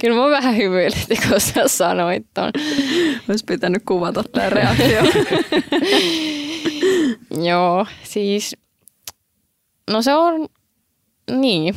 Kyllä 0.00 0.16
mä 0.16 0.30
vähän 0.30 0.56
hymyilytin, 0.56 1.18
kun 1.28 1.40
sä 1.40 1.68
sanoit 1.68 2.26
ton. 2.34 2.50
Olisi 3.28 3.44
pitänyt 3.44 3.82
kuvata 3.88 4.24
tämä 4.24 4.50
reaktio. 4.50 5.02
Joo, 7.50 7.86
siis 8.02 8.56
no 9.90 10.02
se 10.02 10.14
on 10.14 10.48
niin. 11.30 11.74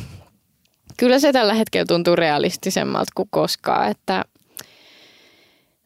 Kyllä 0.98 1.20
se 1.20 1.34
tällä 1.34 1.54
hetkellä 1.54 1.86
tuntuu 1.86 2.16
realistisemmalta 2.16 3.12
kuin 3.16 3.30
koskaan, 3.32 3.92
että 3.92 4.26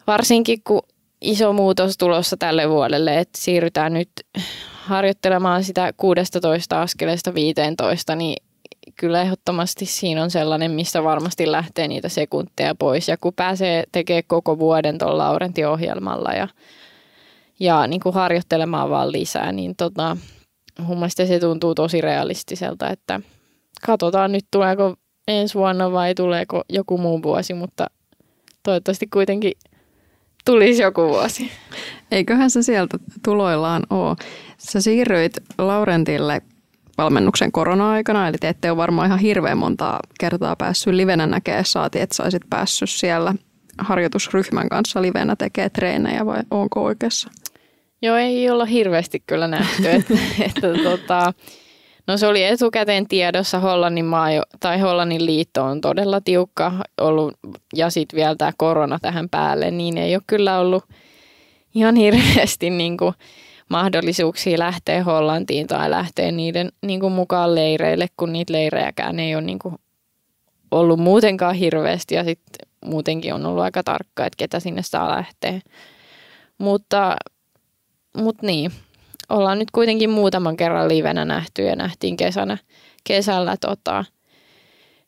varsinkin 0.08 0.62
kun 0.64 0.82
iso 1.22 1.54
muutos 1.54 1.98
tulossa 1.98 2.38
tälle 2.38 2.70
vuodelle, 2.70 3.20
että 3.20 3.42
siirrytään 3.42 3.94
nyt 3.94 4.10
harjoittelemaan 4.88 5.64
sitä 5.64 5.94
16 5.98 6.82
askeleesta 6.82 7.34
15, 7.34 8.16
niin 8.16 8.44
kyllä 8.96 9.22
ehdottomasti 9.22 9.86
siinä 9.86 10.24
on 10.24 10.32
sellainen, 10.32 10.72
missä 10.72 11.04
varmasti 11.04 11.52
lähtee 11.52 11.88
niitä 11.88 12.10
sekunteja 12.10 12.76
pois. 12.76 13.08
Ja 13.08 13.18
kun 13.18 13.34
pääsee 13.34 13.84
tekemään 13.92 14.24
koko 14.28 14.60
vuoden 14.60 14.98
tuolla 14.98 15.24
Laurenti-ohjelmalla 15.24 16.32
ja, 16.32 16.48
ja 17.60 17.88
niin 17.88 18.02
kuin 18.02 18.16
harjoittelemaan 18.16 18.90
vaan 18.90 19.12
lisää, 19.12 19.52
niin 19.52 19.76
tota, 19.76 20.18
mun 20.80 20.98
mielestä 20.98 21.26
se 21.26 21.40
tuntuu 21.40 21.76
tosi 21.76 22.02
realistiselta, 22.02 22.90
että 22.90 23.20
katsotaan 23.86 24.32
nyt 24.32 24.46
tuleeko 24.52 24.96
ensi 25.28 25.56
vuonna 25.56 25.92
vai 25.92 26.16
tuleeko 26.16 26.64
joku 26.70 26.98
muu 26.98 27.24
vuosi, 27.24 27.54
mutta 27.54 27.88
toivottavasti 28.64 29.08
kuitenkin 29.08 29.52
tulisi 30.48 30.82
joku 30.82 31.02
vuosi. 31.02 31.52
Eiköhän 32.12 32.50
se 32.50 32.64
sieltä 32.64 32.98
tuloillaan 33.24 33.84
ole. 33.90 34.16
Sä 34.58 34.82
siirryit 34.82 35.38
Laurentille 35.58 36.42
valmennuksen 36.98 37.52
korona-aikana, 37.52 38.28
eli 38.28 38.38
te 38.38 38.50
ette 38.50 38.72
ole 38.72 38.78
varmaan 38.78 39.08
ihan 39.08 39.20
hirveän 39.20 39.58
montaa 39.58 40.00
kertaa 40.20 40.56
päässyt 40.56 40.94
livenä 40.94 41.26
näkemään, 41.26 41.66
saati, 41.66 42.00
että 42.00 42.16
saisit 42.16 42.42
päässyt 42.50 42.90
siellä 42.90 43.34
harjoitusryhmän 43.78 44.70
kanssa 44.70 45.02
livenä 45.02 45.36
tekemään 45.36 45.72
treenejä 45.72 46.26
vai 46.26 46.44
onko 46.52 46.84
oikeassa? 46.84 47.30
Joo, 48.02 48.16
ei 48.16 48.50
olla 48.50 48.66
hirveästi 48.66 49.24
kyllä 49.28 49.48
nähty, 49.48 49.90
että, 49.90 50.14
että 50.46 50.74
tota, 50.84 51.34
No 52.08 52.18
se 52.18 52.28
oli 52.28 52.44
etukäteen 52.44 53.08
tiedossa 53.08 53.60
Hollannin 53.60 54.06
maa 54.06 54.28
tai 54.60 54.80
Hollannin 54.80 55.26
liitto 55.26 55.64
on 55.64 55.82
todella 55.82 56.22
tiukka 56.22 56.72
ollut 57.02 57.34
ja 57.76 57.90
sitten 57.90 58.18
vielä 58.18 58.36
tämä 58.36 58.52
korona 58.58 59.00
tähän 59.02 59.30
päälle, 59.30 59.72
niin 59.72 59.98
ei 59.98 60.16
ole 60.16 60.24
kyllä 60.28 60.60
ollut 60.60 60.84
ihan 61.76 61.96
hirveästi 61.96 62.70
niin 62.70 62.98
kuin 62.98 63.14
mahdollisuuksia 63.70 64.60
lähteä 64.60 65.04
Hollantiin 65.04 65.68
tai 65.68 65.92
lähteä 65.92 66.32
niiden 66.32 66.72
niin 66.82 67.00
kuin 67.00 67.14
mukaan 67.14 67.56
leireille, 67.56 68.08
kun 68.18 68.34
niitä 68.34 68.54
leirejäkään 68.54 69.20
ei 69.20 69.36
ole 69.36 69.44
niin 69.44 69.60
kuin 69.60 69.76
ollut 70.72 71.00
muutenkaan 71.00 71.56
hirveästi 71.56 72.16
ja 72.16 72.24
sitten 72.24 72.68
muutenkin 72.86 73.34
on 73.34 73.46
ollut 73.46 73.64
aika 73.64 73.84
tarkka, 73.84 74.26
että 74.26 74.38
ketä 74.38 74.60
sinne 74.60 74.84
saa 74.84 75.10
lähteä. 75.10 75.62
Mutta, 76.58 77.16
mutta 78.18 78.46
niin, 78.46 78.72
ollaan 79.30 79.60
nyt 79.60 79.72
kuitenkin 79.72 80.10
muutaman 80.10 80.58
kerran 80.58 80.90
livenä 80.90 81.26
nähty 81.26 81.64
ja 81.64 81.76
nähtiin 81.76 82.18
kesänä, 82.18 82.58
kesällä 83.04 83.58
tota, 83.58 84.06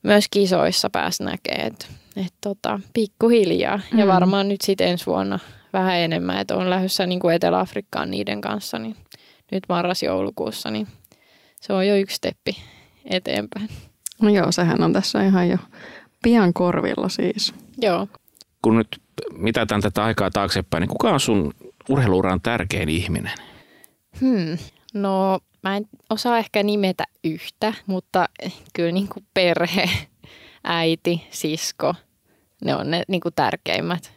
myös 0.03 0.25
kisoissa 0.31 0.89
pääs 0.89 1.19
näkee, 1.19 1.55
että 1.55 1.85
et, 2.15 2.33
tota, 2.41 2.79
pikkuhiljaa. 2.93 3.79
Mm. 3.91 3.99
Ja 3.99 4.07
varmaan 4.07 4.49
nyt 4.49 4.61
sitten 4.61 4.87
ensi 4.87 5.05
vuonna 5.05 5.39
vähän 5.73 5.97
enemmän, 5.97 6.39
että 6.39 6.55
on 6.55 6.69
lähdössä 6.69 7.05
niin 7.05 7.19
kuin 7.19 7.35
Etelä-Afrikkaan 7.35 8.11
niiden 8.11 8.41
kanssa, 8.41 8.79
niin 8.79 8.95
nyt 9.51 9.63
marras-joulukuussa, 9.69 10.71
niin 10.71 10.87
se 11.61 11.73
on 11.73 11.87
jo 11.87 11.95
yksi 11.95 12.15
steppi 12.15 12.57
eteenpäin. 13.05 13.69
No 14.21 14.29
joo, 14.29 14.51
sehän 14.51 14.83
on 14.83 14.93
tässä 14.93 15.23
ihan 15.23 15.49
jo 15.49 15.57
pian 16.23 16.53
korvilla 16.53 17.09
siis. 17.09 17.53
Joo. 17.81 18.07
Kun 18.61 18.77
nyt 18.77 18.87
mitä 19.31 19.65
tätä 19.65 20.03
aikaa 20.03 20.31
taaksepäin, 20.31 20.81
niin 20.81 20.89
kuka 20.89 21.09
on 21.09 21.19
sun 21.19 21.53
urheiluuran 21.89 22.41
tärkein 22.41 22.89
ihminen? 22.89 23.31
Hmm. 24.21 24.57
No 24.93 25.39
mä 25.63 25.77
en 25.77 25.85
osaa 26.09 26.37
ehkä 26.37 26.63
nimetä 26.63 27.03
yhtä, 27.23 27.73
mutta 27.85 28.29
kyllä 28.73 28.91
niin 28.91 29.07
kuin 29.07 29.25
perhe, 29.33 29.89
äiti, 30.63 31.27
sisko, 31.29 31.95
ne 32.65 32.75
on 32.75 32.91
ne 32.91 33.03
niin 33.07 33.21
kuin 33.21 33.33
tärkeimmät. 33.35 34.13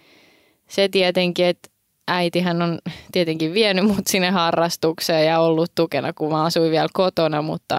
Se 0.68 0.88
tietenkin, 0.88 1.46
että 1.46 1.68
äitihän 2.08 2.62
on 2.62 2.78
tietenkin 3.12 3.54
vienyt 3.54 3.84
mut 3.84 4.06
sinne 4.06 4.30
harrastukseen 4.30 5.26
ja 5.26 5.40
ollut 5.40 5.72
tukena, 5.74 6.12
kun 6.12 6.32
mä 6.32 6.44
asuin 6.44 6.70
vielä 6.70 6.88
kotona, 6.92 7.42
mutta, 7.42 7.78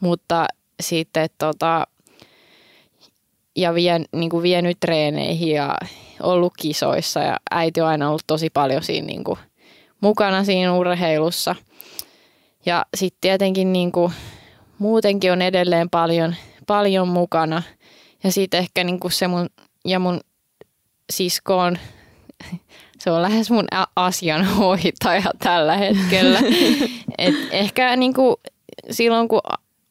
mutta 0.00 0.46
sitten 0.80 1.28
tota, 1.38 1.86
ja 3.56 3.74
vien, 3.74 4.04
niin 4.16 4.30
kuin 4.30 4.42
vienyt 4.42 4.76
treeneihin 4.80 5.54
ja 5.54 5.76
ollut 6.22 6.52
kisoissa 6.58 7.20
ja 7.20 7.36
äiti 7.50 7.80
on 7.80 7.88
aina 7.88 8.08
ollut 8.08 8.24
tosi 8.26 8.50
paljon 8.50 8.82
siinä 8.82 9.06
niin 9.06 9.24
kuin 9.24 9.38
mukana 10.00 10.44
siinä 10.44 10.74
urheilussa. 10.74 11.54
Ja 12.66 12.86
sitten 12.96 13.20
tietenkin 13.20 13.72
niin 13.72 13.92
kuin, 13.92 14.12
muutenkin 14.78 15.32
on 15.32 15.42
edelleen 15.42 15.90
paljon, 15.90 16.34
paljon 16.66 17.08
mukana. 17.08 17.62
Ja 18.24 18.32
sitten 18.32 18.60
ehkä 18.60 18.84
niin 18.84 19.00
kuin 19.00 19.12
se 19.12 19.28
mun 19.28 19.48
ja 19.84 19.98
mun 19.98 20.20
sisko 21.12 21.58
on, 21.58 21.78
se 23.00 23.10
on 23.10 23.22
lähes 23.22 23.50
mun 23.50 23.66
asianhoitaja 23.96 25.30
tällä 25.38 25.76
hetkellä. 25.76 26.38
Et 27.18 27.34
ehkä 27.50 27.96
niin 27.96 28.14
kuin 28.14 28.36
silloin, 28.90 29.28
kun 29.28 29.40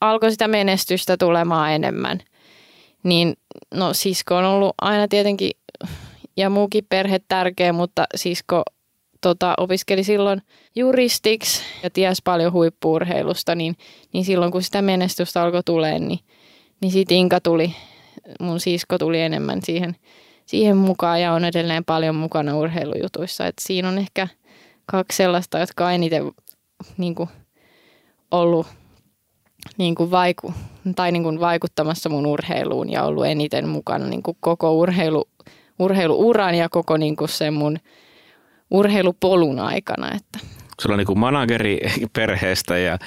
alkoi 0.01 0.31
sitä 0.31 0.47
menestystä 0.47 1.17
tulemaan 1.17 1.71
enemmän, 1.71 2.19
niin 3.03 3.37
no 3.73 3.93
sisko 3.93 4.35
on 4.35 4.45
ollut 4.45 4.75
aina 4.81 5.07
tietenkin 5.07 5.51
ja 6.37 6.49
muukin 6.49 6.85
perhe 6.89 7.19
tärkeä, 7.27 7.73
mutta 7.73 8.05
sisko 8.15 8.63
tota, 9.27 9.53
opiskeli 9.57 10.03
silloin 10.03 10.41
juristiksi 10.75 11.61
ja 11.83 11.89
ties 11.89 12.21
paljon 12.23 12.53
huippuurheilusta, 12.53 13.55
niin, 13.55 13.75
niin 14.13 14.25
silloin 14.25 14.51
kun 14.51 14.63
sitä 14.63 14.81
menestystä 14.81 15.43
alkoi 15.43 15.63
tulee, 15.65 15.99
niin, 15.99 16.19
niin 16.81 16.91
siitä 16.91 17.13
Inka 17.13 17.39
tuli, 17.39 17.75
mun 18.39 18.59
sisko 18.59 18.97
tuli 18.97 19.21
enemmän 19.21 19.61
siihen, 19.63 19.95
siihen 20.45 20.77
mukaan 20.77 21.21
ja 21.21 21.33
on 21.33 21.45
edelleen 21.45 21.85
paljon 21.85 22.15
mukana 22.15 22.57
urheilujutuissa. 22.57 23.47
Et 23.47 23.55
siinä 23.61 23.89
on 23.89 23.97
ehkä 23.97 24.27
kaksi 24.85 25.17
sellaista, 25.17 25.59
jotka 25.59 25.85
on 25.85 25.93
eniten 25.93 26.31
niin 26.97 27.15
kuin, 27.15 27.29
ollut 28.31 28.67
niin 29.77 29.95
kuin 29.95 30.11
vaiku, 30.11 30.53
tai 30.95 31.11
niin 31.11 31.23
kuin 31.23 31.39
vaikuttamassa 31.39 32.09
mun 32.09 32.25
urheiluun 32.25 32.91
ja 32.91 33.03
ollut 33.03 33.25
eniten 33.25 33.67
mukana 33.67 34.07
niin 34.07 34.23
kuin 34.23 34.37
koko 34.39 34.71
urheilu, 34.71 35.25
urheiluuran 35.79 36.55
ja 36.55 36.69
koko 36.69 36.97
niin 36.97 37.15
kuin 37.15 37.29
sen 37.29 37.53
mun 37.53 37.79
urheilupolun 38.71 39.59
aikana. 39.59 40.07
Että. 40.15 40.39
Sulla 40.81 40.93
on 40.93 40.97
niin 40.97 41.07
kuin 41.07 41.19
manageri 41.19 41.79
perheestä 42.13 42.77
ja 42.77 42.97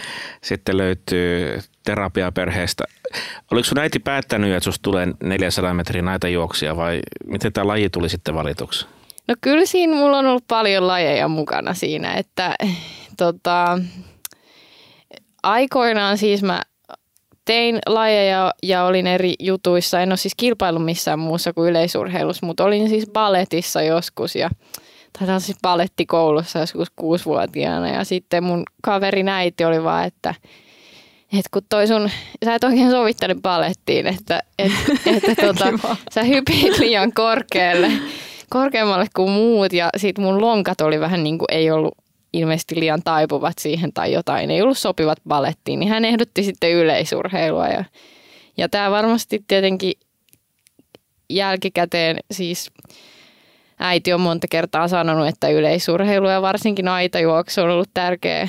sitten 0.43 0.77
löytyy 0.77 1.61
terapia 1.85 2.33
perheestä. 2.33 2.85
Oliko 3.51 3.65
sun 3.65 3.79
äiti 3.79 3.99
päättänyt, 3.99 4.53
että 4.53 4.65
susta 4.65 4.83
tulee 4.83 5.09
400 5.23 5.75
metrin 5.75 6.05
näitä 6.05 6.29
juoksia 6.29 6.77
vai 6.77 7.01
miten 7.27 7.53
tämä 7.53 7.67
laji 7.67 7.91
tuli 7.91 8.09
sitten 8.09 8.35
valituksi? 8.35 8.87
No 9.29 9.35
kyllä 9.41 9.67
siinä 9.67 9.97
mulla 9.97 10.19
on 10.19 10.27
ollut 10.27 10.45
paljon 10.49 10.87
lajeja 10.87 11.29
mukana 11.29 11.75
siinä, 11.75 12.13
että 12.15 12.55
tota, 13.17 13.79
aikoinaan 15.43 16.19
siis 16.19 16.43
mä 16.43 16.63
tein 17.45 17.79
lajeja 17.87 18.53
ja 18.63 18.85
olin 18.85 19.07
eri 19.07 19.35
jutuissa. 19.39 20.01
En 20.01 20.09
ole 20.09 20.17
siis 20.17 20.35
kilpailu 20.37 20.79
missään 20.79 21.19
muussa 21.19 21.53
kuin 21.53 21.71
yleisurheilussa, 21.71 22.47
mutta 22.47 22.65
olin 22.65 22.89
siis 22.89 23.11
balletissa 23.13 23.83
joskus 23.83 24.37
ja 24.37 24.51
tai 25.19 25.41
siis 25.41 25.59
palettikoulussa 25.63 26.59
joskus 26.59 26.91
kuusivuotiaana. 26.97 27.89
Ja 27.89 28.05
sitten 28.05 28.45
mun 28.45 28.65
kaverin 28.83 29.29
äiti 29.29 29.65
oli 29.65 29.85
vaan, 29.85 30.05
että 30.05 30.35
että 31.33 31.49
kun 31.51 31.63
toi 31.69 31.87
sun, 31.87 32.11
sä 32.45 32.55
et 32.55 32.65
oikein 32.65 32.91
sovittele 32.91 33.37
palettiin, 33.43 34.07
että, 34.07 34.43
että, 34.59 34.79
että 35.17 35.47
tota, 35.47 35.79
sä 36.15 36.23
hypit 36.23 36.79
liian 36.79 37.13
korkealle, 37.13 37.93
korkeammalle 38.49 39.07
kuin 39.17 39.31
muut. 39.31 39.73
Ja 39.73 39.91
sit 39.97 40.19
mun 40.19 40.41
lonkat 40.41 40.81
oli 40.81 41.01
vähän 41.01 41.25
niin 41.25 41.39
kuin 41.39 41.47
ei 41.53 41.71
ollut 41.71 41.95
ilmeisesti 42.33 42.81
liian 42.81 43.03
taipuvat 43.05 43.59
siihen 43.59 43.93
tai 43.93 44.13
jotain, 44.13 44.51
ei 44.51 44.63
ollut 44.63 44.79
sopivat 44.79 45.19
palettiin, 45.29 45.81
niin 45.81 45.91
hän 45.91 46.05
ehdotti 46.05 46.43
sitten 46.43 46.73
yleisurheilua 46.73 47.69
ja, 47.69 47.85
ja 48.57 48.69
tämä 48.69 48.91
varmasti 48.91 49.45
tietenkin 49.49 49.93
jälkikäteen 51.31 52.17
siis 52.31 52.71
äiti 53.81 54.12
on 54.12 54.20
monta 54.20 54.47
kertaa 54.51 54.89
sanonut, 54.89 55.28
että 55.28 55.49
yleisurheilu 55.49 56.28
ja 56.28 56.43
varsinkin 56.43 56.89
aitajuoksu 56.89 57.61
on 57.61 57.70
ollut 57.70 57.91
tärkeä 57.95 58.49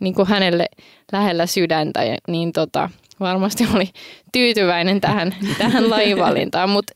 niin 0.00 0.14
kuin 0.14 0.28
hänelle 0.28 0.66
lähellä 1.12 1.46
sydäntä, 1.46 2.00
niin 2.28 2.52
tota, 2.52 2.90
varmasti 3.20 3.66
oli 3.74 3.88
tyytyväinen 4.32 5.00
tähän, 5.00 5.34
tähän 5.58 5.90
lajivalintaan, 5.90 6.70
mutta 6.70 6.92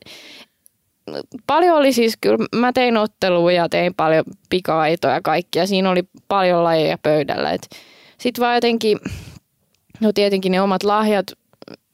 paljon 1.47 1.77
oli 1.77 1.93
siis, 1.93 2.17
kyllä 2.21 2.45
mä 2.55 2.73
tein 2.73 2.97
ottelua 2.97 3.51
ja 3.51 3.69
tein 3.69 3.93
paljon 3.93 4.23
pika-aitoja 4.49 5.13
ja 5.13 5.21
kaikkia, 5.21 5.67
siinä 5.67 5.89
oli 5.89 6.03
paljon 6.27 6.63
lajeja 6.63 6.97
pöydällä. 6.97 7.57
Sitten 8.17 8.41
vaan 8.41 8.55
jotenkin, 8.55 8.97
no 9.99 10.11
tietenkin 10.13 10.51
ne 10.51 10.61
omat 10.61 10.83
lahjat 10.83 11.25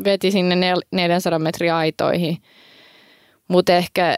veti 0.03 0.31
sinne 0.31 0.73
400 0.91 1.39
metrin 1.39 1.73
aitoihin, 1.73 2.37
mutta 3.47 3.73
ehkä 3.73 4.17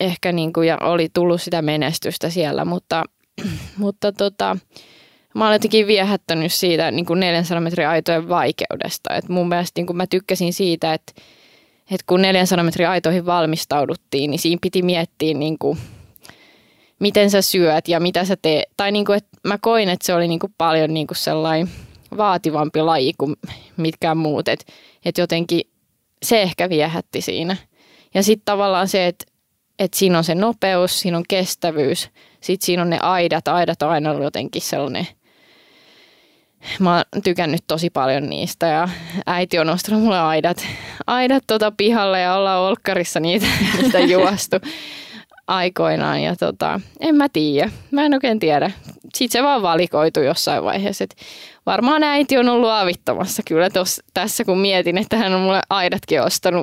ehkä 0.00 0.32
niin 0.32 0.52
kuin, 0.52 0.68
ja 0.68 0.78
oli 0.80 1.08
tullut 1.14 1.42
sitä 1.42 1.62
menestystä 1.62 2.30
siellä, 2.30 2.64
mutta, 2.64 3.04
mutta 3.78 4.12
tota, 4.12 4.56
mä 5.34 5.44
olen 5.46 5.54
jotenkin 5.54 5.86
viehättänyt 5.86 6.52
siitä 6.52 6.90
niin 6.90 7.06
kuin 7.06 7.20
400 7.20 7.60
metrin 7.60 7.88
aitojen 7.88 8.28
vaikeudesta. 8.28 9.14
Et 9.14 9.28
mun 9.28 9.48
mielestä 9.48 9.80
niin 9.80 9.86
kuin 9.86 9.96
mä 9.96 10.06
tykkäsin 10.06 10.52
siitä, 10.52 10.94
että, 10.94 11.12
että 11.90 12.04
kun 12.06 12.22
400 12.22 12.64
metrin 12.64 12.88
aitoihin 12.88 13.26
valmistauduttiin, 13.26 14.30
niin 14.30 14.38
siinä 14.38 14.58
piti 14.62 14.82
miettiä 14.82 15.34
niin 15.34 15.58
kuin, 15.58 15.78
miten 16.98 17.30
sä 17.30 17.42
syöt 17.42 17.88
ja 17.88 18.00
mitä 18.00 18.24
sä 18.24 18.36
teet. 18.42 18.64
Tai 18.76 18.92
niin 18.92 19.04
kuin, 19.04 19.16
että 19.16 19.30
mä 19.44 19.58
koin, 19.60 19.88
että 19.88 20.06
se 20.06 20.14
oli 20.14 20.28
niin 20.28 20.38
kuin 20.38 20.54
paljon 20.58 20.94
niin 20.94 21.06
kuin 21.06 21.16
sellainen 21.16 21.68
vaativampi 22.16 22.82
laji 22.82 23.12
kuin 23.18 23.36
mitkään 23.76 24.16
muut. 24.16 24.48
Että 24.48 24.72
et 25.04 25.18
jotenkin 25.18 25.60
se 26.22 26.42
ehkä 26.42 26.68
viehätti 26.68 27.20
siinä. 27.20 27.56
Ja 28.14 28.22
sitten 28.22 28.44
tavallaan 28.44 28.88
se, 28.88 29.06
että 29.06 29.24
et 29.78 29.94
siinä 29.94 30.18
on 30.18 30.24
se 30.24 30.34
nopeus, 30.34 31.00
siinä 31.00 31.16
on 31.16 31.24
kestävyys, 31.28 32.10
sitten 32.40 32.66
siinä 32.66 32.82
on 32.82 32.90
ne 32.90 32.98
aidat. 32.98 33.48
Aidat 33.48 33.82
on 33.82 33.90
aina 33.90 34.10
ollut 34.10 34.24
jotenkin 34.24 34.62
sellainen, 34.62 35.06
mä 36.78 36.94
oon 36.94 37.22
tykännyt 37.22 37.60
tosi 37.66 37.90
paljon 37.90 38.30
niistä 38.30 38.66
ja 38.66 38.88
äiti 39.26 39.58
on 39.58 39.70
ostanut 39.70 40.02
mulle 40.02 40.20
aidat, 40.20 40.66
aidat 41.06 41.44
tota 41.46 41.72
pihalle 41.76 42.20
ja 42.20 42.34
ollaan 42.34 42.60
olkkarissa 42.60 43.20
niitä, 43.20 43.46
niitä 43.82 43.98
juostu 43.98 44.56
aikoinaan 45.46 46.22
ja 46.22 46.36
tota, 46.36 46.80
en 47.00 47.14
mä 47.14 47.28
tiedä, 47.28 47.70
mä 47.90 48.04
en 48.04 48.14
oikein 48.14 48.38
tiedä. 48.38 48.70
Sitten 49.14 49.40
se 49.40 49.42
vaan 49.42 49.62
valikoitu 49.62 50.20
jossain 50.20 50.64
vaiheessa, 50.64 51.04
että 51.04 51.16
varmaan 51.66 52.02
äiti 52.02 52.38
on 52.38 52.48
ollut 52.48 52.70
avittamassa 52.70 53.42
kyllä 53.46 53.70
tos, 53.70 54.00
tässä, 54.14 54.44
kun 54.44 54.58
mietin, 54.58 54.98
että 54.98 55.16
hän 55.16 55.34
on 55.34 55.40
mulle 55.40 55.60
aidatkin 55.70 56.22
ostanut 56.22 56.62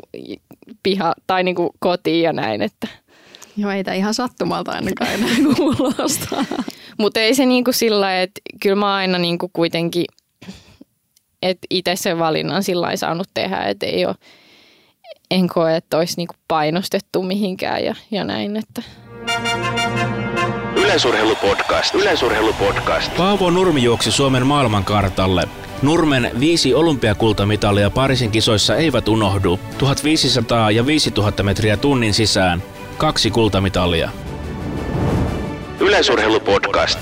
piha 0.84 1.14
tai 1.28 1.44
niinku 1.44 1.72
kotiin 1.80 2.24
ja 2.24 2.34
näin, 2.34 2.62
että 2.62 2.88
Joo, 3.58 3.72
ei 3.72 3.84
tämä 3.84 3.96
ihan 3.96 4.14
sattumalta 4.14 4.72
ainakaan 4.72 5.14
enää 5.14 5.30
kuulostaa. 5.58 6.46
Mutta 7.00 7.20
ei 7.20 7.36
se 7.36 7.46
niinku 7.46 7.72
sillä 7.72 8.22
että 8.22 8.42
kyllä 8.62 8.76
mä 8.76 8.96
aina 8.96 9.18
niinku 9.18 9.50
kuitenkin, 9.54 10.06
että 11.42 11.68
itse 11.70 11.96
sen 11.96 12.20
valinnan 12.20 12.64
sillä 12.64 12.96
saanut 12.96 13.28
tehdä, 13.34 13.58
että 13.58 13.86
ei 13.86 14.06
ole, 14.06 14.16
en 15.32 15.48
koe, 15.48 15.76
että 15.76 15.98
olisi 15.98 16.18
niinku 16.18 16.36
painostettu 16.48 17.24
mihinkään 17.24 17.84
ja, 17.84 17.96
ja 18.12 18.24
näin, 18.24 18.58
että... 18.58 18.82
Yleisurheilupodcast. 20.76 21.96
Yleisurheilupodcast. 21.96 23.18
Paavo 23.18 23.50
Nurmi 23.50 23.84
juoksi 23.84 24.12
Suomen 24.12 24.48
maailmankartalle. 24.48 25.48
Nurmen 25.82 26.32
viisi 26.40 26.74
olympiakultamitalia 26.74 27.90
Pariisin 27.90 28.32
kisoissa 28.32 28.76
eivät 28.76 29.08
unohdu. 29.08 29.60
1500 29.78 30.72
ja 30.72 30.86
5000 30.86 31.44
metriä 31.44 31.78
tunnin 31.78 32.14
sisään. 32.14 32.64
Kaksi 32.98 33.32
kultamitalia. 33.32 34.10
Yleisurheilupodcast. 35.80 37.00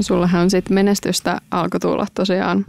Sullahan 0.00 0.42
on 0.42 0.50
sitten 0.50 0.74
menestystä 0.74 1.40
alkoi 1.50 1.80
tulla 1.80 2.06
tosiaan 2.14 2.64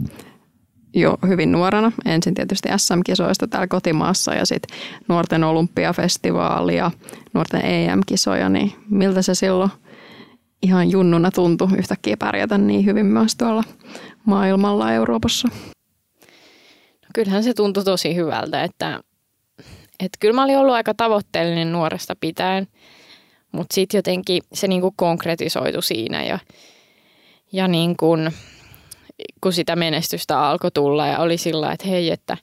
jo 0.94 1.18
hyvin 1.28 1.52
nuorena. 1.52 1.92
Ensin 2.04 2.34
tietysti 2.34 2.68
SM-kisoista 2.76 3.46
täällä 3.46 3.66
kotimaassa 3.66 4.34
ja 4.34 4.46
sitten 4.46 4.76
nuorten 5.08 5.44
olympiafestivaali 5.44 6.76
ja 6.76 6.90
nuorten 7.34 7.64
EM-kisoja, 7.64 8.48
niin 8.48 8.72
miltä 8.90 9.22
se 9.22 9.34
silloin 9.34 9.70
ihan 10.62 10.90
junnuna 10.90 11.30
tuntui 11.30 11.68
yhtäkkiä 11.78 12.16
pärjätä 12.16 12.58
niin 12.58 12.84
hyvin 12.86 13.06
myös 13.06 13.36
tuolla 13.36 13.64
maailmalla 14.24 14.92
Euroopassa? 14.92 15.48
No 17.02 17.10
kyllähän 17.14 17.44
se 17.44 17.54
tuntui 17.54 17.84
tosi 17.84 18.14
hyvältä, 18.14 18.64
että, 18.64 19.00
että 20.00 20.18
kyllä 20.20 20.34
mä 20.34 20.44
olin 20.44 20.58
ollut 20.58 20.74
aika 20.74 20.94
tavoitteellinen 20.94 21.72
nuoresta 21.72 22.16
pitäen, 22.20 22.68
mutta 23.52 23.74
sitten 23.74 23.98
jotenkin 23.98 24.42
se 24.52 24.68
niinku 24.68 24.92
konkretisoitu 24.96 25.82
siinä 25.82 26.24
ja, 26.24 26.38
ja 27.52 27.68
niin 27.68 27.96
kuin, 27.96 28.30
kun 29.40 29.52
sitä 29.52 29.76
menestystä 29.76 30.40
alkoi 30.40 30.70
tulla 30.70 31.06
ja 31.06 31.18
oli 31.18 31.36
sillä 31.36 31.72
että 31.72 31.88
hei, 31.88 32.10
että, 32.10 32.36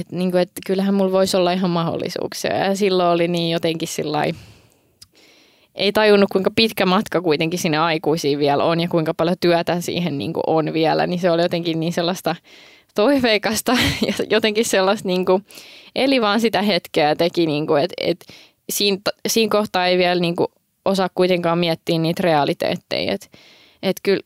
että, 0.00 0.16
niin 0.16 0.30
kuin, 0.30 0.42
että 0.42 0.60
kyllähän 0.66 0.94
mulla 0.94 1.12
voisi 1.12 1.36
olla 1.36 1.52
ihan 1.52 1.70
mahdollisuuksia. 1.70 2.56
Ja 2.56 2.76
silloin 2.76 3.08
oli 3.08 3.28
niin 3.28 3.50
jotenkin 3.50 3.88
sillä 3.88 4.24
ei 5.74 5.92
tajunnut, 5.92 6.30
kuinka 6.32 6.50
pitkä 6.56 6.86
matka 6.86 7.20
kuitenkin 7.20 7.58
sinne 7.58 7.78
aikuisiin 7.78 8.38
vielä 8.38 8.64
on 8.64 8.80
ja 8.80 8.88
kuinka 8.88 9.14
paljon 9.14 9.36
työtä 9.40 9.80
siihen 9.80 10.18
niin 10.18 10.32
on 10.46 10.72
vielä, 10.72 11.06
niin 11.06 11.20
se 11.20 11.30
oli 11.30 11.42
jotenkin 11.42 11.80
niin 11.80 11.92
sellaista 11.92 12.36
toiveikasta 12.96 13.72
ja 14.06 14.14
jotenkin 14.30 14.64
sellaista 14.64 15.08
niin 15.08 15.24
kuin, 15.24 15.46
eli 15.94 16.20
vaan 16.20 16.40
sitä 16.40 16.62
hetkeä 16.62 17.16
teki, 17.16 17.46
niin 17.46 17.66
kuin, 17.66 17.82
että, 17.82 17.94
että 17.98 18.26
siinä, 18.70 18.98
siinä 19.28 19.50
kohtaa 19.50 19.86
ei 19.86 19.98
vielä 19.98 20.20
niin 20.20 20.36
kuin, 20.36 20.48
osaa 20.84 21.08
kuitenkaan 21.14 21.58
miettiä 21.58 21.98
niitä 21.98 22.22
realiteetteja, 22.22 23.12
että, 23.12 23.26
että 23.82 24.00
kyllä, 24.02 24.22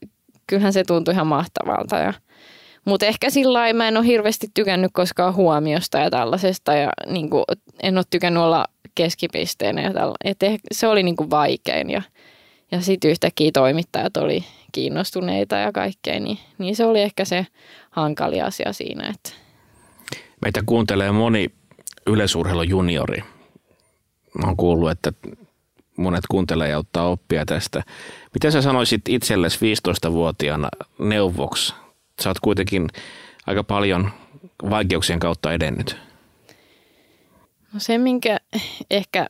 kyllähän 0.46 0.72
se 0.72 0.84
tuntui 0.84 1.14
ihan 1.14 1.26
mahtavalta. 1.26 1.96
Ja, 1.96 2.12
mutta 2.84 3.06
ehkä 3.06 3.30
sillä 3.30 3.72
mä 3.72 3.88
en 3.88 3.96
ole 3.96 4.06
hirveästi 4.06 4.46
tykännyt 4.54 4.90
koskaan 4.94 5.34
huomiosta 5.34 5.98
ja 5.98 6.10
tällaisesta 6.10 6.74
ja 6.74 6.90
niin 7.06 7.30
kuin, 7.30 7.44
en 7.82 7.98
ole 7.98 8.04
tykännyt 8.10 8.42
olla 8.42 8.64
keskipisteenä. 8.94 9.82
Ja 9.82 9.92
tälla, 9.92 10.14
et 10.24 10.38
se 10.72 10.88
oli 10.88 11.02
niin 11.02 11.16
kuin 11.16 11.30
vaikein 11.30 11.90
ja, 11.90 12.02
ja 12.72 12.80
sitten 12.80 13.10
yhtäkkiä 13.10 13.50
toimittajat 13.54 14.16
oli 14.16 14.44
kiinnostuneita 14.72 15.56
ja 15.56 15.72
kaikkea, 15.72 16.20
niin, 16.20 16.38
niin 16.58 16.76
se 16.76 16.84
oli 16.84 17.00
ehkä 17.00 17.24
se 17.24 17.46
hankali 17.90 18.40
asia 18.40 18.72
siinä. 18.72 19.08
Että. 19.14 19.30
Meitä 20.42 20.60
kuuntelee 20.66 21.12
moni 21.12 21.50
yleisurheilujuniori. 22.06 23.22
Mä 24.38 24.46
oon 24.46 24.56
kuullut, 24.56 24.90
että 24.90 25.12
monet 25.96 26.24
kuuntelee 26.30 26.68
ja 26.68 26.78
ottaa 26.78 27.08
oppia 27.08 27.46
tästä. 27.46 27.82
Mitä 28.34 28.50
sä 28.50 28.62
sanoisit 28.62 29.02
itsellesi 29.08 29.58
15-vuotiaana 29.74 30.68
neuvoksi? 30.98 31.74
Sä 32.22 32.30
oot 32.30 32.40
kuitenkin 32.40 32.88
aika 33.46 33.64
paljon 33.64 34.10
vaikeuksien 34.70 35.18
kautta 35.18 35.52
edennyt. 35.52 35.96
No 37.72 37.80
se, 37.80 37.98
minkä 37.98 38.38
ehkä 38.90 39.26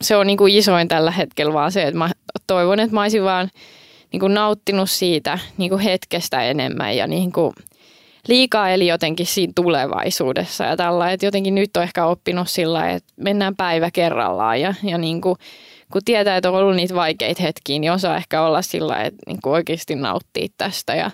se 0.00 0.16
on 0.16 0.26
niin 0.26 0.38
kuin 0.38 0.54
isoin 0.54 0.88
tällä 0.88 1.10
hetkellä 1.10 1.52
vaan 1.52 1.72
se, 1.72 1.82
että 1.82 1.98
mä 1.98 2.10
toivon, 2.46 2.80
että 2.80 2.94
mä 2.94 3.02
olisin 3.02 3.24
vaan 3.24 3.50
niin 4.12 4.20
kuin 4.20 4.34
nauttinut 4.34 4.90
siitä 4.90 5.38
niin 5.56 5.70
kuin 5.70 5.80
hetkestä 5.80 6.42
enemmän 6.42 6.96
ja 6.96 7.06
niin 7.06 7.32
kuin 7.32 7.52
liikaa 8.28 8.70
eli 8.70 8.86
jotenkin 8.86 9.26
siinä 9.26 9.52
tulevaisuudessa 9.56 10.64
ja 10.64 10.76
tällä, 10.76 11.12
että 11.12 11.26
jotenkin 11.26 11.54
nyt 11.54 11.76
on 11.76 11.82
ehkä 11.82 12.06
oppinut 12.06 12.48
sillä 12.48 12.90
että 12.90 13.12
mennään 13.16 13.56
päivä 13.56 13.90
kerrallaan 13.90 14.60
ja, 14.60 14.74
ja 14.82 14.98
niin 14.98 15.20
kuin, 15.20 15.36
kun 15.92 16.02
tietää, 16.04 16.36
että 16.36 16.50
on 16.50 16.56
ollut 16.56 16.76
niitä 16.76 16.94
vaikeita 16.94 17.42
hetkiä, 17.42 17.78
niin 17.78 17.92
osaa 17.92 18.16
ehkä 18.16 18.42
olla 18.42 18.62
sillä 18.62 19.02
että 19.02 19.22
niin 19.26 19.38
kuin 19.42 19.52
oikeasti 19.52 19.94
nauttii 19.94 20.48
tästä 20.58 20.94
ja, 20.94 21.10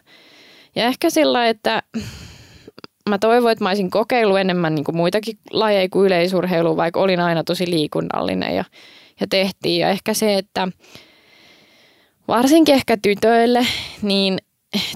ja 0.74 0.84
ehkä 0.84 1.11
sillä 1.11 1.49
että 1.49 1.82
mä 3.11 3.18
toivon, 3.18 3.53
että 3.53 3.64
mä 3.64 3.70
olisin 3.70 3.90
kokeillut 3.90 4.38
enemmän 4.38 4.74
niin 4.74 4.84
kuin 4.84 4.97
muitakin 4.97 5.38
lajeja 5.51 5.88
kuin 5.88 6.07
yleisurheilu, 6.07 6.76
vaikka 6.76 7.01
olin 7.01 7.20
aina 7.20 7.45
tosi 7.45 7.70
liikunnallinen 7.70 8.57
ja, 8.57 8.64
ja 9.20 9.26
tehtiin. 9.30 9.80
Ja 9.80 9.88
ehkä 9.88 10.14
se, 10.14 10.38
että 10.38 10.68
varsinkin 12.29 12.75
ehkä 12.75 12.97
tytöille, 12.97 13.66
niin 14.03 14.39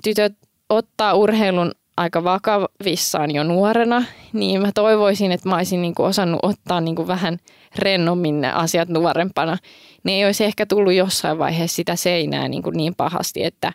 tytöt 0.03 0.33
ottaa 0.68 1.14
urheilun 1.14 1.72
aika 1.97 2.24
vakavissaan 2.24 3.31
jo 3.31 3.45
nuorena, 3.45 4.05
niin 4.33 4.62
mä 4.62 4.70
toivoisin, 4.74 5.33
että 5.33 5.49
mä 5.49 5.57
olisin 5.57 5.83
niin 5.83 5.95
kuin 5.95 6.07
osannut 6.07 6.41
ottaa 6.43 6.81
niin 6.81 6.97
kuin 6.97 7.09
vähän 7.09 7.39
rennommin 7.79 8.41
ne 8.41 8.53
asiat 8.53 8.89
nuorempana. 8.89 9.59
Ne 10.05 10.12
ei 10.12 10.24
olisi 10.24 10.45
ehkä 10.45 10.66
tullut 10.66 10.93
jossain 10.93 11.39
vaiheessa 11.39 11.77
sitä 11.77 11.97
seinää 11.97 12.49
niin, 12.49 12.62
kuin 12.62 12.77
niin 12.77 12.95
pahasti, 12.95 13.45
että, 13.45 13.72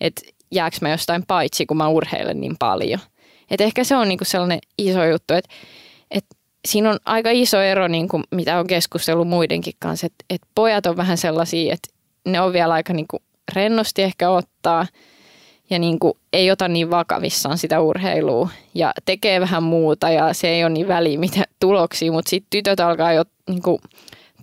että 0.00 0.22
jääkö 0.52 0.76
mä 0.80 0.90
jostain 0.90 1.24
paitsi, 1.26 1.66
kun 1.66 1.76
mä 1.76 1.88
urheilen 1.88 2.40
niin 2.40 2.56
paljon. 2.58 3.00
Et 3.50 3.60
ehkä 3.60 3.84
se 3.84 3.96
on 3.96 4.08
niin 4.08 4.18
kuin 4.18 4.28
sellainen 4.28 4.58
iso 4.78 5.04
juttu, 5.04 5.34
että, 5.34 5.54
että 6.10 6.36
siinä 6.68 6.90
on 6.90 6.98
aika 7.04 7.30
iso 7.30 7.60
ero, 7.60 7.88
niin 7.88 8.08
kuin 8.08 8.22
mitä 8.30 8.58
on 8.58 8.66
keskustellut 8.66 9.28
muidenkin 9.28 9.74
kanssa, 9.78 10.06
että, 10.06 10.24
että 10.30 10.46
pojat 10.54 10.86
on 10.86 10.96
vähän 10.96 11.18
sellaisia, 11.18 11.74
että 11.74 11.88
ne 12.24 12.40
on 12.40 12.52
vielä 12.52 12.74
aika 12.74 12.92
niin 12.92 13.08
kuin 13.08 13.22
rennosti 13.54 14.02
ehkä 14.02 14.30
ottaa– 14.30 14.86
ja 15.70 15.78
niin 15.78 15.98
kuin 15.98 16.14
ei 16.32 16.50
ota 16.50 16.68
niin 16.68 16.90
vakavissaan 16.90 17.58
sitä 17.58 17.80
urheilua 17.80 18.48
ja 18.74 18.92
tekee 19.04 19.40
vähän 19.40 19.62
muuta 19.62 20.10
ja 20.10 20.32
se 20.32 20.48
ei 20.48 20.64
ole 20.64 20.72
niin 20.72 20.88
väliä 20.88 21.18
mitä 21.18 21.44
tuloksia, 21.60 22.12
mutta 22.12 22.30
sitten 22.30 22.50
tytöt 22.50 22.80
alkaa 22.80 23.12
jo, 23.12 23.24
niin 23.48 23.62
kuin, 23.62 23.78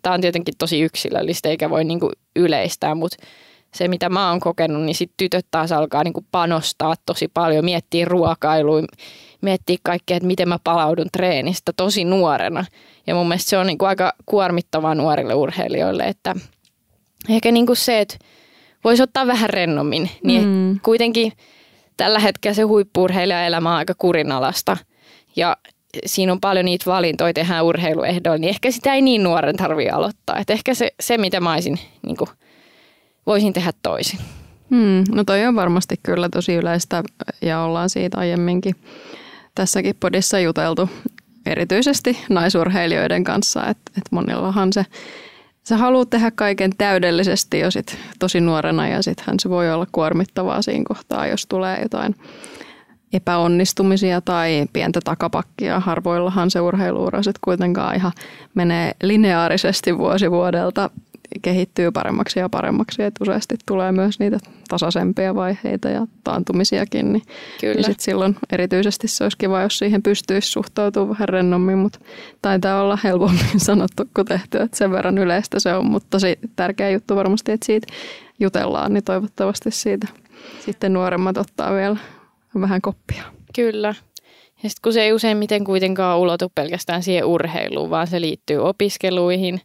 tämä 0.01 0.13
on 0.13 0.21
tietenkin 0.21 0.53
tosi 0.57 0.81
yksilöllistä 0.81 1.49
eikä 1.49 1.69
voi 1.69 1.83
niin 1.83 1.99
kuin 1.99 2.11
yleistää, 2.35 2.95
mutta 2.95 3.17
se 3.73 3.87
mitä 3.87 4.09
mä 4.09 4.29
oon 4.29 4.39
kokenut, 4.39 4.83
niin 4.83 4.95
sitten 4.95 5.17
tytöt 5.17 5.45
taas 5.51 5.71
alkaa 5.71 6.03
niin 6.03 6.13
kuin 6.13 6.25
panostaa 6.31 6.95
tosi 7.05 7.27
paljon, 7.33 7.65
miettiä 7.65 8.05
ruokailuja, 8.05 8.87
miettiä 9.41 9.77
kaikkea, 9.83 10.17
että 10.17 10.27
miten 10.27 10.49
mä 10.49 10.57
palaudun 10.63 11.07
treenistä 11.13 11.71
tosi 11.77 12.03
nuorena. 12.03 12.65
Ja 13.07 13.15
mun 13.15 13.27
mielestä 13.27 13.49
se 13.49 13.57
on 13.57 13.67
niin 13.67 13.77
kuin 13.77 13.89
aika 13.89 14.13
kuormittavaa 14.25 14.95
nuorille 14.95 15.33
urheilijoille, 15.33 16.03
että 16.03 16.35
ehkä 17.29 17.51
niin 17.51 17.65
kuin 17.65 17.77
se, 17.77 17.99
että 17.99 18.17
voisi 18.83 19.03
ottaa 19.03 19.27
vähän 19.27 19.49
rennommin. 19.49 20.09
Niin 20.23 20.47
mm. 20.47 20.79
kuitenkin 20.79 21.33
tällä 21.97 22.19
hetkellä 22.19 22.55
se 22.55 22.61
huippurheilijaelämä 22.61 23.69
on 23.69 23.75
aika 23.75 23.93
kurinalasta 23.97 24.77
ja 25.35 25.57
siinä 26.05 26.31
on 26.31 26.41
paljon 26.41 26.65
niitä 26.65 26.85
valintoja 26.85 27.33
tehdä 27.33 27.63
urheiluehdoilla, 27.63 28.37
niin 28.37 28.49
ehkä 28.49 28.71
sitä 28.71 28.93
ei 28.93 29.01
niin 29.01 29.23
nuoren 29.23 29.57
tarvitse 29.57 29.91
aloittaa. 29.91 30.37
Et 30.37 30.49
ehkä 30.49 30.73
se, 30.73 30.91
se, 30.99 31.17
mitä 31.17 31.39
mä 31.39 31.53
olisin, 31.53 31.79
niin 32.01 32.17
kuin, 32.17 32.29
voisin 33.25 33.53
tehdä 33.53 33.73
toisin. 33.83 34.19
Hmm, 34.69 35.03
no 35.11 35.23
toi 35.23 35.45
on 35.45 35.55
varmasti 35.55 35.95
kyllä 36.03 36.29
tosi 36.29 36.53
yleistä 36.53 37.03
ja 37.41 37.61
ollaan 37.61 37.89
siitä 37.89 38.17
aiemminkin 38.17 38.75
tässäkin 39.55 39.95
podissa 39.99 40.39
juteltu 40.39 40.89
erityisesti 41.45 42.17
naisurheilijoiden 42.29 43.23
kanssa, 43.23 43.67
että 43.67 43.91
et 43.97 44.11
monillahan 44.11 44.73
se 44.73 44.85
sä 45.63 45.77
haluat 45.77 46.09
tehdä 46.09 46.31
kaiken 46.31 46.71
täydellisesti 46.77 47.59
jo 47.59 47.71
sit 47.71 47.97
tosi 48.19 48.41
nuorena 48.41 48.87
ja 48.87 49.01
sittenhän 49.01 49.39
se 49.39 49.49
voi 49.49 49.71
olla 49.71 49.87
kuormittavaa 49.91 50.61
siinä 50.61 50.83
kohtaa, 50.87 51.27
jos 51.27 51.45
tulee 51.45 51.81
jotain 51.81 52.15
epäonnistumisia 53.13 54.21
tai 54.21 54.65
pientä 54.73 54.99
takapakkia. 55.03 55.79
Harvoillahan 55.79 56.51
se 56.51 56.61
urheiluura 56.61 57.23
sitten 57.23 57.39
kuitenkaan 57.43 57.95
ihan 57.95 58.11
menee 58.53 58.91
lineaarisesti 59.03 59.97
vuosi 59.97 60.31
vuodelta 60.31 60.89
kehittyy 61.41 61.91
paremmaksi 61.91 62.39
ja 62.39 62.49
paremmaksi, 62.49 63.03
että 63.03 63.23
useasti 63.23 63.55
tulee 63.65 63.91
myös 63.91 64.19
niitä 64.19 64.39
tasaisempia 64.69 65.35
vaiheita 65.35 65.89
ja 65.89 66.07
taantumisiakin, 66.23 67.13
niin, 67.13 67.23
Kyllä. 67.61 67.75
niin 67.75 67.83
sit 67.83 67.99
silloin 67.99 68.35
erityisesti 68.51 69.07
se 69.07 69.23
olisi 69.23 69.37
kiva, 69.37 69.61
jos 69.61 69.77
siihen 69.77 70.03
pystyisi 70.03 70.51
suhtautumaan 70.51 71.09
vähän 71.09 71.29
rennommin, 71.29 71.77
mutta 71.77 71.99
taitaa 72.41 72.81
olla 72.81 72.97
helpommin 73.03 73.59
sanottu 73.67 74.03
kuin 74.15 74.27
tehty, 74.27 74.57
että 74.57 74.77
sen 74.77 74.91
verran 74.91 75.17
yleistä 75.17 75.59
se 75.59 75.73
on, 75.73 75.85
mutta 75.85 76.07
tosi 76.09 76.39
tärkeä 76.55 76.89
juttu 76.89 77.15
varmasti, 77.15 77.51
että 77.51 77.65
siitä 77.65 77.87
jutellaan, 78.39 78.93
niin 78.93 79.03
toivottavasti 79.03 79.71
siitä 79.71 80.07
sitten 80.65 80.93
nuoremmat 80.93 81.37
ottaa 81.37 81.73
vielä 81.73 81.97
vähän 82.61 82.81
koppia. 82.81 83.23
Kyllä. 83.55 83.95
Ja 84.63 84.69
sitten 84.69 84.81
kun 84.83 84.93
se 84.93 85.01
ei 85.01 85.13
useimmiten 85.13 85.63
kuitenkaan 85.63 86.19
ulotu 86.19 86.51
pelkästään 86.55 87.03
siihen 87.03 87.25
urheiluun, 87.25 87.89
vaan 87.89 88.07
se 88.07 88.21
liittyy 88.21 88.57
opiskeluihin. 88.57 89.61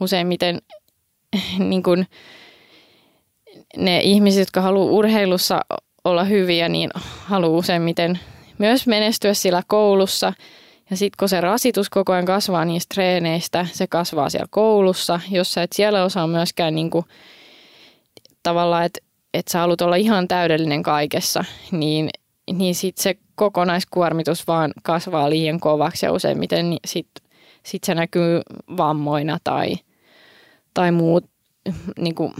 Useimmiten 0.00 0.58
niin 1.68 1.82
kun 1.82 2.06
ne 3.76 4.00
ihmiset, 4.00 4.40
jotka 4.40 4.60
haluaa 4.60 4.92
urheilussa 4.92 5.60
olla 6.04 6.24
hyviä, 6.24 6.68
niin 6.68 6.90
haluaa 7.24 7.58
useimmiten 7.58 8.18
myös 8.58 8.86
menestyä 8.86 9.34
sillä 9.34 9.62
koulussa. 9.66 10.32
Ja 10.90 10.96
sitten 10.96 11.16
kun 11.18 11.28
se 11.28 11.40
rasitus 11.40 11.90
koko 11.90 12.12
ajan 12.12 12.24
kasvaa 12.24 12.64
niistä 12.64 12.94
treeneistä, 12.94 13.66
se 13.72 13.86
kasvaa 13.86 14.30
siellä 14.30 14.46
koulussa, 14.50 15.20
jos 15.30 15.52
sä 15.52 15.62
et 15.62 15.72
siellä 15.72 16.04
osaa 16.04 16.26
myöskään 16.26 16.74
niin 16.74 16.90
kuin, 16.90 17.04
tavallaan, 18.42 18.84
että 18.84 19.00
et 19.34 19.48
sä 19.48 19.58
haluat 19.58 19.80
olla 19.80 19.96
ihan 19.96 20.28
täydellinen 20.28 20.82
kaikessa, 20.82 21.44
niin, 21.70 22.10
niin 22.52 22.74
sitten 22.74 23.02
se 23.02 23.14
kokonaiskuormitus 23.34 24.46
vaan 24.46 24.72
kasvaa 24.82 25.30
liian 25.30 25.60
kovaksi 25.60 26.06
ja 26.06 26.12
useimmiten 26.12 26.70
niin 26.70 26.80
sitten 26.86 27.28
sit 27.62 27.84
se 27.84 27.94
näkyy 27.94 28.40
vammoina 28.76 29.38
tai, 29.44 29.76
tai 30.74 30.92
muut 30.92 31.24
niin 31.98 32.14
kuin 32.14 32.32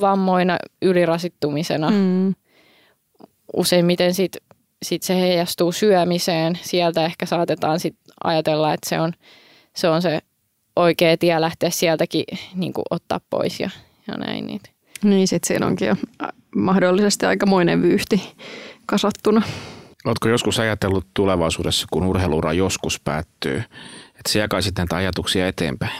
vammoina, 0.00 0.58
ylirasittumisena. 0.82 1.90
Mm. 1.90 2.34
Useimmiten 3.56 4.14
sit, 4.14 4.36
sit 4.82 5.02
se 5.02 5.20
heijastuu 5.20 5.72
syömiseen. 5.72 6.58
Sieltä 6.62 7.04
ehkä 7.04 7.26
saatetaan 7.26 7.80
sit 7.80 7.96
ajatella, 8.24 8.72
että 8.72 8.88
se 8.88 9.00
on 9.00 9.12
se, 9.76 9.88
on 9.88 10.02
se 10.02 10.20
oikea 10.76 11.16
tie 11.16 11.40
lähteä 11.40 11.70
sieltäkin 11.70 12.24
niin 12.54 12.72
kuin 12.72 12.84
ottaa 12.90 13.20
pois 13.30 13.60
ja, 13.60 13.70
ja 14.06 14.16
näin. 14.16 14.46
Niin. 14.46 14.60
Niin 15.02 15.28
sitten 15.28 15.48
siinä 15.48 15.66
onkin 15.66 15.88
jo 15.88 15.96
mahdollisesti 16.56 17.26
aikamoinen 17.26 17.82
vyyhti 17.82 18.32
kasattuna. 18.86 19.42
Oletko 20.04 20.28
joskus 20.28 20.58
ajatellut 20.58 21.06
tulevaisuudessa, 21.14 21.86
kun 21.90 22.04
urheiluura 22.04 22.52
joskus 22.52 23.00
päättyy, 23.00 23.56
että 24.08 24.28
se 24.28 24.38
jakaisit 24.38 24.78
näitä 24.78 24.96
ajatuksia 24.96 25.48
eteenpäin? 25.48 25.92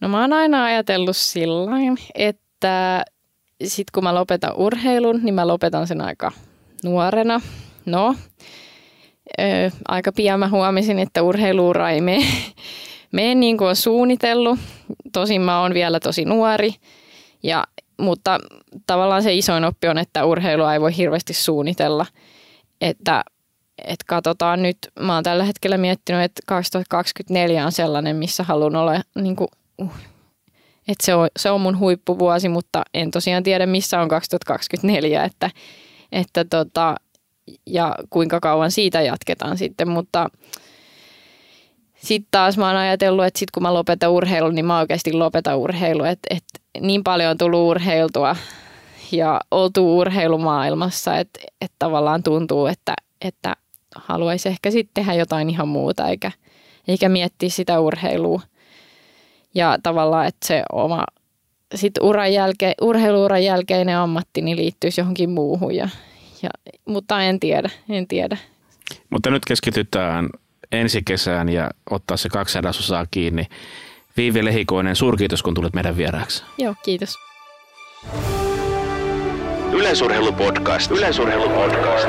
No 0.00 0.08
mä 0.08 0.20
oon 0.20 0.32
aina 0.32 0.64
ajatellut 0.64 1.16
sillä 1.16 1.70
että 2.14 3.04
sit 3.64 3.90
kun 3.90 4.04
mä 4.04 4.14
lopetan 4.14 4.56
urheilun, 4.56 5.20
niin 5.22 5.34
mä 5.34 5.46
lopetan 5.46 5.86
sen 5.86 6.00
aika 6.00 6.32
nuorena. 6.84 7.40
No, 7.86 8.14
ö, 9.38 9.70
aika 9.88 10.12
pian 10.12 10.40
mä 10.40 10.48
huomasin, 10.48 10.98
että 10.98 11.22
urheiluura 11.22 11.90
ei 11.90 12.00
mene, 12.00 12.26
mene 13.12 13.34
niin 13.34 13.58
kuin 13.58 13.68
on 13.68 13.76
suunnitellut. 13.76 14.58
Tosin 15.12 15.40
mä 15.40 15.60
oon 15.60 15.74
vielä 15.74 16.00
tosi 16.00 16.24
nuori, 16.24 16.74
ja, 17.42 17.64
mutta 18.00 18.38
tavallaan 18.86 19.22
se 19.22 19.34
isoin 19.34 19.64
oppi 19.64 19.88
on, 19.88 19.98
että 19.98 20.24
urheilua 20.24 20.74
ei 20.74 20.80
voi 20.80 20.96
hirveästi 20.96 21.34
suunnitella. 21.34 22.06
Että 22.80 23.24
et 23.84 24.04
katsotaan 24.06 24.62
nyt, 24.62 24.78
mä 25.00 25.14
oon 25.14 25.24
tällä 25.24 25.44
hetkellä 25.44 25.76
miettinyt, 25.76 26.22
että 26.22 26.42
2024 26.46 27.66
on 27.66 27.72
sellainen, 27.72 28.16
missä 28.16 28.42
haluan 28.42 28.76
olla 28.76 29.00
niin 29.14 29.36
kuin, 29.36 29.48
uh, 29.78 29.92
että 30.88 31.06
se 31.06 31.14
on, 31.14 31.28
se 31.38 31.50
on 31.50 31.60
mun 31.60 31.78
huippuvuosi, 31.78 32.48
mutta 32.48 32.82
en 32.94 33.10
tosiaan 33.10 33.42
tiedä, 33.42 33.66
missä 33.66 34.00
on 34.00 34.08
2024, 34.08 35.24
että, 35.24 35.50
että 36.12 36.44
tota, 36.44 36.96
ja 37.66 37.94
kuinka 38.10 38.40
kauan 38.40 38.70
siitä 38.70 39.00
jatketaan 39.00 39.58
sitten, 39.58 39.88
mutta 39.88 40.30
sitten 41.96 42.28
taas 42.30 42.58
mä 42.58 42.66
oon 42.66 42.76
ajatellut, 42.76 43.24
että 43.24 43.38
sit 43.38 43.50
kun 43.50 43.62
mä 43.62 43.74
lopetan 43.74 44.10
urheilun, 44.10 44.54
niin 44.54 44.64
mä 44.64 44.78
oikeasti 44.78 45.12
lopetan 45.12 45.58
urheilu, 45.58 46.04
että, 46.04 46.34
että 46.36 46.60
niin 46.80 47.04
paljon 47.04 47.30
on 47.30 47.38
tullut 47.38 47.70
urheiltua 47.70 48.36
ja 49.12 49.40
oltu 49.50 49.98
urheilumaailmassa, 49.98 51.18
että, 51.18 51.40
että 51.60 51.76
tavallaan 51.78 52.22
tuntuu, 52.22 52.66
että, 52.66 52.94
että 53.20 53.56
haluaisi 53.96 54.48
ehkä 54.48 54.70
sitten 54.70 54.94
tehdä 54.94 55.14
jotain 55.14 55.50
ihan 55.50 55.68
muuta, 55.68 56.08
eikä, 56.08 56.32
eikä 56.88 57.08
miettiä 57.08 57.48
sitä 57.48 57.80
urheilua. 57.80 58.40
Ja 59.56 59.78
tavallaan, 59.82 60.26
että 60.26 60.46
se 60.46 60.62
oma 60.72 61.04
sit 61.74 61.94
uran 62.00 62.32
jälke, 62.32 62.74
urheiluuran 62.80 63.44
jälkeinen 63.44 63.96
ammatti 63.96 64.42
niin 64.42 64.56
liittyisi 64.56 65.00
johonkin 65.00 65.30
muuhun. 65.30 65.74
Ja, 65.74 65.88
ja, 66.42 66.50
mutta 66.84 67.22
en 67.22 67.40
tiedä, 67.40 67.70
en 67.88 68.08
tiedä. 68.08 68.36
Mutta 69.10 69.30
nyt 69.30 69.44
keskitytään 69.44 70.28
ensi 70.72 71.02
kesään 71.02 71.48
ja 71.48 71.70
ottaa 71.90 72.16
se 72.16 72.28
kaksi 72.28 72.52
sadasosaa 72.52 73.06
kiinni. 73.10 73.46
Viivi 74.16 74.44
Lehikoinen, 74.44 74.96
suurkiitos 74.96 75.42
kun 75.42 75.54
tulit 75.54 75.74
meidän 75.74 75.96
vieraaksi. 75.96 76.44
Joo, 76.58 76.74
kiitos. 76.84 77.14
Yleisurheilupodcast. 79.72 80.90
Yleisurheilupodcast. 80.90 82.08